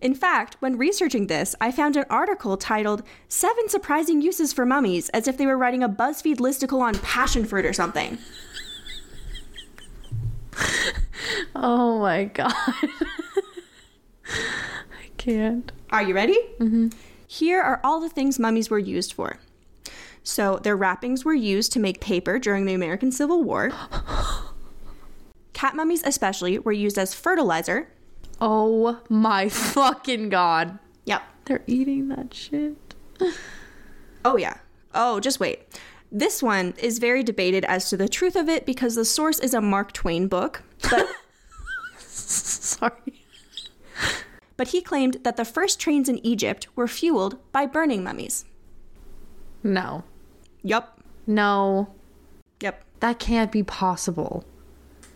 In 0.00 0.14
fact, 0.14 0.56
when 0.60 0.78
researching 0.78 1.26
this, 1.26 1.54
I 1.60 1.70
found 1.70 1.96
an 1.96 2.06
article 2.08 2.56
titled 2.56 3.02
Seven 3.28 3.68
Surprising 3.68 4.22
Uses 4.22 4.52
for 4.52 4.64
Mummies, 4.64 5.10
as 5.10 5.28
if 5.28 5.36
they 5.36 5.44
were 5.46 5.58
writing 5.58 5.82
a 5.82 5.88
BuzzFeed 5.88 6.36
listicle 6.36 6.80
on 6.80 6.94
passion 7.00 7.44
fruit 7.44 7.66
or 7.66 7.72
something. 7.72 8.18
Oh 11.54 12.00
my 12.00 12.24
god. 12.24 12.52
I 14.26 15.08
can't. 15.18 15.70
Are 15.90 16.02
you 16.02 16.14
ready? 16.14 16.38
Mm-hmm. 16.58 16.88
Here 17.26 17.60
are 17.60 17.80
all 17.84 18.00
the 18.00 18.08
things 18.08 18.38
mummies 18.38 18.70
were 18.70 18.78
used 18.78 19.12
for. 19.12 19.38
So, 20.22 20.58
their 20.58 20.76
wrappings 20.76 21.24
were 21.24 21.34
used 21.34 21.72
to 21.72 21.80
make 21.80 22.00
paper 22.00 22.38
during 22.38 22.64
the 22.66 22.74
American 22.74 23.10
Civil 23.12 23.42
War. 23.42 23.72
Cat 25.60 25.76
mummies, 25.76 26.02
especially, 26.06 26.58
were 26.58 26.72
used 26.72 26.96
as 26.96 27.12
fertilizer. 27.12 27.86
Oh 28.40 28.98
my 29.10 29.50
fucking 29.50 30.30
god. 30.30 30.78
Yep. 31.04 31.22
They're 31.44 31.62
eating 31.66 32.08
that 32.08 32.32
shit. 32.32 32.94
Oh, 34.24 34.36
yeah. 34.38 34.56
Oh, 34.94 35.20
just 35.20 35.38
wait. 35.38 35.60
This 36.10 36.42
one 36.42 36.72
is 36.78 36.98
very 36.98 37.22
debated 37.22 37.66
as 37.66 37.90
to 37.90 37.96
the 37.98 38.08
truth 38.08 38.36
of 38.36 38.48
it 38.48 38.64
because 38.64 38.94
the 38.94 39.04
source 39.04 39.38
is 39.38 39.52
a 39.52 39.60
Mark 39.60 39.92
Twain 39.92 40.28
book, 40.28 40.62
but, 40.90 41.06
Sorry. 41.98 43.24
but 44.56 44.68
he 44.68 44.80
claimed 44.80 45.18
that 45.24 45.36
the 45.36 45.44
first 45.44 45.78
trains 45.78 46.08
in 46.08 46.24
Egypt 46.24 46.68
were 46.74 46.88
fueled 46.88 47.38
by 47.52 47.64
burning 47.66 48.02
mummies. 48.02 48.46
No. 49.62 50.04
Yep. 50.62 51.00
No. 51.26 51.94
Yep. 52.60 52.82
That 53.00 53.18
can't 53.18 53.52
be 53.52 53.62
possible. 53.62 54.44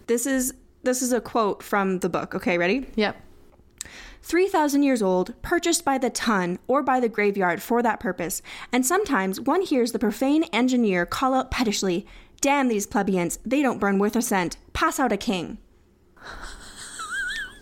This 0.07 0.27
is 0.27 0.55
this 0.83 1.01
is 1.03 1.13
a 1.13 1.21
quote 1.21 1.63
from 1.63 2.01
the 2.01 2.09
book. 2.09 2.35
Okay, 2.35 2.59
ready? 2.59 2.87
Yep. 2.95 3.17
3,000 4.23 4.83
years 4.83 5.03
old, 5.03 5.35
purchased 5.43 5.85
by 5.85 5.99
the 5.99 6.09
ton 6.09 6.59
or 6.67 6.83
by 6.83 6.99
the 6.99 7.11
graveyard 7.11 7.61
for 7.61 7.83
that 7.83 8.01
purpose, 8.01 8.41
and 8.73 8.87
sometimes 8.87 9.39
one 9.39 9.61
hears 9.61 9.93
the 9.93 9.99
profane 9.99 10.45
engineer 10.45 11.05
call 11.05 11.35
out 11.35 11.51
pettishly, 11.51 12.07
Damn 12.45 12.69
these 12.69 12.87
plebeians, 12.87 13.39
they 13.47 13.63
don't 13.63 13.79
burn 13.79 13.99
worth 13.99 14.17
a 14.17 14.21
cent. 14.21 14.59
Pass 14.75 15.01
out 15.01 15.13
a 15.13 15.17
king. 15.17 15.57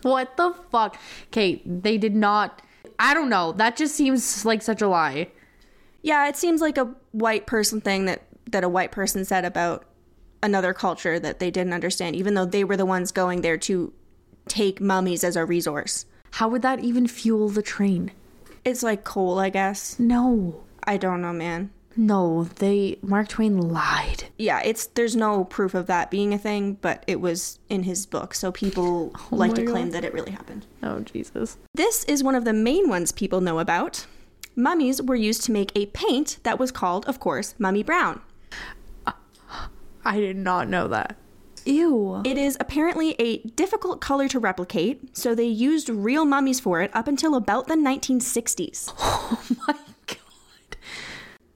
What 0.02 0.36
the 0.36 0.52
fuck? 0.72 0.96
Okay, 1.28 1.62
they 1.64 1.96
did 1.96 2.16
not. 2.16 2.60
I 2.98 3.14
don't 3.14 3.28
know. 3.28 3.52
That 3.52 3.76
just 3.76 3.94
seems 3.94 4.44
like 4.44 4.60
such 4.60 4.82
a 4.82 4.88
lie. 4.88 5.28
Yeah, 6.02 6.26
it 6.26 6.36
seems 6.36 6.60
like 6.60 6.76
a 6.76 6.92
white 7.12 7.46
person 7.46 7.80
thing 7.80 8.06
that, 8.06 8.22
that 8.50 8.64
a 8.64 8.68
white 8.68 8.90
person 8.90 9.24
said 9.24 9.44
about 9.44 9.84
another 10.42 10.72
culture 10.74 11.18
that 11.18 11.38
they 11.38 11.50
didn't 11.50 11.72
understand, 11.72 12.16
even 12.16 12.34
though 12.34 12.44
they 12.44 12.64
were 12.64 12.76
the 12.76 12.86
ones 12.86 13.12
going 13.12 13.42
there 13.42 13.58
to 13.58 13.92
take 14.48 14.80
mummies 14.80 15.24
as 15.24 15.36
a 15.36 15.44
resource. 15.44 16.06
How 16.32 16.48
would 16.48 16.62
that 16.62 16.80
even 16.80 17.06
fuel 17.06 17.48
the 17.48 17.62
train? 17.62 18.10
It's 18.64 18.82
like 18.82 19.04
coal, 19.04 19.38
I 19.38 19.50
guess. 19.50 19.98
No. 19.98 20.62
I 20.84 20.96
don't 20.96 21.22
know, 21.22 21.32
man. 21.32 21.70
No, 21.94 22.44
they. 22.44 22.98
Mark 23.02 23.28
Twain 23.28 23.60
lied. 23.60 24.24
yeah, 24.38 24.62
it's 24.64 24.86
there's 24.86 25.14
no 25.14 25.44
proof 25.44 25.74
of 25.74 25.86
that 25.88 26.10
being 26.10 26.32
a 26.32 26.38
thing, 26.38 26.78
but 26.80 27.04
it 27.06 27.20
was 27.20 27.58
in 27.68 27.82
his 27.82 28.06
book, 28.06 28.32
so 28.34 28.50
people 28.50 29.12
oh 29.14 29.28
like 29.30 29.54
to 29.54 29.62
God. 29.62 29.70
claim 29.72 29.90
that 29.90 30.02
it 30.04 30.14
really 30.14 30.30
happened. 30.32 30.64
Oh, 30.82 31.00
Jesus. 31.00 31.58
This 31.74 32.04
is 32.04 32.24
one 32.24 32.34
of 32.34 32.46
the 32.46 32.54
main 32.54 32.88
ones 32.88 33.12
people 33.12 33.42
know 33.42 33.58
about. 33.58 34.06
Mummies 34.56 35.02
were 35.02 35.14
used 35.14 35.44
to 35.44 35.52
make 35.52 35.70
a 35.76 35.86
paint 35.86 36.38
that 36.44 36.58
was 36.58 36.70
called, 36.72 37.04
of 37.06 37.20
course, 37.20 37.54
mummy 37.58 37.82
brown. 37.82 38.22
I 40.04 40.20
did 40.20 40.36
not 40.36 40.68
know 40.68 40.88
that. 40.88 41.16
Ew. 41.64 42.22
It 42.24 42.36
is 42.36 42.56
apparently 42.58 43.14
a 43.18 43.38
difficult 43.38 44.00
color 44.00 44.28
to 44.28 44.38
replicate, 44.38 45.16
so 45.16 45.34
they 45.34 45.46
used 45.46 45.88
real 45.88 46.24
mummies 46.24 46.58
for 46.60 46.80
it 46.80 46.90
up 46.94 47.06
until 47.06 47.34
about 47.34 47.68
the 47.68 47.74
1960s. 47.74 48.92
Oh 49.34 49.40
my 49.66 49.74
god. 50.06 50.76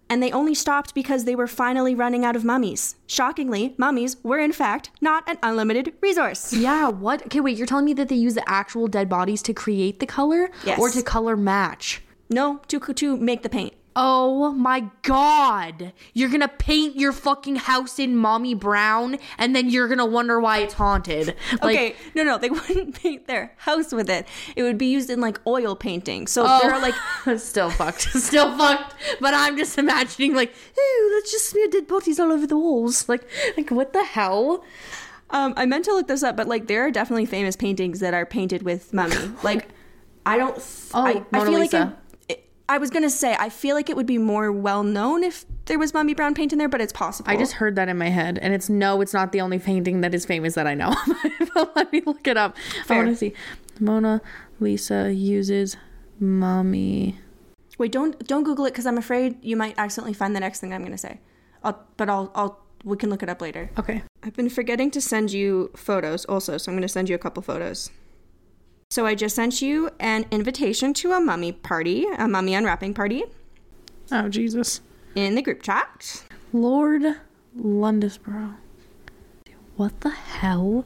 And 0.09 0.23
they 0.23 0.33
only 0.33 0.55
stopped 0.55 0.95
because 0.95 1.25
they 1.25 1.35
were 1.35 1.47
finally 1.47 1.95
running 1.95 2.25
out 2.25 2.37
of 2.37 2.45
mummies. 2.45 2.95
Shockingly, 3.07 3.75
mummies 3.77 4.17
were 4.23 4.39
in 4.39 4.53
fact 4.53 4.91
not 5.01 5.29
an 5.29 5.37
unlimited 5.43 5.93
resource. 6.01 6.53
Yeah, 6.53 6.89
what? 6.89 7.27
Okay, 7.27 7.41
wait, 7.41 7.59
you're 7.59 7.67
telling 7.67 7.85
me 7.85 7.93
that 7.95 8.09
they 8.09 8.15
use 8.17 8.35
the 8.35 8.49
actual 8.49 8.87
dead 8.87 9.09
bodies 9.09 9.43
to 9.43 9.53
create 9.53 10.01
the 10.01 10.07
color? 10.07 10.51
Yes. 10.65 10.79
Or 10.79 10.89
to 10.91 11.03
color 11.03 11.37
match? 11.37 12.03
No, 12.31 12.61
to 12.69 12.81
to 12.81 13.17
make 13.17 13.43
the 13.43 13.49
paint. 13.49 13.75
Oh 13.99 14.53
my 14.53 14.91
god. 15.03 15.95
You're 16.13 16.29
gonna 16.29 16.49
paint 16.49 16.97
your 16.97 17.13
fucking 17.13 17.57
house 17.57 17.99
in 17.99 18.15
mommy 18.15 18.53
brown 18.53 19.17
and 19.39 19.57
then 19.57 19.71
you're 19.71 19.89
gonna 19.89 20.05
wonder 20.05 20.39
why 20.39 20.59
it's 20.59 20.75
haunted. 20.75 21.35
Like, 21.63 21.63
okay, 21.63 21.97
no, 22.15 22.23
no, 22.23 22.37
they 22.37 22.51
wouldn't 22.57 23.01
paint 23.01 23.27
their 23.27 23.55
house 23.57 23.93
with 23.93 24.11
it. 24.11 24.27
It 24.55 24.63
would 24.63 24.77
be 24.77 24.87
used 24.87 25.09
in 25.09 25.21
like 25.23 25.41
oil 25.47 25.75
painting. 25.75 26.27
So 26.27 26.45
Oh, 26.47 26.59
there 26.61 26.75
are 26.75 26.81
like, 26.83 26.95
still 27.41 27.71
fucked. 27.71 28.03
Still 28.27 28.57
fucked. 28.59 28.95
But 29.19 29.33
I'm 29.33 29.57
just 29.57 29.79
imagining 29.79 30.35
like, 30.35 30.51
ooh, 30.79 31.11
let's 31.15 31.33
just 31.33 31.47
smear 31.47 31.69
dead 31.69 31.87
bodies 31.87 32.21
all 32.21 32.31
over 32.33 32.47
the 32.47 32.59
walls. 32.59 33.09
Like, 33.09 33.27
like 33.57 33.71
what 33.71 33.95
the 33.95 34.05
hell? 34.05 34.63
um, 35.31 35.55
I 35.57 35.65
meant 35.65 35.87
to 35.87 35.93
look 35.95 36.07
this 36.07 36.23
up, 36.23 36.37
but 36.37 36.47
like 36.49 36.67
there 36.67 36.87
are 36.87 36.91
definitely 36.91 37.25
famous 37.27 37.57
paintings 37.57 38.01
that 38.01 38.13
are 38.13 38.27
painted 38.27 38.63
with 38.63 38.93
mummy. 38.93 39.17
Like, 39.43 39.69
I 40.27 40.37
don't. 40.39 40.57
Oh, 40.93 41.07
I, 41.07 41.11
I 41.11 41.25
Mona 41.33 41.45
feel 41.45 41.53
like 41.53 41.61
Lisa. 41.73 41.83
it, 41.83 41.83
it- 41.89 41.97
I 42.69 42.79
was 42.79 42.91
gonna 42.91 43.11
say 43.11 43.37
I 43.39 43.49
feel 43.49 43.77
like 43.77 43.89
it 43.89 43.97
would 43.97 44.07
be 44.07 44.19
more 44.19 44.51
well 44.51 44.83
known 44.83 45.23
if 45.23 45.45
there 45.67 45.79
was 45.79 45.95
mummy 45.95 46.15
brown 46.15 46.35
paint 46.35 46.53
in 46.53 46.59
there, 46.59 46.69
but 46.69 46.81
it's 46.81 46.93
possible. 46.93 47.31
I 47.31 47.37
just 47.37 47.55
heard 47.55 47.77
that 47.77 47.89
in 47.89 47.99
my 47.99 48.09
head, 48.09 48.39
and 48.39 48.53
it's 48.53 48.69
no, 48.69 49.01
it's 49.01 49.15
not 49.15 49.33
the 49.33 49.41
only 49.41 49.59
painting 49.59 50.01
that 50.01 50.15
is 50.15 50.25
famous 50.25 50.55
that 50.55 50.67
I 50.67 50.75
know. 50.75 50.95
let 51.77 51.93
me 51.93 52.03
look 52.05 52.27
it 52.27 52.37
up. 52.37 52.57
I 52.89 52.97
want 52.97 53.09
to 53.09 53.17
see. 53.17 53.35
Mona 53.79 54.21
Lisa 54.59 55.13
uses 55.13 55.77
mommy. 56.19 57.19
wait. 57.79 57.93
Don't 57.93 58.19
don't 58.27 58.45
Google 58.45 58.67
it 58.67 58.71
because 58.71 58.87
I'm 58.87 58.99
afraid 58.99 59.37
you 59.45 59.57
might 59.57 59.75
accidentally 59.79 60.15
find 60.15 60.35
the 60.35 60.41
next 60.41 60.61
thing 60.61 60.73
I'm 60.73 60.83
gonna 60.83 60.99
say. 60.99 61.21
I'll, 61.63 61.85
but 61.97 62.09
I'll 62.09 62.33
I'll 62.35 62.61
we 62.85 62.97
can 62.97 63.11
look 63.11 63.23
it 63.23 63.29
up 63.29 63.41
later. 63.41 63.71
Okay. 63.79 64.03
I've 64.23 64.35
been 64.35 64.49
forgetting 64.49 64.91
to 64.93 65.01
send 65.01 65.33
you 65.33 65.71
photos 65.77 66.25
also, 66.25 66.57
so 66.57 66.73
I'm 66.73 66.81
to 66.81 66.89
send 66.89 67.09
you 67.09 67.15
a 67.15 67.19
couple 67.19 67.43
photos. 67.43 67.91
So 68.91 69.05
I 69.05 69.15
just 69.15 69.35
sent 69.35 69.61
you 69.61 69.91
an 69.99 70.27
invitation 70.31 70.95
to 70.95 71.13
a 71.13 71.21
mummy 71.21 71.53
party, 71.53 72.07
a 72.19 72.29
mummy 72.29 72.55
unwrapping 72.55 72.95
party 72.95 73.25
Oh 74.13 74.29
Jesus. 74.29 74.81
in 75.17 75.35
the 75.35 75.43
group 75.43 75.63
chat. 75.63 76.23
Lord 76.53 77.03
Londesborough. 77.59 78.55
What 79.77 80.01
the 80.01 80.11
hell? 80.11 80.85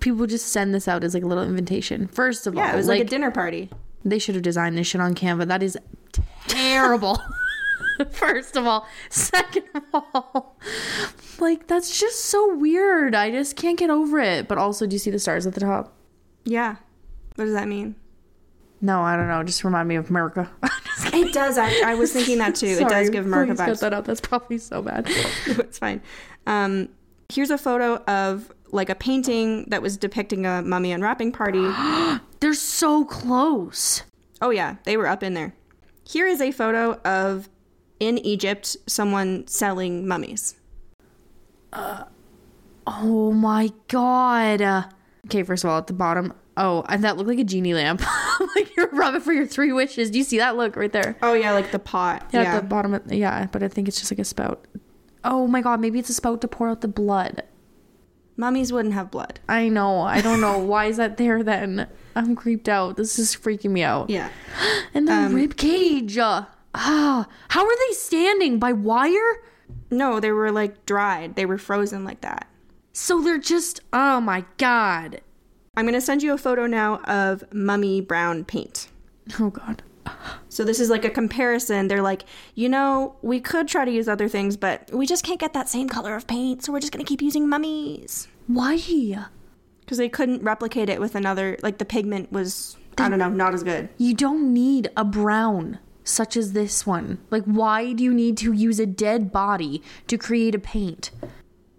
People 0.00 0.26
just 0.26 0.48
send 0.48 0.74
this 0.74 0.86
out 0.86 1.02
as 1.02 1.14
like 1.14 1.22
a 1.22 1.26
little 1.26 1.44
invitation. 1.44 2.06
First 2.08 2.46
of 2.46 2.54
all, 2.56 2.62
Yeah, 2.62 2.72
it 2.74 2.76
was 2.76 2.88
like, 2.88 3.00
a 3.00 3.04
dinner 3.04 3.30
party. 3.30 3.70
they 4.04 4.18
should 4.18 4.34
have 4.34 4.42
designed 4.44 4.76
this 4.76 4.86
shit 4.86 5.00
on 5.00 5.14
Canva. 5.14 5.48
That 5.48 5.62
is 5.62 5.78
terrible. 6.46 7.18
First 8.10 8.56
of 8.56 8.66
all, 8.66 8.86
second 9.08 9.64
of 9.74 9.82
all, 9.94 10.56
like 11.38 11.66
that's 11.66 11.98
just 11.98 12.26
so 12.26 12.54
weird. 12.56 13.14
I 13.14 13.30
just 13.30 13.56
can't 13.56 13.78
get 13.78 13.90
over 13.90 14.18
it. 14.20 14.46
But 14.48 14.56
also, 14.58 14.86
do 14.86 14.94
you 14.94 14.98
see 14.98 15.10
the 15.10 15.18
stars 15.18 15.46
at 15.46 15.54
the 15.54 15.60
top? 15.60 15.94
Yeah. 16.44 16.76
What 17.34 17.44
does 17.44 17.54
that 17.54 17.68
mean? 17.68 17.94
No, 18.80 19.02
I 19.02 19.16
don't 19.16 19.28
know. 19.28 19.42
Just 19.42 19.64
remind 19.64 19.88
me 19.88 19.96
of 19.96 20.10
America. 20.10 20.50
It 21.12 21.32
does. 21.32 21.56
I, 21.58 21.92
I 21.92 21.94
was 21.94 22.12
thinking 22.12 22.38
that 22.38 22.54
too. 22.54 22.66
it 22.66 22.88
does 22.88 23.08
give 23.10 23.24
America 23.24 23.54
please 23.54 23.58
cut 23.58 23.68
vibes. 23.70 23.80
that 23.80 23.94
out. 23.94 24.04
That's 24.04 24.20
probably 24.20 24.58
so 24.58 24.82
bad. 24.82 25.06
it's 25.46 25.78
fine. 25.78 26.02
Um, 26.46 26.90
here's 27.30 27.50
a 27.50 27.58
photo 27.58 27.96
of 28.04 28.52
like 28.70 28.90
a 28.90 28.94
painting 28.94 29.64
that 29.68 29.82
was 29.82 29.96
depicting 29.96 30.46
a 30.46 30.62
mummy 30.62 30.92
unwrapping 30.92 31.32
party. 31.32 31.66
They're 32.40 32.54
so 32.54 33.04
close. 33.06 34.02
Oh 34.42 34.50
yeah, 34.50 34.76
they 34.84 34.96
were 34.96 35.06
up 35.06 35.22
in 35.22 35.34
there. 35.34 35.54
Here 36.06 36.26
is 36.26 36.40
a 36.40 36.52
photo 36.52 37.00
of 37.04 37.48
in 37.98 38.18
Egypt 38.18 38.76
someone 38.86 39.46
selling 39.48 40.06
mummies. 40.06 40.54
Uh, 41.72 42.04
Oh 42.86 43.32
my 43.32 43.70
god. 43.88 44.86
Okay, 45.26 45.42
first 45.42 45.64
of 45.64 45.70
all, 45.70 45.78
at 45.78 45.86
the 45.86 45.92
bottom. 45.92 46.32
Oh, 46.56 46.84
and 46.88 47.04
that 47.04 47.16
looked 47.16 47.28
like 47.28 47.38
a 47.38 47.44
genie 47.44 47.74
lamp. 47.74 48.02
like 48.56 48.74
you're 48.76 48.88
rubbing 48.90 49.20
for 49.20 49.32
your 49.32 49.46
three 49.46 49.72
wishes. 49.72 50.10
Do 50.10 50.18
you 50.18 50.24
see 50.24 50.38
that 50.38 50.56
look 50.56 50.76
right 50.76 50.92
there? 50.92 51.16
Oh 51.22 51.34
yeah, 51.34 51.52
like 51.52 51.70
the 51.72 51.78
pot. 51.78 52.28
Yeah, 52.32 52.42
Yeah. 52.42 52.54
at 52.56 52.62
the 52.62 52.66
bottom. 52.68 52.94
Of, 52.94 53.12
yeah, 53.12 53.46
but 53.52 53.62
I 53.62 53.68
think 53.68 53.86
it's 53.88 53.98
just 53.98 54.10
like 54.10 54.18
a 54.18 54.24
spout. 54.24 54.66
Oh 55.24 55.46
my 55.46 55.60
god, 55.60 55.80
maybe 55.80 55.98
it's 55.98 56.08
a 56.10 56.14
spout 56.14 56.40
to 56.40 56.48
pour 56.48 56.68
out 56.68 56.80
the 56.80 56.88
blood. 56.88 57.42
Mummies 58.36 58.72
wouldn't 58.72 58.94
have 58.94 59.10
blood. 59.10 59.38
I 59.48 59.68
know. 59.68 60.00
I 60.00 60.20
don't 60.22 60.40
know. 60.40 60.58
Why 60.72 60.86
is 60.86 60.96
that 60.96 61.18
there 61.18 61.42
then? 61.42 61.86
I'm 62.16 62.34
creeped 62.34 62.68
out. 62.68 62.96
This 62.96 63.18
is 63.18 63.36
freaking 63.36 63.70
me 63.70 63.82
out. 63.82 64.08
Yeah. 64.10 64.30
And 64.94 65.06
the 65.06 65.12
Um, 65.12 65.34
rib 65.34 65.56
cage. 65.56 66.18
Ah, 66.18 66.46
how 66.74 67.64
are 67.64 67.76
they 67.88 67.94
standing 67.94 68.58
by 68.58 68.72
wire? 68.72 69.42
No, 69.90 70.18
they 70.20 70.32
were 70.32 70.50
like 70.50 70.84
dried. 70.86 71.36
They 71.36 71.44
were 71.46 71.58
frozen 71.58 72.04
like 72.04 72.22
that. 72.22 72.46
So 72.92 73.20
they're 73.20 73.38
just. 73.38 73.80
Oh 73.92 74.20
my 74.20 74.44
god. 74.56 75.20
I'm 75.76 75.84
gonna 75.84 76.00
send 76.00 76.22
you 76.22 76.32
a 76.32 76.38
photo 76.38 76.66
now 76.66 76.96
of 77.04 77.44
mummy 77.52 78.00
brown 78.00 78.44
paint. 78.44 78.88
Oh 79.38 79.50
god. 79.50 79.82
So 80.48 80.64
this 80.64 80.80
is 80.80 80.90
like 80.90 81.04
a 81.04 81.10
comparison. 81.10 81.88
They're 81.88 82.02
like, 82.02 82.24
you 82.54 82.68
know, 82.68 83.16
we 83.22 83.40
could 83.40 83.68
try 83.68 83.84
to 83.84 83.90
use 83.90 84.08
other 84.08 84.28
things, 84.28 84.56
but 84.56 84.90
we 84.92 85.06
just 85.06 85.24
can't 85.24 85.38
get 85.38 85.52
that 85.52 85.68
same 85.68 85.88
color 85.88 86.16
of 86.16 86.26
paint, 86.26 86.64
so 86.64 86.72
we're 86.72 86.80
just 86.80 86.92
gonna 86.92 87.04
keep 87.04 87.22
using 87.22 87.48
mummies. 87.48 88.26
Why? 88.48 88.76
Because 89.80 89.98
they 89.98 90.08
couldn't 90.08 90.42
replicate 90.42 90.88
it 90.88 91.00
with 91.00 91.14
another 91.14 91.56
like 91.62 91.78
the 91.78 91.84
pigment 91.84 92.32
was 92.32 92.76
I 92.98 93.08
don't 93.08 93.18
know, 93.18 93.28
not 93.28 93.54
as 93.54 93.62
good. 93.62 93.88
You 93.96 94.14
don't 94.14 94.52
need 94.52 94.90
a 94.96 95.04
brown 95.04 95.78
such 96.04 96.36
as 96.36 96.52
this 96.52 96.86
one. 96.86 97.18
Like, 97.30 97.44
why 97.44 97.92
do 97.92 98.02
you 98.02 98.12
need 98.12 98.36
to 98.38 98.52
use 98.52 98.80
a 98.80 98.86
dead 98.86 99.30
body 99.32 99.82
to 100.08 100.18
create 100.18 100.54
a 100.54 100.58
paint? 100.58 101.10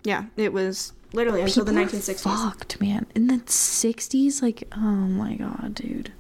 Yeah, 0.03 0.26
it 0.38 0.53
was 0.53 0.93
literally 1.14 1.41
until 1.41 1.66
the 1.66 1.72
People 1.72 1.84
are 1.84 1.88
1960s. 1.88 2.22
Fucked, 2.22 2.82
man. 2.82 3.05
In 3.16 3.28
the 3.28 3.38
60s? 3.38 4.41
Like, 4.41 4.68
oh 4.76 4.80
my 4.80 5.36
god, 5.36 5.76
dude. 5.76 6.12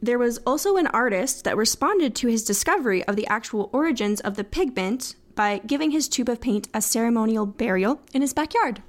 There 0.00 0.18
was 0.18 0.38
also 0.46 0.76
an 0.76 0.86
artist 0.88 1.44
that 1.44 1.56
responded 1.56 2.14
to 2.16 2.28
his 2.28 2.44
discovery 2.44 3.04
of 3.04 3.16
the 3.16 3.26
actual 3.26 3.68
origins 3.72 4.20
of 4.20 4.36
the 4.36 4.44
pigment 4.44 5.16
by 5.34 5.58
giving 5.66 5.90
his 5.90 6.08
tube 6.08 6.28
of 6.28 6.40
paint 6.40 6.68
a 6.72 6.80
ceremonial 6.82 7.46
burial 7.46 8.00
in 8.12 8.22
his 8.22 8.32
backyard, 8.32 8.82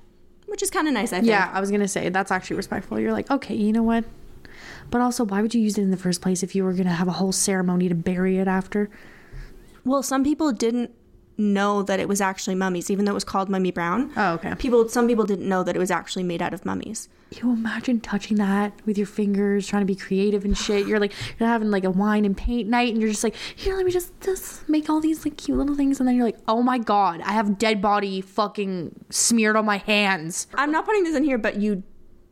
which 0.46 0.62
is 0.62 0.70
kind 0.70 0.88
of 0.88 0.94
nice, 0.94 1.12
I 1.12 1.18
think. 1.18 1.28
Yeah, 1.28 1.50
I 1.54 1.60
was 1.60 1.72
gonna 1.72 1.88
say, 1.88 2.10
that's 2.10 2.32
actually 2.32 2.58
respectful. 2.58 3.00
You're 3.00 3.14
like, 3.14 3.30
okay, 3.30 3.56
you 3.56 3.72
know 3.72 3.84
what? 3.84 4.04
But 4.92 5.02
also, 5.02 5.24
why 5.24 5.42
would 5.42 5.54
you 5.54 5.62
use 5.62 5.78
it 5.78 5.84
in 5.84 5.92
the 5.92 5.98
first 5.98 6.22
place 6.22 6.42
if 6.42 6.56
you 6.56 6.64
were 6.64 6.74
gonna 6.74 6.94
have 6.94 7.08
a 7.08 7.14
whole 7.14 7.32
ceremony 7.32 7.90
to 7.90 7.96
bury 7.96 8.38
it 8.38 8.48
after? 8.48 8.90
Well, 9.86 10.04
some 10.04 10.24
people 10.24 10.52
didn't 10.52 10.92
know 11.40 11.82
that 11.84 12.00
it 12.00 12.08
was 12.08 12.22
actually 12.22 12.56
mummies, 12.56 12.92
even 12.92 13.06
though 13.06 13.12
it 13.12 13.16
was 13.16 13.24
called 13.24 13.50
Mummy 13.50 13.72
Brown. 13.72 14.12
Oh, 14.16 14.34
okay. 14.34 14.54
People, 14.56 14.88
some 14.90 15.08
people 15.08 15.26
didn't 15.26 15.48
know 15.48 15.64
that 15.64 15.76
it 15.76 15.80
was 15.80 15.90
actually 15.90 16.24
made 16.24 16.42
out 16.42 16.54
of 16.54 16.66
mummies. 16.66 17.10
You 17.32 17.52
imagine 17.52 18.02
touching 18.02 18.38
that 18.38 18.74
with 18.86 18.98
your 18.98 19.08
fingers, 19.08 19.68
trying 19.68 19.82
to 19.82 19.86
be 19.86 19.96
creative 19.96 20.46
and 20.46 20.58
shit. 20.58 20.88
You're 20.88 21.00
like, 21.00 21.14
you're 21.40 21.48
having 21.48 21.72
like 21.72 21.84
a 21.84 21.92
wine 21.92 22.26
and 22.26 22.36
paint 22.36 22.68
night, 22.70 22.92
and 22.92 23.02
you're 23.02 23.12
just 23.12 23.24
like, 23.24 23.36
here, 23.56 23.76
let 23.76 23.86
me 23.86 23.92
just, 23.92 24.20
just 24.20 24.68
make 24.68 24.90
all 24.90 25.00
these 25.00 25.26
like 25.26 25.38
cute 25.38 25.58
little 25.58 25.76
things. 25.76 26.00
And 26.00 26.08
then 26.08 26.16
you're 26.16 26.26
like, 26.26 26.40
oh 26.48 26.62
my 26.62 26.78
god, 26.78 27.22
I 27.22 27.34
have 27.34 27.58
dead 27.58 27.82
body 27.82 28.22
fucking 28.22 29.06
smeared 29.10 29.56
on 29.56 29.66
my 29.66 29.78
hands. 29.78 30.48
I'm 30.56 30.72
not 30.72 30.86
putting 30.86 31.04
this 31.04 31.16
in 31.16 31.24
here, 31.24 31.38
but 31.38 31.58
you 31.58 31.84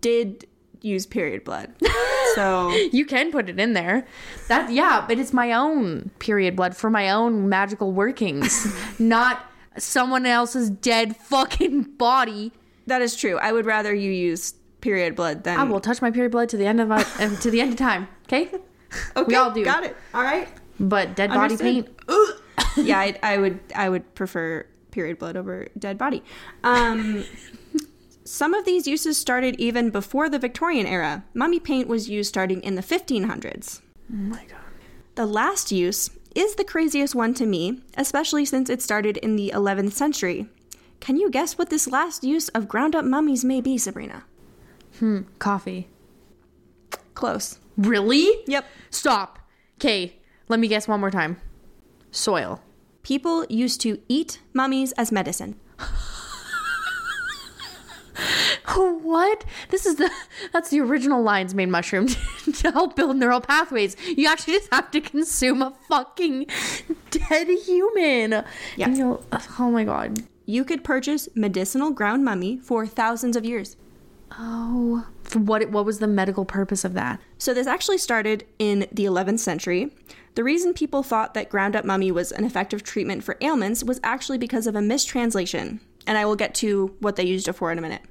did 0.01 0.47
use 0.82 1.05
period 1.05 1.43
blood. 1.43 1.73
So 2.36 2.69
You 2.91 3.05
can 3.05 3.32
put 3.32 3.49
it 3.49 3.59
in 3.59 3.73
there. 3.73 4.05
That, 4.47 4.69
yeah, 4.71 5.03
but 5.07 5.17
it's 5.17 5.34
my 5.34 5.53
own 5.53 6.11
period 6.19 6.55
blood 6.55 6.78
for 6.78 6.89
my 6.91 7.09
own 7.09 7.49
magical 7.49 7.91
workings, 7.93 8.67
not 8.99 9.43
someone 9.80 10.28
else's 10.28 10.69
dead 10.69 11.15
fucking 11.15 11.84
body. 11.97 12.51
that 12.86 13.01
is 13.01 13.15
true. 13.15 13.38
I 13.39 13.51
would 13.53 13.65
rather 13.65 13.91
you 13.95 14.11
use 14.11 14.53
period 14.82 15.15
blood 15.15 15.45
than 15.45 15.59
I 15.59 15.63
will 15.63 15.80
touch 15.80 15.99
my 15.99 16.11
period 16.11 16.32
blood 16.32 16.49
to 16.49 16.57
the 16.57 16.67
end 16.67 16.80
of 16.80 16.89
my, 16.89 17.03
uh, 17.19 17.36
to 17.38 17.49
the 17.49 17.59
end 17.59 17.71
of 17.71 17.78
time. 17.80 18.07
Okay. 18.25 18.51
Okay, 19.17 19.36
all 19.36 19.51
do. 19.51 19.65
Got 19.65 19.84
it. 19.84 19.97
All 20.13 20.21
right. 20.23 20.47
But 20.80 21.15
dead 21.15 21.30
body 21.32 21.55
Understood. 21.55 21.97
paint. 22.07 22.88
yeah, 22.88 22.99
I, 22.99 23.19
I 23.23 23.38
would 23.38 23.59
I 23.75 23.89
would 23.89 24.13
prefer 24.15 24.65
period 24.91 25.17
blood 25.19 25.36
over 25.36 25.67
dead 25.78 25.97
body. 25.97 26.23
Um, 26.63 27.23
some 28.28 28.53
of 28.53 28.65
these 28.65 28.88
uses 28.88 29.17
started 29.17 29.55
even 29.57 29.89
before 29.89 30.30
the 30.30 30.38
Victorian 30.38 30.86
era. 30.86 31.23
Mummy 31.34 31.61
paint 31.61 31.88
was 31.88 32.09
used 32.09 32.28
starting 32.28 32.61
in 32.61 32.75
the 32.75 32.82
1500s. 32.82 33.82
Oh 34.11 34.15
my 34.15 34.43
god. 34.45 34.59
The 35.15 35.25
last 35.25 35.71
use 35.71 36.09
is 36.36 36.55
the 36.55 36.65
craziest 36.65 37.15
one 37.15 37.34
to 37.36 37.45
me, 37.45 37.82
especially 37.95 38.43
since 38.43 38.69
it 38.69 38.82
started 38.82 39.15
in 39.17 39.38
the 39.38 39.53
11th 39.55 39.93
century. 39.93 40.47
Can 40.99 41.15
you 41.15 41.30
guess 41.32 41.57
what 41.57 41.69
this 41.69 41.88
last 41.88 42.25
use 42.25 42.49
of 42.49 42.67
ground 42.67 42.95
up 42.95 43.05
mummies 43.05 43.45
may 43.45 43.61
be, 43.61 43.78
Sabrina? 43.78 44.25
Hmm, 44.99 45.21
coffee. 45.39 45.88
Close. 47.13 47.59
Really? 47.78 48.30
Yep. 48.45 48.65
Stop. 48.89 49.39
Okay, 49.80 50.17
let 50.49 50.59
me 50.59 50.67
guess 50.67 50.88
one 50.88 50.99
more 50.99 51.11
time. 51.11 51.38
Soil. 52.11 52.61
People 53.03 53.45
used 53.49 53.80
to 53.82 54.01
eat 54.09 54.41
mummies 54.53 54.91
as 54.93 55.13
medicine. 55.13 55.57
What? 58.76 59.45
This 59.70 59.86
is 59.86 59.95
the 59.95 60.11
that's 60.53 60.70
the 60.70 60.80
original 60.82 61.22
lion's 61.22 61.55
mane 61.55 61.72
mushroom 61.72 62.07
to 62.53 62.72
help 62.72 62.95
build 62.95 63.18
neural 63.18 63.41
pathways. 63.41 63.95
You 64.05 64.28
actually 64.28 64.53
just 64.53 64.74
have 64.74 64.91
to 64.91 65.01
consume 65.01 65.61
a 65.61 65.74
fucking 65.88 66.47
dead 67.09 67.47
human. 67.47 68.43
Yeah. 68.76 68.89
You'll- 68.89 69.26
uh, 69.32 69.39
oh 69.59 69.72
my 69.72 69.84
god. 69.84 70.24
You 70.45 70.63
could 70.63 70.84
purchase 70.84 71.28
medicinal 71.36 71.91
ground 71.91 72.24
mummy 72.26 72.57
for 72.57 72.86
thousands 72.86 73.36
of 73.36 73.45
years. 73.45 73.78
Oh, 74.38 75.05
for 75.24 75.39
what? 75.39 75.70
What 75.72 75.86
was 75.86 75.99
the 75.99 76.07
medical 76.07 76.45
purpose 76.45 76.84
of 76.84 76.93
that? 76.93 77.20
So, 77.38 77.53
this 77.53 77.68
actually 77.68 77.97
started 77.97 78.45
in 78.59 78.88
the 78.91 79.05
11th 79.05 79.39
century. 79.39 79.93
The 80.36 80.43
reason 80.43 80.74
people 80.74 81.01
thought 81.01 81.34
that 81.34 81.49
ground 81.49 81.76
up 81.76 81.86
mummy 81.86 82.11
was 82.11 82.32
an 82.32 82.43
effective 82.43 82.84
treatment 82.84 83.24
for 83.24 83.38
ailments 83.41 83.84
was 83.84 83.99
actually 84.03 84.38
because 84.38 84.68
of 84.68 84.76
a 84.76 84.82
mistranslation, 84.82 85.80
and 86.08 86.18
I 86.18 86.26
will 86.26 86.36
get 86.36 86.55
to 86.55 86.95
what 86.99 87.16
they 87.16 87.26
used 87.26 87.47
it 87.47 87.53
for 87.53 87.72
in 87.72 87.78
a 87.78 87.82
minute. 87.82 88.01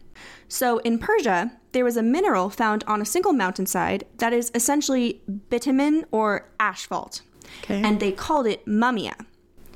So, 0.48 0.78
in 0.78 0.98
Persia, 0.98 1.50
there 1.72 1.84
was 1.84 1.96
a 1.96 2.02
mineral 2.02 2.50
found 2.50 2.84
on 2.86 3.02
a 3.02 3.04
single 3.04 3.32
mountainside 3.32 4.04
that 4.18 4.32
is 4.32 4.50
essentially 4.54 5.20
bitumen 5.50 6.04
or 6.12 6.48
asphalt, 6.60 7.22
Okay. 7.62 7.82
and 7.82 7.98
they 7.98 8.12
called 8.12 8.46
it 8.46 8.64
mummia. 8.66 9.14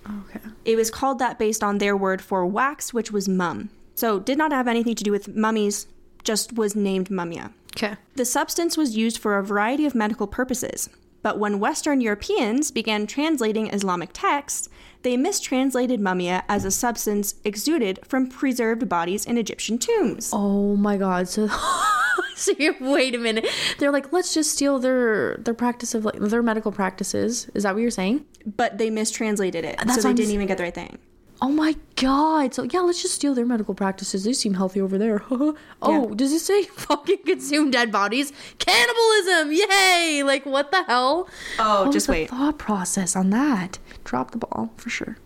okay. 0.07 0.41
It 0.65 0.77
was 0.77 0.91
called 0.91 1.19
that 1.19 1.39
based 1.39 1.63
on 1.65 1.79
their 1.79 1.97
word 1.97 2.23
for 2.23 2.47
wax, 2.47 2.95
which 2.95 3.11
was 3.11 3.29
mum. 3.29 3.71
So, 3.97 4.21
did 4.21 4.39
not 4.39 4.53
have 4.53 4.69
anything 4.69 4.95
to 4.95 5.05
do 5.05 5.11
with 5.11 5.35
mummies, 5.35 5.87
just 6.23 6.53
was 6.57 6.77
named 6.77 7.09
mummia. 7.09 7.53
Okay. 7.77 7.97
The 8.15 8.25
substance 8.25 8.77
was 8.77 8.97
used 8.97 9.19
for 9.19 9.37
a 9.39 9.43
variety 9.45 9.87
of 9.87 9.95
medical 9.95 10.27
purposes, 10.27 10.89
but 11.23 11.39
when 11.39 11.61
Western 11.61 12.01
Europeans 12.01 12.71
began 12.71 13.07
translating 13.07 13.69
Islamic 13.69 14.11
texts, 14.13 14.69
they 15.03 15.17
mistranslated 15.17 16.01
mummia 16.01 16.43
as 16.49 16.65
a 16.65 16.71
substance 16.71 17.35
exuded 17.45 18.01
from 18.07 18.29
preserved 18.29 18.89
bodies 18.89 19.25
in 19.25 19.39
Egyptian 19.39 19.79
tombs. 19.79 20.31
Oh 20.33 20.77
my 20.77 20.97
god. 20.97 21.29
So, 21.29 21.49
so 22.37 22.53
wait 22.81 23.15
a 23.15 23.19
minute. 23.19 23.47
They're 23.79 23.93
like, 23.93 24.13
let's 24.13 24.35
just 24.35 24.53
steal 24.53 24.79
their 24.79 25.37
their 25.37 25.55
practice 25.55 25.95
of 25.95 26.05
like 26.05 26.19
their 26.19 26.43
medical 26.43 26.73
practices. 26.73 27.51
Is 27.55 27.63
that 27.63 27.75
what 27.75 27.81
you're 27.81 27.91
saying? 27.91 28.25
But 28.45 28.79
they 28.79 28.91
mistranslated 28.91 29.65
it, 29.65 29.77
That's 29.79 30.03
so 30.03 30.09
they 30.09 30.15
didn't 30.15 30.35
even 30.35 30.47
get 30.47 30.59
the 30.59 30.65
right 30.65 30.75
thing. 30.75 30.99
Oh 31.43 31.49
my 31.49 31.75
god. 31.97 32.53
So 32.55 32.65
yeah, 32.65 32.81
let's 32.81 33.01
just 33.01 33.15
steal 33.15 33.35
their 33.35 33.47
medical 33.47 33.75
practices. 33.75 34.25
They 34.25 34.33
seem 34.35 34.55
healthy 34.55 34.81
over 34.81 34.99
there. 34.99 35.23
oh, 35.31 35.57
Yeah. 35.83 36.15
does 36.15 36.33
it 36.33 36.41
say 36.41 36.63
fucking 36.87 37.19
consume 37.25 37.71
dead 37.71 37.91
bodies? 37.91 38.33
Cannibalism! 38.59 39.53
Yay! 39.53 40.23
Like 40.25 40.45
what 40.45 40.71
the 40.71 40.83
hell? 40.85 41.29
Oh, 41.59 41.85
What 41.85 41.93
just 41.93 42.07
the 42.07 42.13
wait. 42.13 42.31
Thought 42.31 42.59
process 42.59 43.17
on 43.17 43.31
that. 43.31 43.79
Drop 44.05 44.33
the 44.33 44.39
ball 44.39 44.73
for 44.77 44.91
sure. 44.91 45.17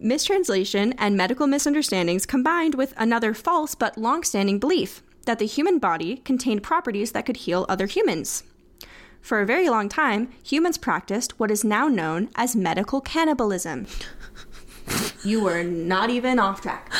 Mistranslation 0.00 0.92
and 0.98 1.16
medical 1.16 1.46
misunderstandings 1.46 2.26
combined 2.26 2.74
with 2.74 2.92
another 2.96 3.32
false 3.32 3.74
but 3.74 3.96
long-standing 3.96 4.58
belief 4.58 5.02
that 5.24 5.38
the 5.38 5.46
human 5.46 5.78
body 5.78 6.16
contained 6.18 6.62
properties 6.62 7.12
that 7.12 7.24
could 7.24 7.38
heal 7.38 7.64
other 7.68 7.86
humans. 7.86 8.44
For 9.22 9.40
a 9.40 9.46
very 9.46 9.70
long 9.70 9.88
time, 9.88 10.28
humans 10.42 10.76
practiced 10.76 11.40
what 11.40 11.50
is 11.50 11.64
now 11.64 11.88
known 11.88 12.28
as 12.36 12.54
medical 12.54 13.00
cannibalism. 13.00 13.86
You 15.24 15.42
were 15.42 15.62
not 15.62 16.10
even 16.10 16.38
off 16.38 16.60
track. 16.60 16.92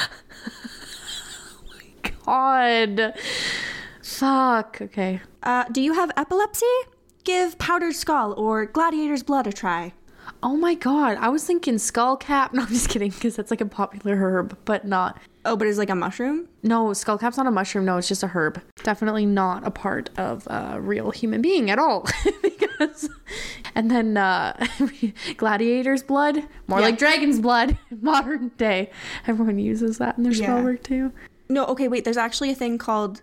God. 2.24 3.14
Fuck. 4.02 4.78
Okay. 4.80 5.20
Uh, 5.42 5.64
do 5.70 5.80
you 5.80 5.94
have 5.94 6.10
epilepsy? 6.16 6.66
Give 7.24 7.58
powdered 7.58 7.94
skull 7.94 8.32
or 8.34 8.66
gladiator's 8.66 9.22
blood 9.22 9.46
a 9.46 9.52
try. 9.52 9.92
Oh 10.42 10.56
my 10.56 10.74
god. 10.74 11.16
I 11.18 11.28
was 11.28 11.44
thinking 11.44 11.78
skull 11.78 12.16
cap. 12.16 12.52
No, 12.54 12.62
I'm 12.62 12.68
just 12.68 12.88
kidding, 12.88 13.10
because 13.10 13.36
that's 13.36 13.50
like 13.50 13.60
a 13.60 13.66
popular 13.66 14.16
herb, 14.16 14.56
but 14.64 14.86
not. 14.86 15.18
Oh, 15.46 15.56
but 15.56 15.66
it's 15.66 15.76
like 15.78 15.90
a 15.90 15.94
mushroom? 15.94 16.48
No, 16.62 16.92
skull 16.94 17.18
cap's 17.18 17.36
not 17.36 17.46
a 17.46 17.50
mushroom. 17.50 17.84
No, 17.84 17.98
it's 17.98 18.08
just 18.08 18.22
a 18.22 18.28
herb. 18.28 18.62
Definitely 18.82 19.26
not 19.26 19.66
a 19.66 19.70
part 19.70 20.08
of 20.18 20.46
a 20.46 20.80
real 20.80 21.10
human 21.10 21.42
being 21.42 21.70
at 21.70 21.78
all. 21.78 22.06
because, 22.42 23.10
and 23.74 23.90
then 23.90 24.16
uh, 24.16 24.56
gladiator's 25.36 26.02
blood, 26.02 26.42
more 26.66 26.80
Yeah. 26.80 26.86
like 26.86 26.98
dragon's 26.98 27.40
blood, 27.40 27.76
modern 28.00 28.48
day. 28.56 28.90
Everyone 29.26 29.58
uses 29.58 29.98
that 29.98 30.16
in 30.16 30.24
their 30.24 30.32
spell 30.32 30.58
Yeah. 30.58 30.64
work 30.64 30.82
too. 30.82 31.12
No, 31.48 31.66
okay, 31.66 31.88
wait, 31.88 32.04
there's 32.04 32.16
actually 32.16 32.50
a 32.50 32.54
thing 32.54 32.78
called 32.78 33.20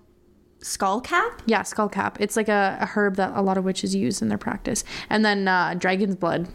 skull 0.59 1.01
cap? 1.01 1.41
Yeah, 1.47 1.63
skull 1.63 1.89
cap. 1.89 2.17
It's 2.19 2.35
like 2.37 2.49
a, 2.49 2.77
a 2.79 2.85
herb 2.85 3.15
that 3.15 3.31
a 3.35 3.41
lot 3.41 3.57
of 3.57 3.63
witches 3.63 3.95
use 3.95 4.21
in 4.21 4.29
their 4.29 4.37
practice. 4.37 4.83
And 5.09 5.25
then 5.25 5.47
uh, 5.47 5.73
dragon's 5.73 6.15
blood, 6.15 6.47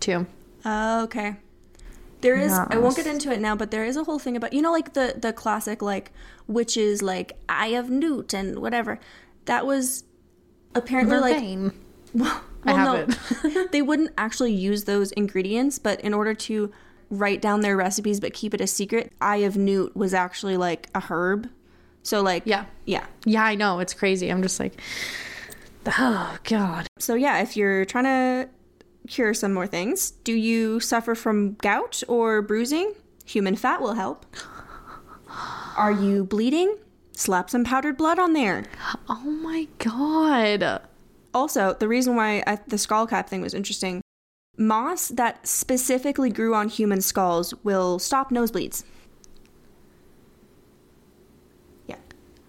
too. 0.00 0.26
Oh, 0.64 1.02
okay. 1.04 1.36
There 2.22 2.36
is 2.36 2.52
I 2.52 2.78
won't 2.78 2.96
get 2.96 3.06
into 3.06 3.32
it 3.32 3.40
now, 3.40 3.54
but 3.56 3.70
there 3.70 3.84
is 3.84 3.96
a 3.96 4.04
whole 4.04 4.18
thing 4.18 4.36
about 4.36 4.52
you 4.52 4.62
know 4.62 4.72
like 4.72 4.94
the 4.94 5.14
the 5.18 5.32
classic 5.32 5.82
like 5.82 6.12
witches 6.46 7.02
like 7.02 7.36
eye 7.48 7.68
of 7.68 7.90
newt 7.90 8.32
and 8.32 8.60
whatever. 8.60 8.98
That 9.44 9.66
was 9.66 10.04
apparently 10.74 11.18
like 11.18 11.72
well, 12.14 12.42
I 12.64 12.72
well, 12.72 12.96
have 12.96 13.44
no. 13.44 13.66
they 13.72 13.82
wouldn't 13.82 14.12
actually 14.16 14.52
use 14.52 14.84
those 14.84 15.12
ingredients, 15.12 15.78
but 15.78 16.00
in 16.00 16.14
order 16.14 16.32
to 16.34 16.72
write 17.10 17.42
down 17.42 17.60
their 17.60 17.76
recipes 17.76 18.20
but 18.20 18.32
keep 18.32 18.54
it 18.54 18.60
a 18.60 18.66
secret, 18.66 19.12
eye 19.20 19.38
of 19.38 19.56
newt 19.56 19.96
was 19.96 20.14
actually 20.14 20.56
like 20.56 20.88
a 20.94 21.00
herb. 21.00 21.50
So 22.02 22.22
like 22.22 22.44
Yeah. 22.46 22.66
Yeah. 22.84 23.06
Yeah, 23.24 23.44
I 23.44 23.54
know. 23.54 23.80
It's 23.80 23.94
crazy. 23.94 24.30
I'm 24.30 24.42
just 24.42 24.60
like, 24.60 24.80
oh, 25.86 26.36
God. 26.44 26.86
So 26.98 27.14
yeah, 27.14 27.42
if 27.42 27.56
you're 27.56 27.84
trying 27.84 28.04
to 28.04 28.48
cure 29.12 29.34
some 29.34 29.52
more 29.52 29.66
things, 29.66 30.10
do 30.10 30.32
you 30.32 30.80
suffer 30.80 31.14
from 31.14 31.54
gout 31.54 32.02
or 32.08 32.40
bruising? 32.42 32.94
Human 33.26 33.56
fat 33.56 33.80
will 33.80 33.94
help. 33.94 34.24
Are 35.76 35.92
you 35.92 36.24
bleeding? 36.24 36.76
Slap 37.12 37.50
some 37.50 37.62
powdered 37.62 37.96
blood 37.96 38.18
on 38.18 38.32
there. 38.32 38.64
Oh 39.08 39.38
my 39.42 39.68
God. 39.78 40.82
Also, 41.34 41.76
the 41.78 41.88
reason 41.88 42.16
why 42.16 42.42
I, 42.46 42.58
the 42.66 42.78
skull 42.78 43.06
cap 43.06 43.28
thing 43.28 43.42
was 43.42 43.54
interesting 43.54 44.00
moss 44.58 45.08
that 45.08 45.46
specifically 45.46 46.30
grew 46.30 46.54
on 46.54 46.68
human 46.68 47.00
skulls 47.00 47.54
will 47.64 47.98
stop 47.98 48.30
nosebleeds. 48.30 48.84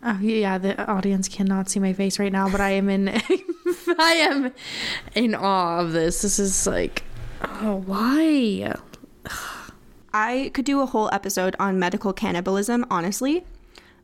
Oh 0.06 0.20
yeah, 0.20 0.58
the 0.58 0.86
audience 0.86 1.30
cannot 1.30 1.70
see 1.70 1.80
my 1.80 1.94
face 1.94 2.20
right 2.20 2.32
now, 2.32 2.50
but 2.50 2.60
I 2.60 2.72
am 2.72 2.90
in 2.90 3.08
I 4.00 4.14
am 4.30 4.54
in 5.16 5.34
awe 5.34 5.80
of 5.80 5.94
this. 5.94 6.22
This 6.22 6.40
is 6.40 6.68
like 6.68 7.04
oh 7.42 7.82
why? 7.86 8.76
I 10.14 10.52
could 10.54 10.66
do 10.66 10.82
a 10.82 10.86
whole 10.86 11.10
episode 11.12 11.56
on 11.58 11.80
medical 11.80 12.14
cannibalism, 12.14 12.86
honestly. 12.90 13.46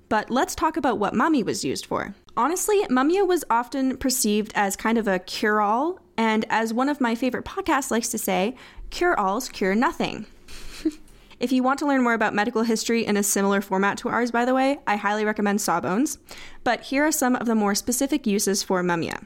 But 0.07 0.31
let's 0.31 0.55
talk 0.55 0.75
about 0.75 0.97
what 0.97 1.13
mummy 1.13 1.43
was 1.43 1.63
used 1.63 1.85
for. 1.85 2.15
Honestly, 2.35 2.81
mummia 2.89 3.27
was 3.27 3.45
often 3.49 3.97
perceived 3.97 4.51
as 4.55 4.75
kind 4.75 4.97
of 4.97 5.07
a 5.07 5.19
cure 5.19 5.61
all, 5.61 5.99
and 6.17 6.45
as 6.49 6.73
one 6.73 6.89
of 6.89 6.99
my 6.99 7.13
favorite 7.13 7.45
podcasts 7.45 7.91
likes 7.91 8.09
to 8.09 8.17
say, 8.17 8.55
cure 8.89 9.19
alls 9.19 9.49
cure 9.49 9.75
nothing. 9.75 10.25
If 11.39 11.51
you 11.51 11.63
want 11.63 11.79
to 11.79 11.85
learn 11.87 12.03
more 12.03 12.13
about 12.13 12.33
medical 12.33 12.63
history 12.63 13.05
in 13.05 13.15
a 13.17 13.23
similar 13.23 13.61
format 13.61 13.97
to 13.99 14.09
ours, 14.09 14.31
by 14.31 14.45
the 14.45 14.53
way, 14.53 14.79
I 14.85 14.95
highly 14.97 15.25
recommend 15.25 15.61
Sawbones. 15.61 16.17
But 16.63 16.81
here 16.81 17.05
are 17.05 17.11
some 17.11 17.35
of 17.35 17.45
the 17.47 17.55
more 17.55 17.75
specific 17.75 18.27
uses 18.27 18.61
for 18.63 18.83
mummia. 18.83 19.25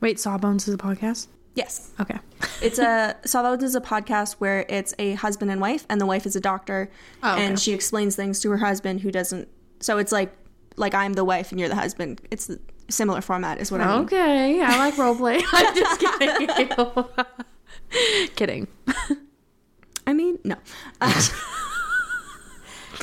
Wait, 0.00 0.18
Sawbones 0.20 0.68
is 0.68 0.74
a 0.74 0.78
podcast? 0.78 1.28
Yes, 1.54 1.90
Okay. 2.00 2.18
it's 2.62 2.78
a 2.78 3.16
Sawbones 3.26 3.62
is 3.62 3.74
a 3.74 3.80
podcast 3.80 4.34
where 4.34 4.64
it's 4.68 4.94
a 4.98 5.14
husband 5.14 5.50
and 5.50 5.60
wife, 5.60 5.84
and 5.90 6.00
the 6.00 6.06
wife 6.06 6.24
is 6.26 6.34
a 6.34 6.40
doctor, 6.40 6.90
Oh, 7.22 7.34
okay. 7.34 7.44
and 7.46 7.58
she 7.60 7.72
explains 7.72 8.16
things 8.16 8.40
to 8.40 8.50
her 8.50 8.56
husband 8.56 9.00
who 9.00 9.10
doesn't. 9.10 9.48
So 9.80 9.98
it's 9.98 10.12
like 10.12 10.32
like 10.76 10.94
I'm 10.94 11.12
the 11.12 11.24
wife 11.24 11.50
and 11.50 11.60
you're 11.60 11.68
the 11.68 11.74
husband. 11.76 12.22
It's 12.30 12.46
the 12.46 12.58
similar 12.88 13.20
format, 13.20 13.60
is 13.60 13.70
what 13.70 13.80
I 13.82 13.94
mean. 13.96 14.04
Okay, 14.06 14.62
I 14.62 14.78
like 14.78 14.94
roleplay. 14.94 15.42
I'm 15.52 15.74
just 15.76 16.00
kidding. 16.00 17.06
kidding. 18.36 18.68
I 20.12 20.14
mean, 20.14 20.38
no. 20.44 20.56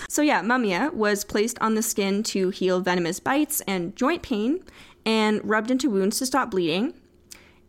So 0.08 0.22
yeah, 0.22 0.42
mummia 0.42 0.94
was 0.94 1.24
placed 1.24 1.58
on 1.60 1.74
the 1.74 1.82
skin 1.82 2.22
to 2.24 2.50
heal 2.52 2.80
venomous 2.80 3.20
bites 3.20 3.62
and 3.68 3.96
joint 3.96 4.22
pain, 4.22 4.64
and 5.06 5.42
rubbed 5.44 5.72
into 5.72 5.90
wounds 5.90 6.20
to 6.20 6.26
stop 6.26 6.52
bleeding. 6.52 6.94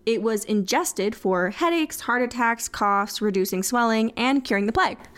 It 0.05 0.23
was 0.23 0.45
ingested 0.45 1.15
for 1.17 1.51
headaches, 1.51 2.01
heart 2.01 2.23
attacks, 2.23 2.69
coughs, 2.69 3.21
reducing 3.23 3.63
swelling, 3.63 4.13
and 4.17 4.45
curing 4.45 4.67
the 4.67 4.73
plague. 4.73 4.99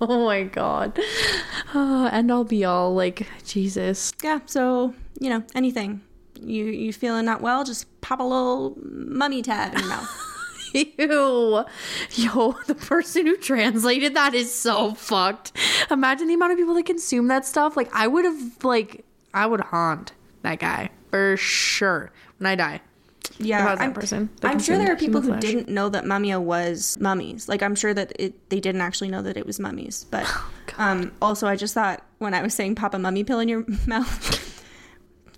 Oh 0.00 0.24
my 0.24 0.42
god. 0.42 0.98
Uh, 1.74 2.10
and 2.12 2.30
I'll 2.30 2.44
be 2.44 2.64
all 2.66 2.92
like, 2.94 3.26
Jesus. 3.46 4.12
yeah 4.22 4.40
so 4.44 4.92
you 5.20 5.30
know 5.30 5.42
anything 5.54 6.02
you 6.38 6.66
you 6.66 6.92
feeling 6.92 7.24
not 7.24 7.40
well 7.40 7.64
just 7.64 7.86
pop 8.02 8.20
a 8.20 8.22
little 8.22 8.76
mummy 8.82 9.40
tab 9.40 9.72
in 9.72 9.80
your 9.80 9.88
mouth 9.88 10.10
Ew. 10.72 11.64
Yo, 12.12 12.52
the 12.66 12.74
person 12.74 13.26
who 13.26 13.36
translated 13.36 14.14
that 14.14 14.34
is 14.34 14.52
so 14.54 14.94
fucked. 14.94 15.52
Imagine 15.90 16.28
the 16.28 16.34
amount 16.34 16.52
of 16.52 16.58
people 16.58 16.74
that 16.74 16.86
consume 16.86 17.28
that 17.28 17.44
stuff. 17.46 17.76
Like, 17.76 17.90
I 17.94 18.06
would 18.06 18.24
have, 18.24 18.64
like, 18.64 19.04
I 19.34 19.46
would 19.46 19.60
haunt 19.60 20.12
that 20.42 20.58
guy 20.58 20.90
for 21.10 21.36
sure 21.36 22.10
when 22.38 22.46
I 22.50 22.54
die. 22.54 22.80
yeah 23.38 23.76
I'm, 23.78 23.92
person 23.92 24.28
I'm 24.42 24.58
sure 24.58 24.76
there 24.78 24.92
are 24.92 24.96
people 24.96 25.20
who 25.20 25.28
flesh. 25.28 25.40
didn't 25.40 25.68
know 25.68 25.88
that 25.88 26.04
mummia 26.04 26.40
was 26.42 26.98
mummies 27.00 27.48
like 27.48 27.62
i'm 27.62 27.76
sure 27.76 27.94
that 27.94 28.12
it 28.18 28.34
they 28.50 28.58
didn't 28.58 28.80
actually 28.80 29.08
know 29.08 29.22
that 29.22 29.36
it 29.36 29.46
was 29.46 29.60
mummies 29.60 30.06
but 30.10 30.26
um 30.78 31.12
also 31.22 31.46
i 31.46 31.54
just 31.54 31.72
thought 31.72 32.02
when 32.18 32.34
i 32.34 32.42
was 32.42 32.52
saying 32.52 32.74
pop 32.74 32.94
a 32.94 32.98
mummy 32.98 33.22
pill 33.22 33.38
in 33.38 33.48
your 33.48 33.64
mouth 33.86 34.64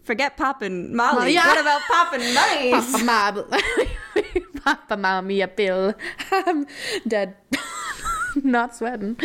forget 0.04 0.36
popping 0.38 0.96
molly 0.96 1.16
Well, 1.18 1.28
yeah. 1.28 1.46
what 1.46 1.60
about 1.60 1.80
popping 1.82 2.34
mummies 2.34 3.04
Papa, 3.04 3.46
ma- 3.52 4.40
Papa, 4.64 4.96
mommy, 4.96 5.40
a 5.40 5.48
pill. 5.48 5.94
I'm 6.32 6.66
dead. 7.06 7.36
Not 8.42 8.74
sweating. 8.74 9.16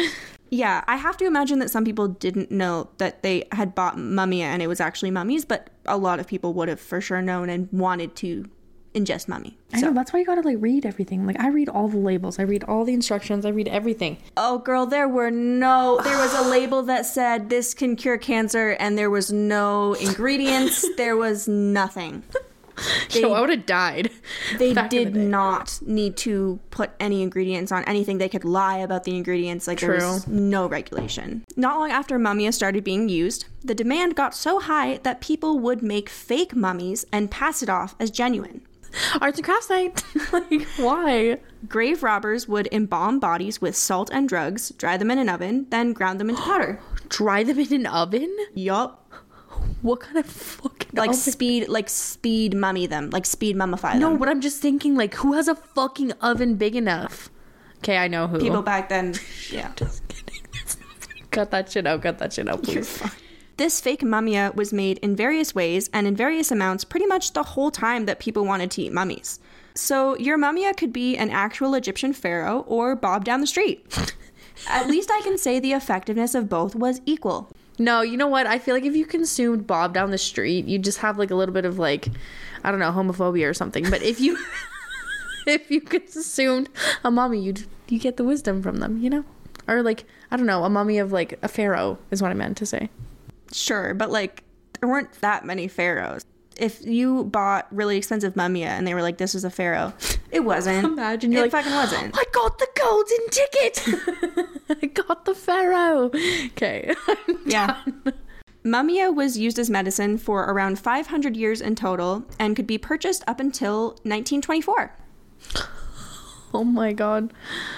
Yeah, 0.50 0.84
I 0.88 0.98
have 0.98 1.16
to 1.18 1.26
imagine 1.26 1.60
that 1.60 1.70
some 1.70 1.86
people 1.86 2.08
didn't 2.08 2.52
know 2.52 2.90
that 2.98 3.24
they 3.24 3.48
had 3.52 3.74
bought 3.74 3.98
Mummia 3.98 4.44
and 4.44 4.62
it 4.62 4.68
was 4.68 4.80
actually 4.80 5.12
mummies, 5.12 5.46
but 5.46 5.70
a 5.86 5.98
lot 5.98 6.20
of 6.20 6.28
people 6.28 6.54
would 6.56 6.68
have 6.68 6.80
for 6.80 7.00
sure 7.00 7.22
known 7.22 7.50
and 7.50 7.70
wanted 7.72 8.16
to 8.18 8.50
ingest 8.94 9.28
mummy. 9.28 9.58
I 9.72 9.82
know 9.82 9.94
that's 9.94 10.12
why 10.12 10.20
you 10.20 10.26
gotta 10.26 10.42
like 10.42 10.58
read 10.60 10.86
everything. 10.86 11.26
Like 11.26 11.40
I 11.40 11.50
read 11.50 11.70
all 11.70 11.88
the 11.88 11.98
labels, 11.98 12.40
I 12.40 12.44
read 12.44 12.64
all 12.64 12.86
the 12.86 12.94
instructions, 12.94 13.46
I 13.46 13.50
read 13.50 13.68
everything. 13.68 14.18
Oh, 14.36 14.58
girl, 14.58 14.86
there 14.86 15.08
were 15.08 15.30
no. 15.30 16.00
There 16.04 16.18
was 16.18 16.34
a 16.34 16.50
label 16.50 16.82
that 16.84 17.06
said 17.06 17.50
this 17.50 17.74
can 17.74 17.96
cure 17.96 18.18
cancer, 18.18 18.72
and 18.80 18.98
there 18.98 19.10
was 19.10 19.32
no 19.32 19.94
ingredients. 19.94 20.86
there 20.98 21.16
was 21.16 21.48
nothing. 21.48 22.24
They, 23.14 23.22
Yo, 23.22 23.34
I 23.34 23.42
would 23.42 23.50
have 23.50 23.66
died. 23.66 24.12
they 24.58 24.70
in 24.70 24.76
the 24.76 24.82
did 24.84 25.16
not 25.16 25.80
need 25.82 26.16
to 26.18 26.60
put 26.70 26.92
any 27.00 27.22
ingredients 27.24 27.72
on 27.72 27.84
anything. 27.86 28.20
They 28.20 28.30
could 28.30 28.46
lie 28.46 28.78
about 28.78 29.04
the 29.04 29.16
ingredients. 29.16 29.68
Like 29.68 29.80
there 29.80 29.94
was 29.94 30.28
no 30.28 30.68
regulation. 30.68 31.44
Not 31.56 31.80
long 31.80 31.92
after 31.92 32.20
Mummia 32.20 32.54
started 32.54 32.84
being 32.84 33.10
used, 33.10 33.46
the 33.64 33.76
demand 33.76 34.16
got 34.16 34.36
so 34.36 34.60
high 34.60 34.98
that 35.04 35.22
people 35.22 35.60
would 35.60 35.82
make 35.82 36.10
fake 36.10 36.56
mummies 36.56 37.06
and 37.12 37.32
pass 37.32 37.64
it 37.64 37.70
off 37.70 37.96
as 38.00 38.12
genuine. 38.12 38.62
Arts 39.22 39.38
and 39.38 39.46
crafts 39.46 39.70
night. 39.70 40.04
like 40.32 40.64
why? 40.78 41.40
Grave 41.68 42.04
robbers 42.04 42.48
would 42.48 42.68
embalm 42.72 43.20
bodies 43.20 43.62
with 43.62 43.76
salt 43.76 44.10
and 44.14 44.28
drugs, 44.28 44.72
dry 44.78 44.98
them 44.98 45.12
in 45.12 45.20
an 45.20 45.30
oven, 45.30 45.68
then 45.70 45.94
ground 45.94 46.20
them 46.20 46.30
into 46.30 46.42
powder. 46.44 46.80
Dry 47.10 47.44
them 47.44 47.60
in 47.60 47.74
an 47.74 47.86
oven? 47.86 48.36
Yup. 48.54 49.09
What 49.82 50.00
kind 50.02 50.18
of 50.18 50.26
fucking 50.26 50.90
like 50.94 51.10
oven? 51.12 51.20
speed 51.22 51.70
like 51.70 51.90
speed 51.90 52.54
mummy 52.56 52.86
them 52.88 53.10
like 53.12 53.26
speed 53.26 53.56
mummify 53.56 53.92
them 53.94 54.00
No, 54.02 54.18
but 54.18 54.28
I'm 54.30 54.42
just 54.42 54.62
thinking 54.62 54.96
like 54.96 55.16
who 55.16 55.34
has 55.34 55.48
a 55.48 55.56
fucking 55.56 56.12
oven 56.22 56.56
big 56.56 56.76
enough? 56.76 57.30
Okay, 57.78 57.98
I 57.98 58.08
know 58.10 58.28
who. 58.28 58.40
people 58.40 58.62
back 58.62 58.90
then 58.90 59.16
yeah 59.52 59.72
Just 59.76 60.06
kidding. 60.10 60.42
That's 60.54 60.78
not 60.80 60.90
funny. 61.00 61.24
Cut 61.32 61.52
that 61.52 61.72
shit 61.72 61.88
out. 61.88 62.02
Cut 62.02 62.18
that 62.20 62.34
shit 62.34 62.50
out, 62.50 62.64
please. 62.64 63.02
this 63.58 63.80
fake 63.82 64.02
mummia 64.02 64.54
was 64.56 64.72
made 64.74 64.98
in 65.00 65.16
various 65.16 65.54
ways 65.56 65.90
and 65.94 66.08
in 66.08 66.16
various 66.16 66.52
amounts 66.52 66.84
pretty 66.84 67.06
much 67.06 67.34
the 67.34 67.44
whole 67.44 67.72
time 67.72 68.06
that 68.06 68.20
people 68.20 68.46
wanted 68.46 68.72
to 68.72 68.82
eat 68.82 68.94
mummies 68.94 69.40
so 69.76 70.18
your 70.18 70.38
mummia 70.38 70.76
could 70.76 70.92
be 70.94 71.16
an 71.18 71.30
actual 71.30 71.74
egyptian 71.76 72.12
pharaoh 72.14 72.62
or 72.68 72.96
bob 72.96 73.24
down 73.26 73.40
the 73.42 73.48
street 73.48 73.86
at 74.70 74.88
least 74.88 75.12
i 75.12 75.22
can 75.22 75.38
say 75.38 75.60
the 75.60 75.74
effectiveness 75.74 76.34
of 76.36 76.48
both 76.50 76.74
was 76.76 77.02
equal 77.06 77.52
No, 77.80 78.02
you 78.02 78.18
know 78.18 78.28
what? 78.28 78.46
I 78.46 78.60
feel 78.60 78.76
like 78.76 78.84
if 78.84 78.96
you 78.96 79.06
consumed 79.06 79.66
Bob 79.66 79.94
down 79.94 80.12
the 80.12 80.18
street, 80.18 80.66
you'd 80.66 80.84
just 80.84 81.00
have 81.00 81.18
like 81.18 81.32
a 81.32 81.36
little 81.36 81.54
bit 81.54 81.66
of 81.66 81.80
like, 81.80 82.10
I 82.64 82.72
don't 82.72 82.80
know, 82.80 82.92
homophobia 82.92 83.50
or 83.50 83.54
something. 83.54 83.90
But 83.90 84.04
if 84.04 84.20
you, 84.20 84.38
if 85.48 85.72
you 85.72 85.82
consumed 85.82 86.70
a 87.04 87.10
mummy, 87.12 87.42
you'd 87.42 87.66
you 87.88 87.98
get 88.00 88.18
the 88.18 88.24
wisdom 88.24 88.62
from 88.62 88.78
them, 88.78 88.98
you 89.02 89.10
know, 89.10 89.24
or 89.68 89.82
like 89.82 90.06
I 90.30 90.38
don't 90.38 90.46
know, 90.46 90.64
a 90.64 90.70
mummy 90.70 91.00
of 91.00 91.12
like 91.12 91.40
a 91.42 91.48
pharaoh 91.48 91.98
is 92.12 92.22
what 92.22 92.32
I 92.32 92.34
meant 92.36 92.58
to 92.58 92.66
say. 92.66 92.90
sure 93.52 93.94
but 93.94 94.12
like 94.12 94.44
there 94.80 94.90
weren't 94.90 95.12
that 95.22 95.46
many 95.46 95.68
pharaohs 95.68 96.24
if 96.58 96.86
you 96.86 97.24
bought 97.26 97.68
really 97.72 97.98
expensive 97.98 98.34
mummia 98.36 98.68
and 98.68 98.86
they 98.86 98.94
were 98.94 99.02
like 99.02 99.18
this 99.18 99.34
is 99.34 99.44
a 99.44 99.50
pharaoh 99.50 99.92
it 100.32 100.42
wasn't 100.42 100.86
Imagine 100.86 101.32
you're 101.32 101.44
like, 101.44 101.52
fucking 101.52 101.72
wasn't 101.74 102.16
I 102.18 102.24
got 102.32 102.58
the 102.60 102.68
golden 102.76 103.30
ticket. 103.30 103.84
I 104.82 104.86
got 104.88 105.26
the 105.26 105.36
pharaoh. 105.36 106.12
Okay. 106.52 106.94
Yeah. 107.46 107.82
Mummia 108.64 109.14
was 109.16 109.38
used 109.38 109.58
as 109.58 109.70
medicine 109.70 110.18
for 110.18 110.44
around 110.44 110.78
500 110.78 111.36
years 111.36 111.62
in 111.62 111.74
total 111.76 112.26
and 112.38 112.56
could 112.56 112.68
be 112.68 112.78
purchased 112.78 113.24
up 113.26 113.40
until 113.40 113.90
1924. 114.04 114.96
oh 116.54 116.64
my 116.64 116.94
god. 116.94 117.34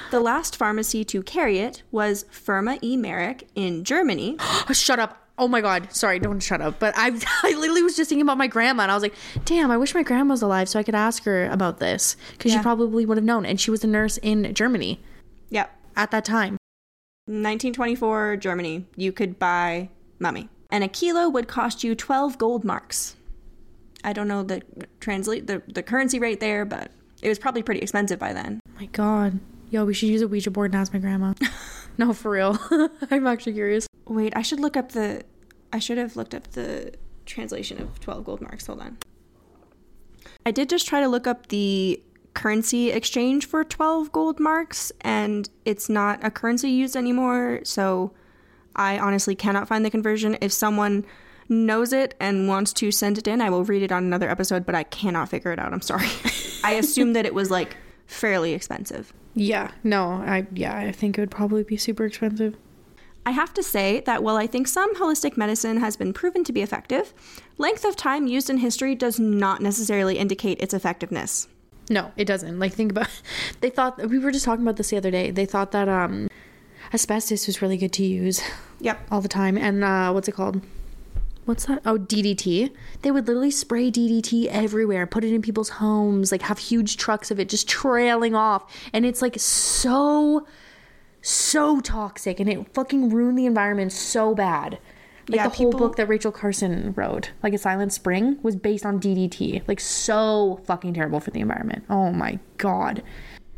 The 0.10 0.20
last 0.20 0.58
pharmacy 0.58 1.06
to 1.06 1.24
carry 1.24 1.60
it 1.60 1.84
was 1.92 2.26
Firma 2.32 2.80
E. 2.82 2.98
Merrick 2.98 3.48
in 3.56 3.84
Germany. 3.86 4.38
Shut 4.72 5.00
up. 5.00 5.21
Oh 5.38 5.48
my 5.48 5.62
god. 5.62 5.92
Sorry, 5.94 6.20
don't 6.20 6.40
shut 6.40 6.62
up. 6.62 6.78
But 6.80 6.94
I 6.98 7.08
I 7.44 7.56
literally 7.56 7.84
was 7.84 7.96
just 7.96 8.10
thinking 8.10 8.22
about 8.24 8.38
my 8.38 8.48
grandma 8.48 8.84
and 8.84 8.92
I 8.92 8.96
was 8.96 9.02
like, 9.04 9.16
"Damn, 9.46 9.72
I 9.72 9.78
wish 9.78 9.94
my 9.96 10.04
grandma 10.04 10.34
was 10.34 10.42
alive 10.42 10.70
so 10.70 10.78
I 10.80 10.84
could 10.84 10.96
ask 10.96 11.24
her 11.24 11.46
about 11.50 11.80
this 11.80 12.16
cuz 12.40 12.52
Yeah. 12.52 12.60
she 12.60 12.64
probably 12.64 13.06
would 13.06 13.18
have 13.18 13.26
known 13.26 13.46
and 13.46 13.60
she 13.60 13.72
was 13.72 13.84
a 13.84 13.88
nurse 13.88 14.18
in 14.18 14.54
Germany 14.54 15.00
Yep. 15.50 15.72
at 15.96 16.12
that 16.12 16.26
time." 16.26 16.58
1924, 17.28 18.38
Germany. 18.38 18.86
You 18.96 19.12
could 19.12 19.40
buy 19.40 19.90
mummy. 20.20 20.50
And 20.70 20.84
a 20.84 20.88
kilo 20.88 21.30
would 21.30 21.48
cost 21.48 21.84
you 21.84 21.96
12 21.96 22.38
gold 22.38 22.64
marks. 22.64 23.16
I 24.04 24.14
don't 24.14 24.28
know 24.28 24.42
the 24.44 24.62
translate 25.00 25.48
the, 25.48 25.62
the 25.68 25.84
currency 25.84 26.20
rate 26.20 26.40
there, 26.40 26.66
but 26.66 26.92
it 27.22 27.30
was 27.30 27.38
probably 27.40 27.62
pretty 27.64 27.82
expensive 27.82 28.20
by 28.20 28.34
then. 28.34 28.60
Oh 28.70 28.80
my 28.80 28.86
god. 28.88 29.40
Yo, 29.70 29.86
we 29.86 29.94
should 29.94 30.10
use 30.10 30.22
a 30.22 30.28
Ouija 30.28 30.52
board 30.52 30.72
and 30.74 30.82
ask 30.82 30.92
my 30.94 31.00
grandma. 31.00 31.34
no, 31.98 32.12
for 32.14 32.32
real. 32.32 32.58
I'm 33.12 33.26
actually 33.28 33.54
curious. 33.54 33.88
Wait, 34.06 34.34
I 34.36 34.42
should 34.42 34.60
look 34.60 34.78
up 34.78 34.92
the. 34.92 35.24
I 35.74 35.80
should 35.80 35.98
have 35.98 36.16
looked 36.16 36.36
up 36.36 36.52
the 36.52 36.94
translation 37.26 37.82
of 37.82 38.00
12 38.00 38.26
gold 38.26 38.42
marks. 38.42 38.68
Hold 38.68 38.82
on. 38.82 38.98
I 40.46 40.52
did 40.52 40.70
just 40.70 40.88
try 40.88 41.00
to 41.00 41.08
look 41.08 41.28
up 41.28 41.48
the 41.48 42.02
currency 42.34 42.92
exchange 42.92 43.46
for 43.46 43.64
12 43.64 44.12
gold 44.12 44.40
marks, 44.40 44.92
and 45.02 45.50
it's 45.66 45.90
not 45.90 46.24
a 46.24 46.32
currency 46.32 46.70
used 46.70 46.96
anymore, 46.96 47.62
so 47.64 48.14
I 48.76 48.98
honestly 48.98 49.36
cannot 49.36 49.68
find 49.68 49.86
the 49.86 49.90
conversion. 49.90 50.38
If 50.42 50.52
someone 50.52 51.06
knows 51.50 51.94
it 51.94 52.16
and 52.20 52.48
wants 52.48 52.74
to 52.74 52.92
send 52.92 53.18
it 53.18 53.28
in, 53.28 53.42
I 53.42 53.50
will 53.50 53.64
read 53.64 53.84
it 53.84 53.92
on 53.92 54.04
another 54.04 54.30
episode, 54.30 54.66
but 54.66 54.76
I 54.76 54.84
cannot 54.84 55.30
figure 55.30 55.52
it 55.52 55.60
out. 55.60 55.74
I'm 55.74 55.82
sorry. 55.82 56.08
I 56.64 56.74
assume 56.74 57.14
that 57.14 57.26
it 57.26 57.34
was 57.34 57.52
like 57.52 57.76
fairly 58.08 58.54
expensive. 58.54 59.14
Yeah. 59.34 59.72
No, 59.84 60.06
I 60.06 60.48
yeah, 60.54 60.76
I 60.76 60.92
think 60.92 61.18
it 61.18 61.22
would 61.22 61.32
probably 61.32 61.64
be 61.64 61.78
super 61.78 62.06
expensive. 62.06 62.56
I 63.26 63.32
have 63.32 63.54
to 63.54 63.64
say 63.64 64.02
that 64.02 64.24
while 64.24 64.38
I 64.38 64.48
think 64.48 64.68
some 64.68 64.96
holistic 64.96 65.38
medicine 65.38 65.78
has 65.78 65.96
been 65.96 66.12
proven 66.12 66.44
to 66.46 66.52
be 66.54 66.62
effective, 66.62 67.14
length 67.58 67.86
of 67.86 67.96
time 67.96 68.26
used 68.28 68.50
in 68.50 68.58
history 68.58 68.96
does 68.96 69.20
not 69.20 69.62
necessarily 69.62 70.18
indicate 70.18 70.60
its 70.60 70.74
effectiveness. 70.74 71.48
No, 71.90 72.12
it 72.18 72.26
doesn't. 72.26 72.58
Like 72.58 72.74
think 72.74 72.92
about 72.92 73.10
they 73.62 73.70
thought 73.70 73.98
we 74.10 74.18
were 74.18 74.32
just 74.32 74.46
talking 74.46 74.64
about 74.64 74.78
this 74.78 74.90
the 74.90 74.98
other 74.98 75.12
day. 75.12 75.30
They 75.32 75.46
thought 75.46 75.72
that 75.72 75.88
um 75.88 76.30
asbestos 76.94 77.48
was 77.48 77.62
really 77.62 77.78
good 77.78 77.94
to 77.94 78.04
use 78.04 78.42
Yep. 78.80 79.08
all 79.12 79.22
the 79.22 79.28
time 79.28 79.58
and 79.58 79.84
uh 79.84 80.12
what's 80.12 80.28
it 80.28 80.34
called? 80.34 80.62
What's 81.46 81.66
that? 81.66 81.82
Oh, 81.86 81.98
DDT. 81.98 82.72
They 83.02 83.12
would 83.12 83.28
literally 83.28 83.50
spray 83.52 83.90
DDT 83.92 84.46
everywhere, 84.48 85.08
put 85.08 85.24
it 85.24 85.34
in 85.34 85.42
people's 85.42 85.70
homes, 85.70 86.32
like 86.32 86.44
have 86.44 86.60
huge 86.60 86.98
trucks 86.98 87.32
of 87.32 87.40
it 87.40 87.50
just 87.50 87.68
trailing 87.68 88.36
off. 88.36 88.72
And 88.94 89.06
it's 89.06 89.22
like 89.24 89.36
so 89.40 90.46
so 91.22 91.80
toxic 91.82 92.40
and 92.40 92.50
it 92.50 92.74
fucking 92.74 93.10
ruined 93.10 93.38
the 93.38 93.46
environment 93.46 93.92
so 93.92 94.34
bad. 94.36 94.80
Like 95.30 95.38
Yeah, 95.38 95.44
the 95.48 95.56
whole 95.56 95.72
people- 95.72 95.80
book 95.80 95.96
that 95.98 96.08
Rachel 96.08 96.32
Carson 96.32 96.94
wrote, 96.96 97.32
like 97.44 97.54
a 97.54 97.58
Silent 97.58 97.94
Spring, 97.94 98.38
was 98.42 98.56
based 98.56 98.86
on 98.86 99.00
DDT. 99.00 99.62
Like 99.68 99.80
so 99.80 100.60
fucking 100.66 100.94
terrible 100.96 101.20
for 101.20 101.32
the 101.32 101.40
environment. 101.40 101.84
Oh 101.90 102.12
my 102.12 102.40
god. 102.58 103.04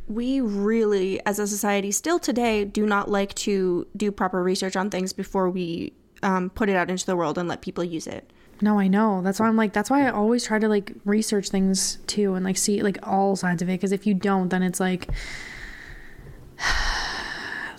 We 0.10 0.42
really, 0.42 1.26
as 1.26 1.40
a 1.40 1.48
society, 1.48 1.92
still 1.92 2.20
today 2.20 2.66
do 2.66 2.86
not 2.86 3.10
like 3.10 3.34
to 3.36 3.88
do 3.96 4.12
proper 4.12 4.44
research 4.44 4.76
on 4.76 4.90
things 4.90 5.14
before 5.14 5.50
we 5.50 5.94
um, 6.22 6.50
put 6.50 6.68
it 6.70 6.76
out 6.76 6.90
into 6.92 7.06
the 7.06 7.16
world 7.16 7.38
and 7.38 7.48
let 7.48 7.62
people 7.62 7.84
use 7.84 8.06
it. 8.08 8.30
No, 8.62 8.78
I 8.80 8.88
know. 8.90 9.22
That's 9.22 9.40
why 9.40 9.48
I'm 9.48 9.56
like. 9.56 9.72
That's 9.74 9.90
why 9.90 10.06
I 10.06 10.12
always 10.12 10.46
try 10.46 10.60
to 10.60 10.68
like 10.68 10.94
research 11.06 11.50
things 11.50 12.00
too 12.08 12.36
and 12.36 12.46
like 12.46 12.58
see 12.58 12.82
like 12.84 12.98
all 13.04 13.36
sides 13.38 13.62
of 13.62 13.70
it. 13.70 13.74
Because 13.74 13.92
if 13.94 14.06
you 14.06 14.14
don't, 14.14 14.50
then 14.50 14.62
it's 14.62 14.80
like 14.80 15.08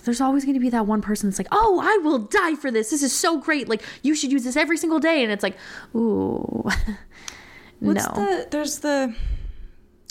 there's 0.05 0.21
always 0.21 0.45
going 0.45 0.53
to 0.55 0.59
be 0.59 0.69
that 0.69 0.87
one 0.87 1.01
person 1.01 1.29
that's 1.29 1.39
like, 1.39 1.47
"Oh, 1.51 1.79
I 1.83 1.97
will 2.03 2.19
die 2.19 2.55
for 2.55 2.71
this. 2.71 2.89
This 2.89 3.03
is 3.03 3.13
so 3.13 3.37
great. 3.37 3.67
Like 3.67 3.81
you 4.03 4.15
should 4.15 4.31
use 4.31 4.43
this 4.43 4.55
every 4.55 4.77
single 4.77 4.99
day." 4.99 5.23
And 5.23 5.31
it's 5.31 5.43
like, 5.43 5.57
ooh, 5.95 6.63
What's 7.79 8.05
no. 8.07 8.13
the, 8.15 8.47
there's 8.51 8.79
the, 8.79 9.13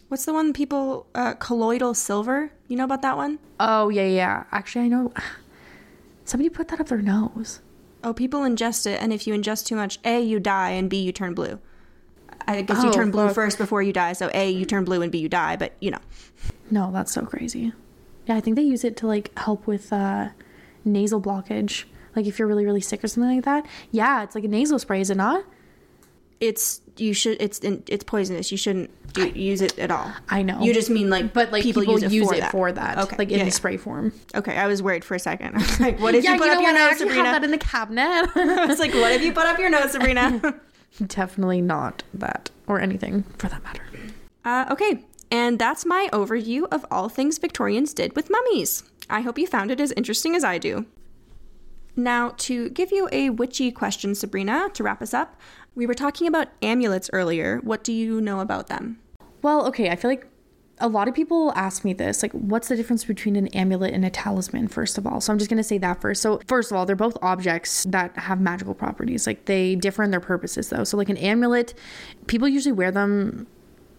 what's 0.09 0.25
the 0.27 0.33
one 0.35 0.53
people, 0.53 1.07
uh, 1.15 1.35
colloidal 1.35 1.95
silver? 1.95 2.51
You 2.69 2.77
know 2.77 2.85
about 2.85 3.03
that 3.03 3.17
one? 3.17 3.39
oh 3.61 3.89
yeah, 3.89 4.07
yeah. 4.07 4.45
Actually, 4.53 4.85
I 4.87 4.89
know. 4.89 5.13
Somebody 6.25 6.49
put 6.51 6.69
that 6.69 6.81
up 6.81 6.89
their 6.89 7.03
nose. 7.03 7.61
Oh, 8.03 8.13
people 8.13 8.41
ingest 8.41 8.87
it, 8.87 9.01
and 9.01 9.13
if 9.13 9.27
you 9.27 9.35
ingest 9.35 9.67
too 9.67 9.77
much, 9.77 9.99
A, 10.05 10.21
you 10.21 10.39
die, 10.41 10.71
and 10.71 10.89
B, 10.91 10.99
you 11.03 11.13
turn 11.13 11.35
blue. 11.35 11.59
I 12.47 12.61
guess 12.63 12.83
you 12.83 12.91
Oh, 12.91 12.93
turn 12.93 13.11
blue 13.11 13.27
fuck. 13.27 13.35
first 13.35 13.57
before 13.59 13.83
you 13.83 13.93
die, 13.95 14.13
so 14.13 14.31
A, 14.35 14.51
you 14.51 14.67
turn 14.67 14.85
blue, 14.85 15.01
and 15.01 15.11
B, 15.11 15.19
you 15.19 15.29
die, 15.31 15.57
but 15.57 15.73
you 15.81 15.91
know. 15.91 15.99
No, 16.71 16.91
that's 16.93 17.13
so 17.13 17.25
crazy. 17.25 17.73
Yeah, 18.27 18.37
I 18.37 18.41
think 18.41 18.57
they 18.57 18.63
use 18.63 18.85
it 18.85 18.97
to 18.99 19.07
like 19.07 19.37
help 19.39 19.67
with 19.67 19.93
uh, 19.93 20.29
nasal 20.85 21.21
blockage. 21.21 21.85
Like 22.17 22.27
if 22.27 22.39
you're 22.39 22.49
really 22.49 22.65
really 22.65 22.81
sick 22.81 23.03
or 23.03 23.09
something 23.09 23.37
like 23.37 23.45
that. 23.45 23.67
Yeah, 23.91 24.23
it's 24.23 24.35
like 24.35 24.45
a 24.45 24.49
nasal 24.49 24.79
spray, 24.79 25.01
is 25.01 25.11
it 25.11 25.17
not? 25.17 25.45
It's, 26.41 26.83
you 26.97 27.15
should, 27.15 27.41
it's, 27.41 27.61
it's 27.63 28.05
poisonous. 28.05 28.51
You 28.51 28.59
shouldn't 28.59 28.91
do, 29.15 29.29
use 29.29 29.63
it 29.63 29.79
at 29.79 29.91
all. 29.91 30.13
I 30.29 30.43
know. 30.43 30.61
You 30.61 30.75
just 30.75 30.91
mean 30.91 31.09
like, 31.09 31.33
but 31.33 31.53
like 31.53 31.63
people, 31.63 31.85
use, 31.85 32.03
it, 32.03 32.51
for, 32.51 32.73
that. 32.73 32.99
Okay. 32.99 33.17
like 33.17 33.31
in 33.31 33.39
yeah, 33.39 33.45
the 33.45 33.51
spray 33.51 33.77
form. 33.77 34.13
Okay, 34.35 34.57
I 34.57 34.67
was 34.67 34.83
worried 34.83 35.05
for 35.05 35.15
a 35.15 35.19
second. 35.19 35.55
I 35.55 35.59
was 35.59 35.81
like, 35.81 36.01
what 36.01 36.15
if 36.15 36.25
yeah, 36.25 36.33
you 36.33 36.39
put 36.39 36.47
you 36.47 36.53
up 36.53 36.63
your? 36.63 36.75
Nose, 36.75 36.99
Sabrina? 36.99 37.25
have 37.25 37.41
that 37.41 37.45
in 37.45 37.51
the 37.51 37.59
cabinet. 37.59 38.31
I 38.35 38.67
was 38.67 38.79
like, 38.79 38.93
what 38.93 39.13
if 39.13 39.23
you 39.23 39.33
put 39.33 39.47
up 39.47 39.59
your 39.59 39.71
nose, 39.71 39.93
Sabrina? 39.93 40.61
Definitely 41.07 41.61
not 41.61 42.03
that 42.13 42.51
or 42.67 42.81
anything 42.81 43.23
for 43.39 43.49
that 43.49 43.63
matter. 43.65 43.83
uh, 44.45 44.67
okay, 44.71 45.05
and 45.31 45.59
that's 45.59 45.87
my 45.87 46.09
overview 46.13 46.67
of 46.71 46.85
all 46.91 47.09
things 47.09 47.39
Victorians 47.39 47.95
did 47.95 48.15
with 48.17 48.31
mummies. 48.31 48.85
I 49.11 49.21
hope 49.21 49.39
you 49.39 49.47
found 49.47 49.71
it 49.71 49.81
as 49.81 49.93
interesting 49.93 50.35
as 50.35 50.45
I 50.45 50.59
do. 50.59 50.87
Now, 51.97 52.35
to 52.39 52.71
give 52.71 52.91
you 52.91 53.09
a 53.13 53.31
witchy 53.31 53.71
question, 53.71 54.15
Sabrina, 54.15 54.69
to 54.75 54.83
wrap 54.83 55.01
us 55.01 55.15
up, 55.15 55.41
we 55.75 55.87
were 55.87 55.95
talking 55.95 56.27
about 56.27 56.49
amulets 56.63 57.11
earlier. 57.13 57.61
What 57.63 57.85
do 57.85 57.93
you 57.93 58.21
know 58.21 58.41
about 58.41 58.67
them? 58.67 58.99
Well, 59.43 59.67
okay, 59.69 59.91
I 59.91 59.97
feel 59.97 60.11
like 60.11 60.27
a 60.79 60.89
lot 60.89 61.07
of 61.07 61.15
people 61.15 61.53
ask 61.55 61.85
me 61.85 61.93
this 61.93 62.23
like 62.23 62.33
what's 62.33 62.69
the 62.69 62.77
difference 62.77 63.05
between 63.05 63.37
an 63.37 63.47
amulet 63.49 63.95
and 63.95 64.05
a 64.05 64.11
talisman 64.11 64.67
first 64.67 64.99
of 64.99 65.07
all 65.07 65.21
so 65.21 65.33
i'm 65.33 65.39
just 65.39 65.49
going 65.49 65.57
to 65.57 65.63
say 65.63 65.79
that 65.79 66.01
first 66.01 66.21
so 66.21 66.41
first 66.49 66.71
of 66.73 66.77
all 66.77 66.85
they're 66.85 66.97
both 66.97 67.17
objects 67.23 67.85
that 67.85 68.17
have 68.17 68.41
magical 68.41 68.75
properties 68.75 69.27
like 69.27 69.45
they 69.45 69.77
differ 69.77 70.03
in 70.03 70.11
their 70.11 70.21
purposes 70.21 70.71
though 70.71 70.83
so 70.83 70.97
like 70.97 71.09
an 71.09 71.17
amulet 71.19 71.75
people 72.27 72.49
usually 72.49 72.73
wear 72.73 72.91
them 72.91 73.47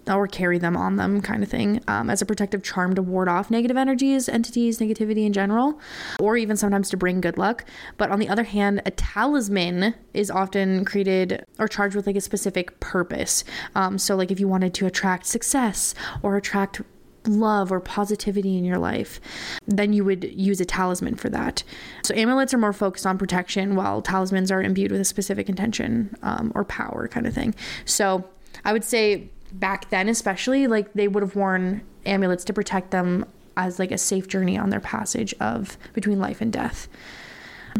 or 0.09 0.27
carry 0.27 0.57
them 0.57 0.77
on 0.77 0.95
them 0.95 1.21
kind 1.21 1.43
of 1.43 1.49
thing 1.49 1.81
um, 1.87 2.09
as 2.09 2.21
a 2.21 2.25
protective 2.25 2.63
charm 2.63 2.93
to 2.95 3.01
ward 3.01 3.27
off 3.27 3.49
negative 3.49 3.77
energies 3.77 4.29
entities 4.29 4.79
negativity 4.79 5.25
in 5.25 5.33
general 5.33 5.79
or 6.19 6.37
even 6.37 6.55
sometimes 6.55 6.89
to 6.89 6.97
bring 6.97 7.21
good 7.21 7.37
luck 7.37 7.65
but 7.97 8.11
on 8.11 8.19
the 8.19 8.29
other 8.29 8.43
hand 8.43 8.81
a 8.85 8.91
talisman 8.91 9.95
is 10.13 10.29
often 10.29 10.85
created 10.85 11.43
or 11.59 11.67
charged 11.67 11.95
with 11.95 12.07
like 12.07 12.15
a 12.15 12.21
specific 12.21 12.79
purpose 12.79 13.43
um, 13.75 13.97
so 13.97 14.15
like 14.15 14.31
if 14.31 14.39
you 14.39 14.47
wanted 14.47 14.73
to 14.73 14.85
attract 14.85 15.25
success 15.25 15.93
or 16.21 16.35
attract 16.35 16.81
love 17.27 17.71
or 17.71 17.79
positivity 17.79 18.57
in 18.57 18.63
your 18.63 18.77
life, 18.77 19.19
then 19.67 19.93
you 19.93 20.03
would 20.05 20.23
use 20.23 20.61
a 20.61 20.65
talisman 20.65 21.15
for 21.15 21.29
that. 21.29 21.63
So 22.03 22.13
amulets 22.15 22.53
are 22.53 22.57
more 22.57 22.73
focused 22.73 23.05
on 23.05 23.17
protection, 23.17 23.75
while 23.75 24.01
talismans 24.01 24.51
are 24.51 24.61
imbued 24.61 24.91
with 24.91 25.01
a 25.01 25.05
specific 25.05 25.49
intention 25.49 26.15
um, 26.21 26.51
or 26.55 26.63
power 26.65 27.07
kind 27.07 27.25
of 27.25 27.33
thing. 27.33 27.55
So 27.85 28.25
I 28.63 28.73
would 28.73 28.83
say 28.83 29.29
back 29.59 29.89
then 29.89 30.09
especially 30.09 30.67
like 30.67 30.93
they 30.93 31.07
would 31.07 31.23
have 31.23 31.35
worn 31.35 31.81
amulets 32.05 32.43
to 32.45 32.53
protect 32.53 32.91
them 32.91 33.25
as 33.57 33.79
like 33.79 33.91
a 33.91 33.97
safe 33.97 34.27
journey 34.27 34.57
on 34.57 34.69
their 34.69 34.79
passage 34.79 35.33
of 35.39 35.77
between 35.93 36.19
life 36.19 36.41
and 36.41 36.51
death. 36.51 36.87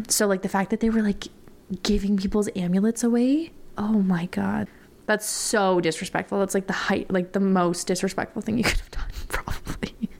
So 0.08 0.26
like 0.26 0.42
the 0.42 0.48
fact 0.48 0.70
that 0.70 0.80
they 0.80 0.90
were 0.90 1.02
like 1.02 1.28
giving 1.82 2.16
people's 2.16 2.48
amulets 2.54 3.02
away 3.02 3.52
oh 3.78 4.02
my 4.02 4.26
god. 4.26 4.68
That's 5.06 5.26
so 5.26 5.80
disrespectful. 5.80 6.40
That's 6.40 6.54
like 6.54 6.66
the 6.66 6.72
height 6.72 7.10
like 7.10 7.32
the 7.32 7.40
most 7.40 7.86
disrespectful 7.86 8.42
thing 8.42 8.58
you 8.58 8.64
could 8.64 8.78
have 8.78 8.90
done 8.90 9.10
probably 9.28 10.10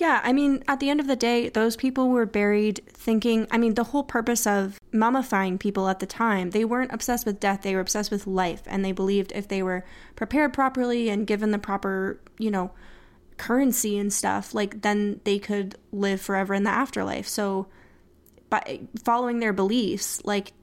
Yeah, 0.00 0.22
I 0.24 0.32
mean, 0.32 0.64
at 0.66 0.80
the 0.80 0.88
end 0.88 0.98
of 1.00 1.08
the 1.08 1.14
day, 1.14 1.50
those 1.50 1.76
people 1.76 2.08
were 2.08 2.24
buried 2.24 2.80
thinking, 2.88 3.46
I 3.50 3.58
mean, 3.58 3.74
the 3.74 3.84
whole 3.84 4.02
purpose 4.02 4.46
of 4.46 4.80
mummifying 4.94 5.60
people 5.60 5.90
at 5.90 5.98
the 5.98 6.06
time, 6.06 6.50
they 6.50 6.64
weren't 6.64 6.90
obsessed 6.90 7.26
with 7.26 7.38
death, 7.38 7.60
they 7.60 7.74
were 7.74 7.82
obsessed 7.82 8.10
with 8.10 8.26
life. 8.26 8.62
And 8.64 8.82
they 8.82 8.92
believed 8.92 9.30
if 9.34 9.46
they 9.46 9.62
were 9.62 9.84
prepared 10.16 10.54
properly 10.54 11.10
and 11.10 11.26
given 11.26 11.50
the 11.50 11.58
proper, 11.58 12.18
you 12.38 12.50
know, 12.50 12.70
currency 13.36 13.98
and 13.98 14.10
stuff, 14.10 14.54
like 14.54 14.80
then 14.80 15.20
they 15.24 15.38
could 15.38 15.76
live 15.92 16.22
forever 16.22 16.54
in 16.54 16.62
the 16.62 16.70
afterlife. 16.70 17.28
So, 17.28 17.66
by 18.48 18.80
following 19.04 19.40
their 19.40 19.52
beliefs, 19.52 20.24
like 20.24 20.54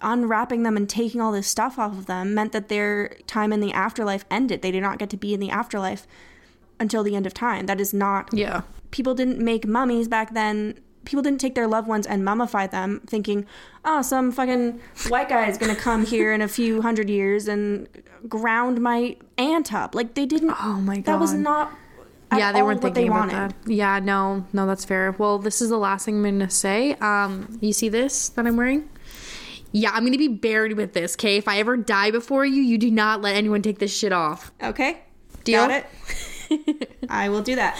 unwrapping 0.00 0.64
them 0.64 0.76
and 0.76 0.88
taking 0.88 1.20
all 1.20 1.30
this 1.30 1.46
stuff 1.46 1.78
off 1.78 1.92
of 1.92 2.06
them 2.06 2.34
meant 2.34 2.50
that 2.50 2.68
their 2.68 3.10
time 3.28 3.52
in 3.52 3.60
the 3.60 3.72
afterlife 3.72 4.24
ended. 4.28 4.60
They 4.60 4.72
did 4.72 4.82
not 4.82 4.98
get 4.98 5.08
to 5.10 5.16
be 5.16 5.34
in 5.34 5.38
the 5.38 5.50
afterlife 5.50 6.04
until 6.82 7.02
the 7.02 7.16
end 7.16 7.26
of 7.26 7.32
time. 7.32 7.64
That 7.66 7.80
is 7.80 7.94
not. 7.94 8.28
yeah 8.32 8.62
People 8.90 9.14
didn't 9.14 9.38
make 9.38 9.66
mummies 9.66 10.06
back 10.06 10.34
then. 10.34 10.78
People 11.06 11.22
didn't 11.22 11.40
take 11.40 11.54
their 11.54 11.66
loved 11.66 11.88
ones 11.88 12.06
and 12.06 12.22
mummify 12.22 12.70
them, 12.70 13.00
thinking, 13.06 13.46
"Oh, 13.84 14.02
some 14.02 14.30
fucking 14.30 14.78
white 15.08 15.28
guy 15.30 15.46
is 15.48 15.56
gonna 15.56 15.74
come 15.74 16.04
here 16.04 16.30
in 16.32 16.42
a 16.42 16.46
few 16.48 16.82
hundred 16.82 17.08
years 17.08 17.48
and 17.48 17.88
ground 18.28 18.80
my 18.82 19.16
aunt 19.38 19.72
up." 19.72 19.94
Like 19.94 20.12
they 20.14 20.26
didn't. 20.26 20.54
Oh 20.62 20.74
my 20.80 20.96
God. 20.96 21.04
That 21.06 21.18
was 21.20 21.32
not. 21.32 21.72
yeah, 22.36 22.52
they 22.52 22.62
weren't 22.62 22.80
thinking 22.82 23.02
they 23.04 23.08
about 23.08 23.32
wanted. 23.32 23.50
that. 23.64 23.70
Yeah, 23.72 23.98
no, 23.98 24.46
no, 24.52 24.66
that's 24.66 24.84
fair. 24.84 25.12
Well, 25.18 25.38
this 25.38 25.60
is 25.62 25.70
the 25.70 25.78
last 25.78 26.04
thing 26.04 26.16
I'm 26.16 26.22
gonna 26.38 26.50
say. 26.50 26.92
Um, 27.00 27.58
you 27.60 27.72
see 27.72 27.88
this 27.88 28.28
that 28.30 28.46
I'm 28.46 28.56
wearing? 28.56 28.88
Yeah, 29.72 29.90
I'm 29.94 30.04
gonna 30.04 30.18
be 30.18 30.28
buried 30.28 30.74
with 30.76 30.92
this. 30.92 31.14
Okay, 31.16 31.36
if 31.38 31.48
I 31.48 31.58
ever 31.58 31.76
die 31.78 32.10
before 32.10 32.44
you, 32.44 32.60
you 32.62 32.76
do 32.78 32.90
not 32.90 33.22
let 33.22 33.34
anyone 33.36 33.62
take 33.62 33.78
this 33.78 33.96
shit 33.96 34.12
off. 34.12 34.52
Okay, 34.62 35.00
Deal? 35.44 35.66
got 35.66 35.70
it. 35.70 35.86
I 37.08 37.28
will 37.28 37.42
do 37.42 37.56
that. 37.56 37.78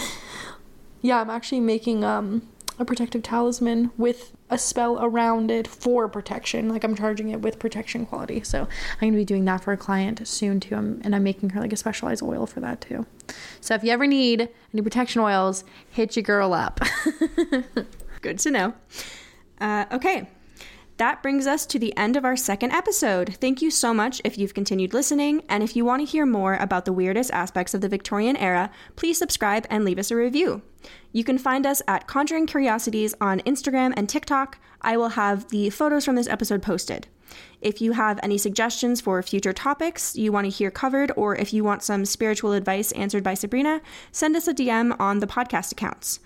Yeah, 1.00 1.20
I'm 1.20 1.30
actually 1.30 1.60
making 1.60 2.04
um 2.04 2.48
a 2.78 2.84
protective 2.84 3.22
talisman 3.22 3.90
with 3.96 4.32
a 4.50 4.58
spell 4.58 5.02
around 5.02 5.50
it 5.50 5.66
for 5.66 6.08
protection. 6.08 6.68
Like 6.68 6.84
I'm 6.84 6.94
charging 6.94 7.30
it 7.30 7.40
with 7.40 7.58
protection 7.58 8.06
quality. 8.06 8.42
So 8.42 8.62
I'm 9.00 9.08
gonna 9.08 9.16
be 9.16 9.24
doing 9.24 9.44
that 9.46 9.62
for 9.62 9.72
a 9.72 9.76
client 9.76 10.26
soon 10.26 10.60
too. 10.60 10.74
I'm, 10.74 11.00
and 11.04 11.14
I'm 11.14 11.22
making 11.22 11.50
her 11.50 11.60
like 11.60 11.72
a 11.72 11.76
specialized 11.76 12.22
oil 12.22 12.46
for 12.46 12.60
that 12.60 12.80
too. 12.80 13.06
So 13.60 13.74
if 13.74 13.84
you 13.84 13.90
ever 13.90 14.06
need 14.06 14.48
any 14.72 14.82
protection 14.82 15.20
oils, 15.20 15.64
hit 15.90 16.16
your 16.16 16.22
girl 16.22 16.52
up. 16.52 16.80
Good 18.20 18.38
to 18.40 18.50
know. 18.50 18.74
Uh, 19.60 19.86
okay. 19.92 20.28
That 21.02 21.20
brings 21.20 21.48
us 21.48 21.66
to 21.66 21.80
the 21.80 21.96
end 21.96 22.16
of 22.16 22.24
our 22.24 22.36
second 22.36 22.70
episode. 22.70 23.34
Thank 23.40 23.60
you 23.60 23.72
so 23.72 23.92
much 23.92 24.20
if 24.22 24.38
you've 24.38 24.54
continued 24.54 24.94
listening, 24.94 25.42
and 25.48 25.60
if 25.60 25.74
you 25.74 25.84
want 25.84 25.98
to 26.00 26.06
hear 26.06 26.24
more 26.24 26.54
about 26.54 26.84
the 26.84 26.92
weirdest 26.92 27.32
aspects 27.32 27.74
of 27.74 27.80
the 27.80 27.88
Victorian 27.88 28.36
era, 28.36 28.70
please 28.94 29.18
subscribe 29.18 29.66
and 29.68 29.84
leave 29.84 29.98
us 29.98 30.12
a 30.12 30.16
review. 30.16 30.62
You 31.10 31.24
can 31.24 31.38
find 31.38 31.66
us 31.66 31.82
at 31.88 32.06
Conjuring 32.06 32.46
Curiosities 32.46 33.16
on 33.20 33.40
Instagram 33.40 33.92
and 33.96 34.08
TikTok. 34.08 34.60
I 34.80 34.96
will 34.96 35.08
have 35.08 35.48
the 35.48 35.70
photos 35.70 36.04
from 36.04 36.14
this 36.14 36.28
episode 36.28 36.62
posted. 36.62 37.08
If 37.60 37.80
you 37.80 37.92
have 37.92 38.20
any 38.22 38.38
suggestions 38.38 39.00
for 39.00 39.20
future 39.24 39.52
topics 39.52 40.14
you 40.14 40.30
want 40.30 40.44
to 40.44 40.50
hear 40.50 40.70
covered, 40.70 41.10
or 41.16 41.34
if 41.34 41.52
you 41.52 41.64
want 41.64 41.82
some 41.82 42.04
spiritual 42.04 42.52
advice 42.52 42.92
answered 42.92 43.24
by 43.24 43.34
Sabrina, 43.34 43.80
send 44.12 44.36
us 44.36 44.46
a 44.46 44.54
DM 44.54 44.94
on 45.00 45.18
the 45.18 45.26
podcast 45.26 45.72
accounts. 45.72 46.20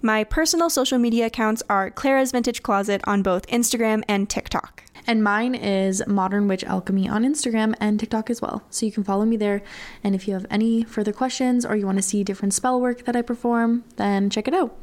My 0.00 0.22
personal 0.22 0.70
social 0.70 0.98
media 0.98 1.26
accounts 1.26 1.60
are 1.68 1.90
Clara's 1.90 2.30
Vintage 2.30 2.62
Closet 2.62 3.00
on 3.04 3.20
both 3.20 3.48
Instagram 3.48 4.04
and 4.06 4.30
TikTok. 4.30 4.84
And 5.08 5.24
mine 5.24 5.56
is 5.56 6.06
Modern 6.06 6.46
Witch 6.46 6.62
Alchemy 6.62 7.08
on 7.08 7.24
Instagram 7.24 7.74
and 7.80 7.98
TikTok 7.98 8.30
as 8.30 8.40
well. 8.40 8.62
So 8.70 8.86
you 8.86 8.92
can 8.92 9.02
follow 9.02 9.24
me 9.24 9.36
there. 9.36 9.60
And 10.04 10.14
if 10.14 10.28
you 10.28 10.34
have 10.34 10.46
any 10.50 10.84
further 10.84 11.12
questions 11.12 11.66
or 11.66 11.74
you 11.74 11.84
want 11.84 11.98
to 11.98 12.02
see 12.02 12.22
different 12.22 12.54
spell 12.54 12.80
work 12.80 13.06
that 13.06 13.16
I 13.16 13.22
perform, 13.22 13.82
then 13.96 14.30
check 14.30 14.46
it 14.46 14.54
out. 14.54 14.76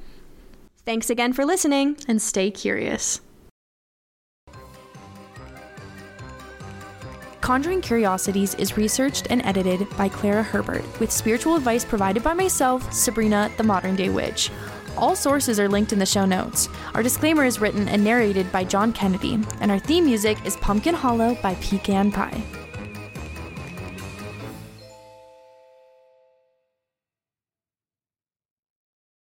Thanks 0.84 1.10
again 1.10 1.32
for 1.32 1.46
listening. 1.46 1.96
And 2.10 2.22
stay 2.22 2.52
curious. 2.52 3.22
Conjuring 7.40 7.80
Curiosities 7.80 8.56
is 8.56 8.76
researched 8.76 9.28
and 9.30 9.46
edited 9.46 9.88
by 9.96 10.10
Clara 10.10 10.42
Herbert, 10.42 10.84
with 11.00 11.12
spiritual 11.12 11.56
advice 11.56 11.86
provided 11.86 12.24
by 12.24 12.34
myself, 12.34 12.92
Sabrina, 12.92 13.52
the 13.58 13.64
modern 13.64 13.96
day 13.96 14.10
witch. 14.10 14.50
All 14.98 15.16
sources 15.16 15.60
are 15.60 15.68
linked 15.68 15.92
in 15.92 16.00
the 16.00 16.06
show 16.06 16.26
notes. 16.26 16.70
Our 16.94 17.04
disclaimer 17.04 17.44
is 17.44 17.60
written 17.60 17.90
and 17.90 18.04
narrated 18.04 18.50
by 18.52 18.64
John 18.64 18.94
Kennedy, 18.94 19.40
and 19.60 19.70
our 19.70 19.80
theme 19.80 20.06
music 20.06 20.38
is 20.46 20.56
Pumpkin 20.58 20.96
Hollow 20.96 21.36
by 21.42 21.56
Pecan 21.56 22.12
Pie. 22.12 22.65